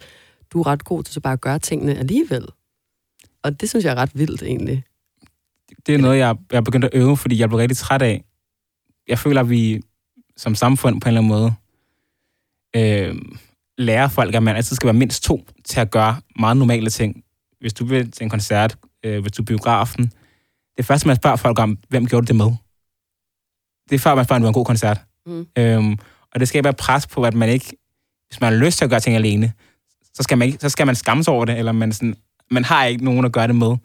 du 0.54 0.60
er 0.60 0.68
ret 0.68 0.84
god 0.84 1.04
til 1.04 1.14
så 1.14 1.20
bare 1.20 1.34
at 1.34 1.42
gøre 1.42 1.60
tingene 1.60 1.98
alligevel. 1.98 2.48
Og 3.44 3.62
det 3.62 3.70
synes 3.70 3.86
jeg 3.86 3.92
er 3.92 3.96
ret 3.96 4.12
vildt, 4.14 4.44
egentlig. 4.44 4.84
Det 5.86 5.96
er 5.96 6.00
noget, 6.00 6.18
jeg, 6.18 6.36
jeg 6.52 6.58
er 6.58 6.62
begyndt 6.62 6.86
at 6.86 6.92
øve, 6.94 7.18
fordi 7.18 7.40
jeg 7.40 7.50
blev 7.50 7.58
rigtig 7.58 7.78
træt 7.78 8.02
af. 8.02 8.24
Jeg 9.08 9.20
føler, 9.20 9.42
at 9.42 9.50
vi 9.50 9.82
som 10.38 10.56
samfund 10.56 11.02
på 11.02 11.10
en 11.10 11.18
eller 11.18 11.22
anden 11.22 11.30
måde 11.30 11.54
øh, 12.76 13.16
lærer 13.78 14.08
folk, 14.08 14.36
at 14.36 14.44
man 14.44 14.56
altid 14.56 14.76
skal 14.76 14.88
være 14.88 14.94
mindst 14.94 15.24
to 15.24 15.46
til 15.66 15.80
at 15.80 15.92
gøre 15.92 16.22
meget 16.40 16.58
normale 16.58 16.90
ting. 16.90 17.24
Hvis 17.60 17.74
du 17.74 17.86
vil 17.86 18.12
til 18.12 18.24
en 18.24 18.30
koncert, 18.30 18.78
øh, 19.06 19.22
hvis 19.22 19.32
du 19.32 19.42
er 19.42 19.46
biografen, 19.46 20.12
det 20.78 20.86
første, 20.86 21.08
man 21.08 21.16
spørger 21.16 21.36
folk 21.36 21.60
om, 21.60 21.78
hvem 21.90 22.08
gjorde 22.08 22.26
du 22.26 22.28
det 22.28 22.36
med? 22.36 22.56
Det 23.90 23.96
er 23.96 24.00
før, 24.00 24.16
man 24.16 24.26
spørger, 24.26 24.38
om 24.38 24.42
det 24.42 24.46
var 24.46 24.50
en 24.50 24.54
god 24.54 24.66
koncert. 24.66 25.02
Mm. 25.26 25.48
Øhm, 25.58 25.98
og 26.34 26.40
det 26.40 26.48
skaber 26.48 26.72
pres 26.72 27.08
på, 27.08 27.24
at 27.24 27.34
man 27.34 27.50
ikke, 27.50 27.78
hvis 28.28 28.42
man 28.42 28.54
har 28.54 28.60
lyst 28.60 28.78
til 28.78 28.86
at 28.86 28.90
gøre 28.90 29.00
ting 29.00 29.16
alene, 29.16 29.54
så 30.14 30.24
skal 30.24 30.38
man, 30.38 30.48
ikke, 30.48 30.60
så 30.62 30.70
skal 30.70 30.86
man 30.86 30.96
skamme 30.96 31.24
sig 31.24 31.34
over 31.34 31.46
det, 31.46 31.58
eller 31.58 31.72
man, 31.72 31.94
sådan, 31.94 32.16
man 32.52 32.64
har 32.64 32.86
ikke 32.86 33.06
nogen 33.06 33.26
at 33.26 33.32
gøre 33.32 33.48
det 33.48 33.56
med. 33.56 33.78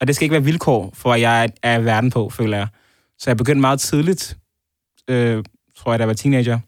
Og 0.00 0.06
det 0.06 0.16
skal 0.16 0.24
ikke 0.24 0.32
være 0.32 0.44
vilkår 0.44 0.90
for, 0.94 1.12
at 1.12 1.20
jeg 1.20 1.44
er, 1.44 1.48
er 1.62 1.78
i 1.78 1.84
verden 1.84 2.10
på, 2.10 2.30
føler 2.30 2.56
jeg. 2.56 2.68
Så 3.18 3.30
jeg 3.30 3.36
begyndte 3.36 3.60
meget 3.60 3.80
tidligt, 3.80 4.38
øh, 5.08 5.44
tror 5.76 5.92
jeg, 5.92 5.98
da 5.98 6.02
jeg 6.02 6.08
var 6.08 6.14
teenager. 6.14 6.58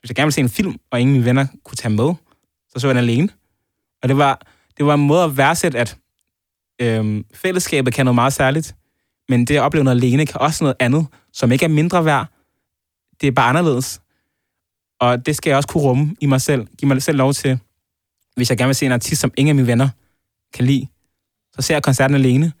Hvis 0.00 0.10
jeg 0.10 0.16
gerne 0.16 0.26
ville 0.26 0.32
se 0.32 0.40
en 0.40 0.48
film, 0.48 0.76
og 0.90 1.00
ingen 1.00 1.14
af 1.14 1.18
mine 1.18 1.24
venner 1.24 1.46
kunne 1.64 1.76
tage 1.76 1.94
med, 1.94 2.14
så 2.68 2.78
så 2.78 2.86
jeg 2.86 2.94
den 2.94 3.04
alene. 3.04 3.28
Og 4.02 4.08
det 4.08 4.16
var, 4.16 4.46
det 4.76 4.86
var 4.86 4.94
en 4.94 5.06
måde 5.06 5.24
at 5.24 5.36
værdsætte, 5.36 5.78
at 5.78 5.96
øh, 6.80 7.24
fællesskabet 7.34 7.94
kan 7.94 8.06
noget 8.06 8.14
meget 8.14 8.32
særligt, 8.32 8.74
men 9.28 9.44
det 9.44 9.56
at 9.56 9.62
opleve 9.62 9.84
noget 9.84 9.96
alene 9.96 10.26
kan 10.26 10.40
også 10.40 10.64
noget 10.64 10.76
andet, 10.80 11.06
som 11.32 11.52
ikke 11.52 11.64
er 11.64 11.68
mindre 11.68 12.04
værd. 12.04 12.26
Det 13.20 13.26
er 13.26 13.32
bare 13.32 13.48
anderledes. 13.48 14.01
Og 15.02 15.26
det 15.26 15.36
skal 15.36 15.50
jeg 15.50 15.56
også 15.56 15.68
kunne 15.68 15.82
rumme 15.82 16.16
i 16.20 16.26
mig 16.26 16.40
selv. 16.40 16.66
Giv 16.78 16.88
mig 16.88 17.02
selv 17.02 17.18
lov 17.18 17.32
til, 17.32 17.58
hvis 18.36 18.50
jeg 18.50 18.58
gerne 18.58 18.68
vil 18.68 18.74
se 18.74 18.86
en 18.86 18.92
artist, 18.92 19.20
som 19.20 19.32
ingen 19.36 19.48
af 19.50 19.54
mine 19.54 19.66
venner 19.66 19.88
kan 20.54 20.64
lide, 20.64 20.86
så 21.54 21.62
ser 21.62 21.74
jeg 21.74 21.82
koncerten 21.82 22.14
alene. 22.14 22.52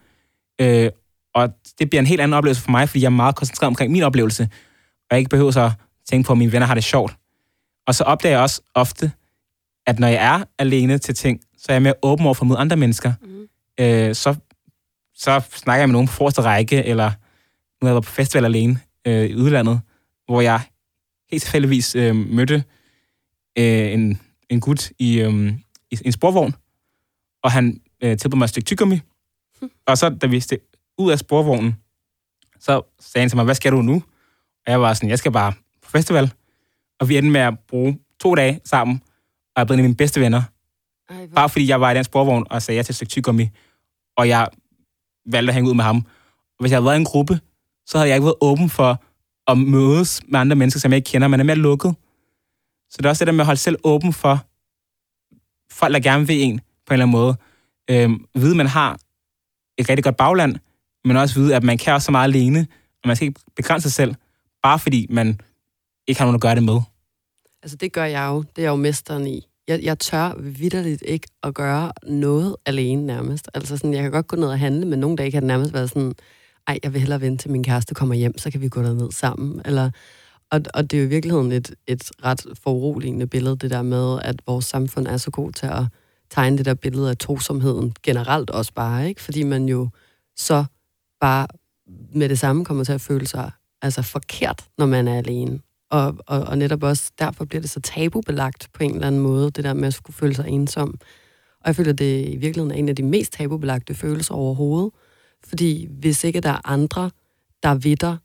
Øh, 0.60 0.90
og 1.34 1.52
det 1.78 1.90
bliver 1.90 2.00
en 2.00 2.06
helt 2.06 2.20
anden 2.20 2.34
oplevelse 2.34 2.62
for 2.62 2.70
mig, 2.70 2.88
fordi 2.88 3.00
jeg 3.02 3.06
er 3.06 3.10
meget 3.10 3.36
koncentreret 3.36 3.66
omkring 3.68 3.92
min 3.92 4.02
oplevelse, 4.02 4.42
og 4.42 5.08
jeg 5.10 5.18
ikke 5.18 5.28
behøver 5.28 5.50
så 5.50 5.60
at 5.60 5.72
tænke 6.08 6.26
på, 6.26 6.32
at 6.32 6.38
mine 6.38 6.52
venner 6.52 6.66
har 6.66 6.74
det 6.74 6.84
sjovt. 6.84 7.16
Og 7.86 7.94
så 7.94 8.04
opdager 8.04 8.32
jeg 8.32 8.42
også 8.42 8.60
ofte, 8.74 9.12
at 9.86 9.98
når 9.98 10.08
jeg 10.08 10.24
er 10.24 10.44
alene 10.58 10.98
til 10.98 11.14
ting, 11.14 11.40
så 11.58 11.66
er 11.68 11.74
jeg 11.74 11.82
mere 11.82 11.94
åben 12.02 12.26
over 12.26 12.34
for 12.34 12.44
mod 12.44 12.56
andre 12.58 12.76
mennesker. 12.76 13.12
Mm. 13.22 13.48
Øh, 13.84 14.14
så, 14.14 14.34
så 15.14 15.40
snakker 15.54 15.80
jeg 15.80 15.88
med 15.88 15.92
nogen 15.92 16.08
på 16.08 16.12
forreste 16.12 16.42
række, 16.42 16.84
eller 16.84 17.08
nu 17.08 17.86
har 17.86 17.88
jeg 17.88 17.94
været 17.94 18.04
på 18.04 18.10
festival 18.10 18.44
alene 18.44 18.80
øh, 19.06 19.24
i 19.24 19.34
udlandet, 19.34 19.80
hvor 20.26 20.40
jeg 20.40 20.60
helt 21.32 21.42
tilfældigvis 21.42 21.94
øh, 21.94 22.16
mødte 22.16 22.64
øh, 23.58 23.92
en, 23.92 24.20
en 24.48 24.60
gut 24.60 24.92
i, 24.98 25.20
øh, 25.20 25.52
i 25.90 25.98
en 26.04 26.12
sporvogn, 26.12 26.54
og 27.42 27.52
han 27.52 27.80
øh, 28.02 28.18
tilbød 28.18 28.38
mig 28.38 28.44
et 28.44 28.50
stykke 28.50 28.66
tyggegummi. 28.66 29.00
Og 29.86 29.98
så, 29.98 30.08
da 30.08 30.26
vi 30.26 30.40
steg 30.40 30.58
ud 30.98 31.10
af 31.10 31.18
sporvognen, 31.18 31.76
så 32.60 32.82
sagde 33.00 33.22
han 33.22 33.28
til 33.28 33.36
mig, 33.36 33.44
hvad 33.44 33.54
skal 33.54 33.72
du 33.72 33.82
nu? 33.82 33.94
Og 34.66 34.72
jeg 34.72 34.80
var 34.80 34.94
sådan, 34.94 35.10
jeg 35.10 35.18
skal 35.18 35.32
bare 35.32 35.52
på 35.82 35.90
festival. 35.90 36.32
Og 37.00 37.08
vi 37.08 37.16
endte 37.16 37.30
med 37.30 37.40
at 37.40 37.54
bruge 37.68 37.98
to 38.20 38.34
dage 38.34 38.60
sammen, 38.64 39.02
og 39.54 39.60
jeg 39.60 39.66
blevet 39.66 39.78
en 39.78 39.84
af 39.84 39.88
mine 39.88 39.96
bedste 39.96 40.20
venner. 40.20 40.42
Ej. 41.10 41.26
Bare 41.34 41.48
fordi 41.48 41.68
jeg 41.68 41.80
var 41.80 41.90
i 41.90 41.94
den 41.94 42.04
sporvogn 42.04 42.46
og 42.50 42.62
sagde 42.62 42.76
ja 42.76 42.82
til 42.82 42.92
et 42.92 42.96
stykke 42.96 43.10
tyggegummi, 43.10 43.48
og 44.16 44.28
jeg 44.28 44.48
valgte 45.26 45.50
at 45.50 45.54
hænge 45.54 45.70
ud 45.70 45.74
med 45.74 45.84
ham. 45.84 45.96
Og 46.58 46.60
hvis 46.60 46.70
jeg 46.70 46.76
havde 46.76 46.84
været 46.84 46.96
i 46.96 46.98
en 46.98 47.04
gruppe, 47.04 47.40
så 47.86 47.98
havde 47.98 48.08
jeg 48.08 48.16
ikke 48.16 48.24
været 48.24 48.36
åben 48.40 48.70
for 48.70 49.02
at 49.46 49.58
mødes 49.58 50.20
med 50.28 50.40
andre 50.40 50.56
mennesker, 50.56 50.80
som 50.80 50.92
jeg 50.92 50.96
ikke 50.96 51.10
kender. 51.10 51.28
Man 51.28 51.40
er 51.40 51.44
mere 51.44 51.56
lukket. 51.56 51.94
Så 52.90 52.96
det 52.98 53.04
er 53.06 53.08
også 53.08 53.24
det 53.24 53.26
der 53.26 53.32
med 53.32 53.40
at 53.40 53.46
holde 53.46 53.60
selv 53.60 53.76
åben 53.84 54.12
for 54.12 54.44
folk, 55.72 55.94
der 55.94 56.00
gerne 56.00 56.26
vil 56.26 56.42
en 56.42 56.58
på 56.58 56.64
en 56.90 56.92
eller 56.92 57.06
anden 57.06 57.12
måde. 57.12 57.36
Øhm, 57.90 58.26
vide, 58.34 58.50
at 58.50 58.56
man 58.56 58.66
har 58.66 58.98
et 59.78 59.88
rigtig 59.88 60.04
godt 60.04 60.16
bagland, 60.16 60.56
men 61.04 61.16
også 61.16 61.40
vide, 61.40 61.56
at 61.56 61.62
man 61.62 61.78
kan 61.78 61.94
også 61.94 62.06
så 62.06 62.12
meget 62.12 62.28
alene, 62.28 62.66
og 63.02 63.06
man 63.06 63.16
skal 63.16 63.28
ikke 63.28 63.40
begrænse 63.56 63.90
sig 63.90 63.92
selv, 63.92 64.14
bare 64.62 64.78
fordi 64.78 65.06
man 65.10 65.40
ikke 66.06 66.20
har 66.20 66.26
nogen 66.26 66.34
at 66.34 66.40
gøre 66.40 66.54
det 66.54 66.62
med. 66.62 66.80
Altså, 67.62 67.76
det 67.76 67.92
gør 67.92 68.04
jeg 68.04 68.26
jo. 68.26 68.42
Det 68.42 68.58
er 68.58 68.62
jeg 68.62 68.70
jo 68.70 68.76
mesteren 68.76 69.26
i. 69.26 69.46
Jeg, 69.68 69.82
jeg 69.82 69.98
tør 69.98 70.34
vidderligt 70.40 71.02
ikke 71.06 71.28
at 71.42 71.54
gøre 71.54 71.92
noget 72.06 72.56
alene 72.66 73.06
nærmest. 73.06 73.48
Altså 73.54 73.76
sådan, 73.76 73.94
jeg 73.94 74.02
kan 74.02 74.10
godt 74.10 74.26
gå 74.26 74.36
ned 74.36 74.48
og 74.48 74.58
handle, 74.58 74.86
men 74.86 74.98
nogle 74.98 75.16
dage 75.16 75.30
kan 75.30 75.42
det 75.42 75.46
nærmest 75.46 75.72
være 75.72 75.88
sådan, 75.88 76.14
ej, 76.66 76.78
jeg 76.82 76.92
vil 76.92 77.00
hellere 77.00 77.20
vente 77.20 77.42
til 77.42 77.50
min 77.50 77.64
kæreste 77.64 77.94
kommer 77.94 78.14
hjem, 78.14 78.38
så 78.38 78.50
kan 78.50 78.60
vi 78.60 78.68
gå 78.68 78.82
derned 78.82 79.12
sammen. 79.12 79.62
Eller, 79.64 79.90
og, 80.50 80.60
og 80.74 80.90
det 80.90 80.96
er 80.96 81.00
jo 81.00 81.06
i 81.06 81.08
virkeligheden 81.08 81.52
et, 81.52 81.74
et 81.86 82.10
ret 82.24 82.46
foruroligende 82.62 83.26
billede, 83.26 83.56
det 83.56 83.70
der 83.70 83.82
med, 83.82 84.18
at 84.22 84.42
vores 84.46 84.64
samfund 84.64 85.06
er 85.06 85.16
så 85.16 85.30
god 85.30 85.52
til 85.52 85.66
at 85.66 85.84
tegne 86.30 86.58
det 86.58 86.64
der 86.64 86.74
billede 86.74 87.10
af 87.10 87.16
tosomheden 87.16 87.94
generelt 88.02 88.50
også 88.50 88.72
bare, 88.74 89.08
ikke? 89.08 89.22
Fordi 89.22 89.42
man 89.42 89.68
jo 89.68 89.88
så 90.36 90.64
bare 91.20 91.46
med 92.14 92.28
det 92.28 92.38
samme 92.38 92.64
kommer 92.64 92.84
til 92.84 92.92
at 92.92 93.00
føle 93.00 93.26
sig 93.26 93.50
altså 93.82 94.02
forkert, 94.02 94.64
når 94.78 94.86
man 94.86 95.08
er 95.08 95.18
alene. 95.18 95.60
Og, 95.90 96.16
og, 96.26 96.40
og 96.40 96.58
netop 96.58 96.82
også 96.82 97.12
derfor 97.18 97.44
bliver 97.44 97.60
det 97.60 97.70
så 97.70 97.80
tabubelagt 97.80 98.68
på 98.72 98.84
en 98.84 98.94
eller 98.94 99.06
anden 99.06 99.20
måde, 99.20 99.50
det 99.50 99.64
der 99.64 99.74
med 99.74 99.86
at 99.86 99.94
skulle 99.94 100.16
føle 100.16 100.34
sig 100.34 100.48
ensom. 100.48 100.98
Og 101.60 101.66
jeg 101.66 101.76
føler, 101.76 101.92
det 101.92 102.28
i 102.28 102.36
virkeligheden 102.36 102.70
er 102.70 102.74
en 102.76 102.88
af 102.88 102.96
de 102.96 103.02
mest 103.02 103.32
tabubelagte 103.32 103.94
følelser 103.94 104.34
overhovedet. 104.34 104.92
Fordi 105.48 105.88
hvis 105.90 106.24
ikke 106.24 106.40
der 106.40 106.50
er 106.50 106.68
andre, 106.68 107.10
der 107.62 107.74
ved 107.74 107.96
dig, 107.96 108.16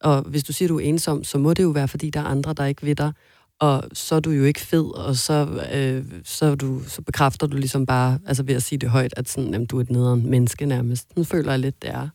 og 0.00 0.22
hvis 0.22 0.44
du 0.44 0.52
siger, 0.52 0.68
du 0.68 0.76
er 0.76 0.84
ensom, 0.84 1.24
så 1.24 1.38
må 1.38 1.54
det 1.54 1.62
jo 1.62 1.68
være, 1.68 1.88
fordi 1.88 2.10
der 2.10 2.20
er 2.20 2.24
andre, 2.24 2.52
der 2.52 2.64
ikke 2.64 2.86
ved 2.86 2.94
dig. 2.94 3.12
Og 3.58 3.84
så 3.92 4.14
er 4.14 4.20
du 4.20 4.30
jo 4.30 4.44
ikke 4.44 4.60
fed, 4.60 4.84
og 4.84 5.16
så, 5.16 5.64
øh, 5.74 6.04
så, 6.24 6.54
du, 6.54 6.82
så 6.86 7.02
bekræfter 7.02 7.46
du 7.46 7.56
ligesom 7.56 7.86
bare, 7.86 8.18
altså 8.26 8.42
ved 8.42 8.54
at 8.54 8.62
sige 8.62 8.78
det 8.78 8.90
højt, 8.90 9.14
at 9.16 9.28
sådan, 9.28 9.52
jamen, 9.52 9.66
du 9.66 9.76
er 9.78 9.80
et 9.80 9.90
nederen 9.90 10.30
menneske 10.30 10.66
nærmest. 10.66 11.14
Den 11.14 11.24
føler 11.24 11.50
jeg 11.50 11.58
lidt, 11.58 11.82
det 11.82 11.90
er. 11.90 12.08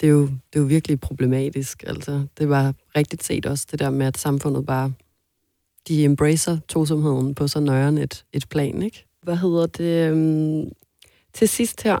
Det 0.00 0.06
er 0.06 0.10
jo, 0.10 0.22
det 0.22 0.56
er 0.56 0.60
jo 0.60 0.66
virkelig 0.66 1.00
problematisk. 1.00 1.84
Altså, 1.86 2.26
det 2.38 2.48
var 2.48 2.74
rigtigt 2.96 3.24
set 3.24 3.46
også, 3.46 3.66
det 3.70 3.78
der 3.78 3.90
med, 3.90 4.06
at 4.06 4.18
samfundet 4.18 4.66
bare, 4.66 4.92
de 5.88 6.04
embracer 6.04 6.58
tosomheden 6.68 7.34
på 7.34 7.48
så 7.48 7.60
nøjeren 7.60 7.98
et, 7.98 8.24
et 8.32 8.48
plan, 8.48 8.82
ikke? 8.82 9.06
Hvad 9.22 9.36
hedder 9.36 9.66
det? 9.66 10.10
Øhm, 10.10 10.70
til 11.32 11.48
sidst 11.48 11.82
her, 11.82 11.98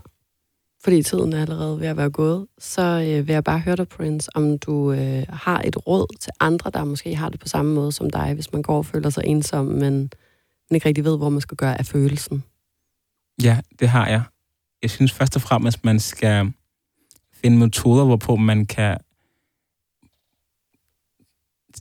fordi 0.84 1.02
tiden 1.02 1.32
er 1.32 1.40
allerede 1.42 1.80
ved 1.80 1.86
at 1.86 1.96
være 1.96 2.10
gået, 2.10 2.46
så 2.58 2.82
øh, 2.82 3.26
vil 3.26 3.32
jeg 3.32 3.44
bare 3.44 3.58
høre 3.58 3.76
dig, 3.76 3.88
Prince, 3.88 4.36
om 4.36 4.58
du 4.58 4.92
øh, 4.92 5.24
har 5.28 5.62
et 5.64 5.86
råd 5.86 6.16
til 6.20 6.32
andre, 6.40 6.70
der 6.70 6.84
måske 6.84 7.14
har 7.14 7.28
det 7.28 7.40
på 7.40 7.48
samme 7.48 7.74
måde 7.74 7.92
som 7.92 8.10
dig, 8.10 8.34
hvis 8.34 8.52
man 8.52 8.62
går 8.62 8.76
og 8.76 8.86
føler 8.86 9.10
sig 9.10 9.24
ensom, 9.26 9.66
men, 9.66 9.92
men 10.68 10.74
ikke 10.74 10.88
rigtig 10.88 11.04
ved, 11.04 11.16
hvor 11.16 11.28
man 11.28 11.40
skal 11.40 11.56
gøre 11.56 11.78
af 11.78 11.86
følelsen. 11.86 12.44
Ja, 13.42 13.60
det 13.80 13.88
har 13.88 14.08
jeg. 14.08 14.22
Jeg 14.82 14.90
synes 14.90 15.12
først 15.12 15.36
og 15.36 15.42
fremmest, 15.42 15.78
at 15.78 15.84
man 15.84 16.00
skal 16.00 16.52
finde 17.32 17.58
metoder, 17.58 18.04
hvorpå 18.04 18.36
man 18.36 18.66
kan 18.66 18.98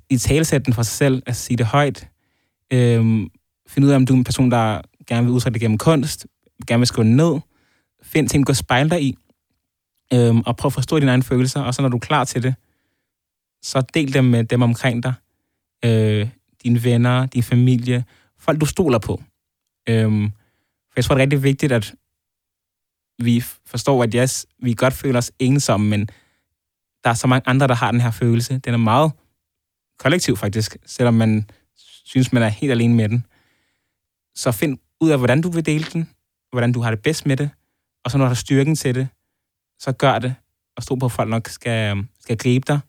i 0.09 0.17
talesætte 0.17 0.73
for 0.73 0.83
sig 0.83 0.93
selv, 0.93 1.23
altså 1.25 1.43
sige 1.43 1.57
det 1.57 1.65
højt, 1.65 2.07
øhm, 2.71 3.29
finde 3.67 3.87
ud 3.87 3.91
af, 3.91 3.95
om 3.95 4.05
du 4.05 4.13
er 4.13 4.17
en 4.17 4.23
person, 4.23 4.51
der 4.51 4.81
gerne 5.07 5.25
vil 5.25 5.33
udtrykke 5.33 5.53
det 5.53 5.61
gennem 5.61 5.77
kunst, 5.77 6.27
gerne 6.67 6.79
vil 6.79 6.87
skrive 6.87 7.07
ned, 7.07 7.39
find 8.09 8.29
ting, 8.29 8.47
du 8.47 8.53
kan 8.53 8.89
dig 8.89 9.03
i, 9.03 9.17
øhm, 10.13 10.39
og 10.45 10.57
prøv 10.57 10.69
at 10.69 10.73
forstå 10.73 10.99
dine 10.99 11.11
egne 11.11 11.23
følelser, 11.23 11.61
og 11.61 11.73
så 11.73 11.81
når 11.81 11.89
du 11.89 11.97
er 11.97 12.01
klar 12.01 12.23
til 12.23 12.43
det, 12.43 12.55
så 13.61 13.81
del 13.93 14.13
dem 14.13 14.25
med 14.25 14.43
dem 14.43 14.61
omkring 14.61 15.03
dig, 15.03 15.13
øh, 15.85 16.29
dine 16.63 16.83
venner, 16.83 17.25
din 17.25 17.43
familie, 17.43 18.05
folk 18.39 18.61
du 18.61 18.65
stoler 18.65 18.99
på. 18.99 19.23
Øhm, 19.89 20.31
for 20.89 20.93
jeg 20.95 21.05
tror, 21.05 21.15
det 21.15 21.21
er 21.21 21.23
rigtig 21.23 21.43
vigtigt, 21.43 21.71
at 21.71 21.95
vi 23.19 23.43
forstår, 23.65 24.03
at 24.03 24.13
yes, 24.15 24.45
vi 24.59 24.73
godt 24.73 24.93
føler 24.93 25.17
os 25.17 25.31
ensomme, 25.39 25.89
men 25.89 26.09
der 27.03 27.09
er 27.09 27.13
så 27.13 27.27
mange 27.27 27.49
andre, 27.49 27.67
der 27.67 27.75
har 27.75 27.91
den 27.91 28.01
her 28.01 28.11
følelse. 28.11 28.57
Den 28.57 28.73
er 28.73 28.77
meget 28.77 29.11
kollektiv 29.99 30.37
faktisk, 30.37 30.77
selvom 30.85 31.13
man 31.13 31.49
synes, 32.05 32.33
man 32.33 32.43
er 32.43 32.47
helt 32.47 32.71
alene 32.71 32.93
med 32.93 33.09
den. 33.09 33.25
Så 34.35 34.51
find 34.51 34.77
ud 35.01 35.09
af, 35.09 35.17
hvordan 35.17 35.41
du 35.41 35.51
vil 35.51 35.65
dele 35.65 35.85
den, 35.93 36.09
hvordan 36.51 36.71
du 36.71 36.81
har 36.81 36.89
det 36.89 37.01
bedst 37.01 37.25
med 37.25 37.37
det, 37.37 37.49
og 38.05 38.11
så 38.11 38.17
når 38.17 38.25
du 38.25 38.27
har 38.27 38.35
styrken 38.35 38.75
til 38.75 38.95
det, 38.95 39.07
så 39.79 39.91
gør 39.91 40.19
det, 40.19 40.35
og 40.77 40.83
stå 40.83 40.95
på, 40.95 41.05
at 41.05 41.11
folk 41.11 41.29
nok 41.29 41.47
skal, 41.47 42.07
skal 42.19 42.37
gribe 42.37 42.65
dig, 42.67 42.79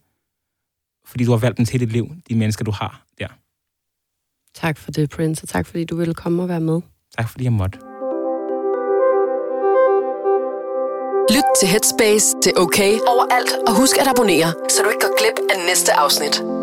fordi 1.04 1.24
du 1.24 1.30
har 1.30 1.38
valgt 1.38 1.58
dem 1.58 1.66
til 1.66 1.80
dit 1.80 1.92
liv, 1.92 2.14
de 2.28 2.34
mennesker, 2.34 2.64
du 2.64 2.70
har 2.70 3.02
der. 3.18 3.28
Tak 4.54 4.78
for 4.78 4.90
det, 4.90 5.10
Prince, 5.10 5.44
og 5.44 5.48
tak 5.48 5.66
fordi 5.66 5.84
du 5.84 5.96
ville 5.96 6.14
komme 6.14 6.42
og 6.42 6.48
være 6.48 6.60
med. 6.60 6.80
Tak 7.18 7.28
fordi 7.28 7.44
jeg 7.44 7.52
måtte. 7.52 7.78
Lyt 11.34 11.44
til 11.60 11.68
Headspace, 11.68 12.36
det 12.42 12.52
er 12.56 12.60
okay 12.60 12.92
overalt, 13.12 13.52
og 13.68 13.76
husk 13.76 13.98
at 13.98 14.08
abonnere, 14.08 14.50
så 14.68 14.82
du 14.84 14.88
ikke 14.88 15.06
går 15.06 15.18
glip 15.18 15.38
af 15.52 15.66
næste 15.68 15.92
afsnit. 15.92 16.59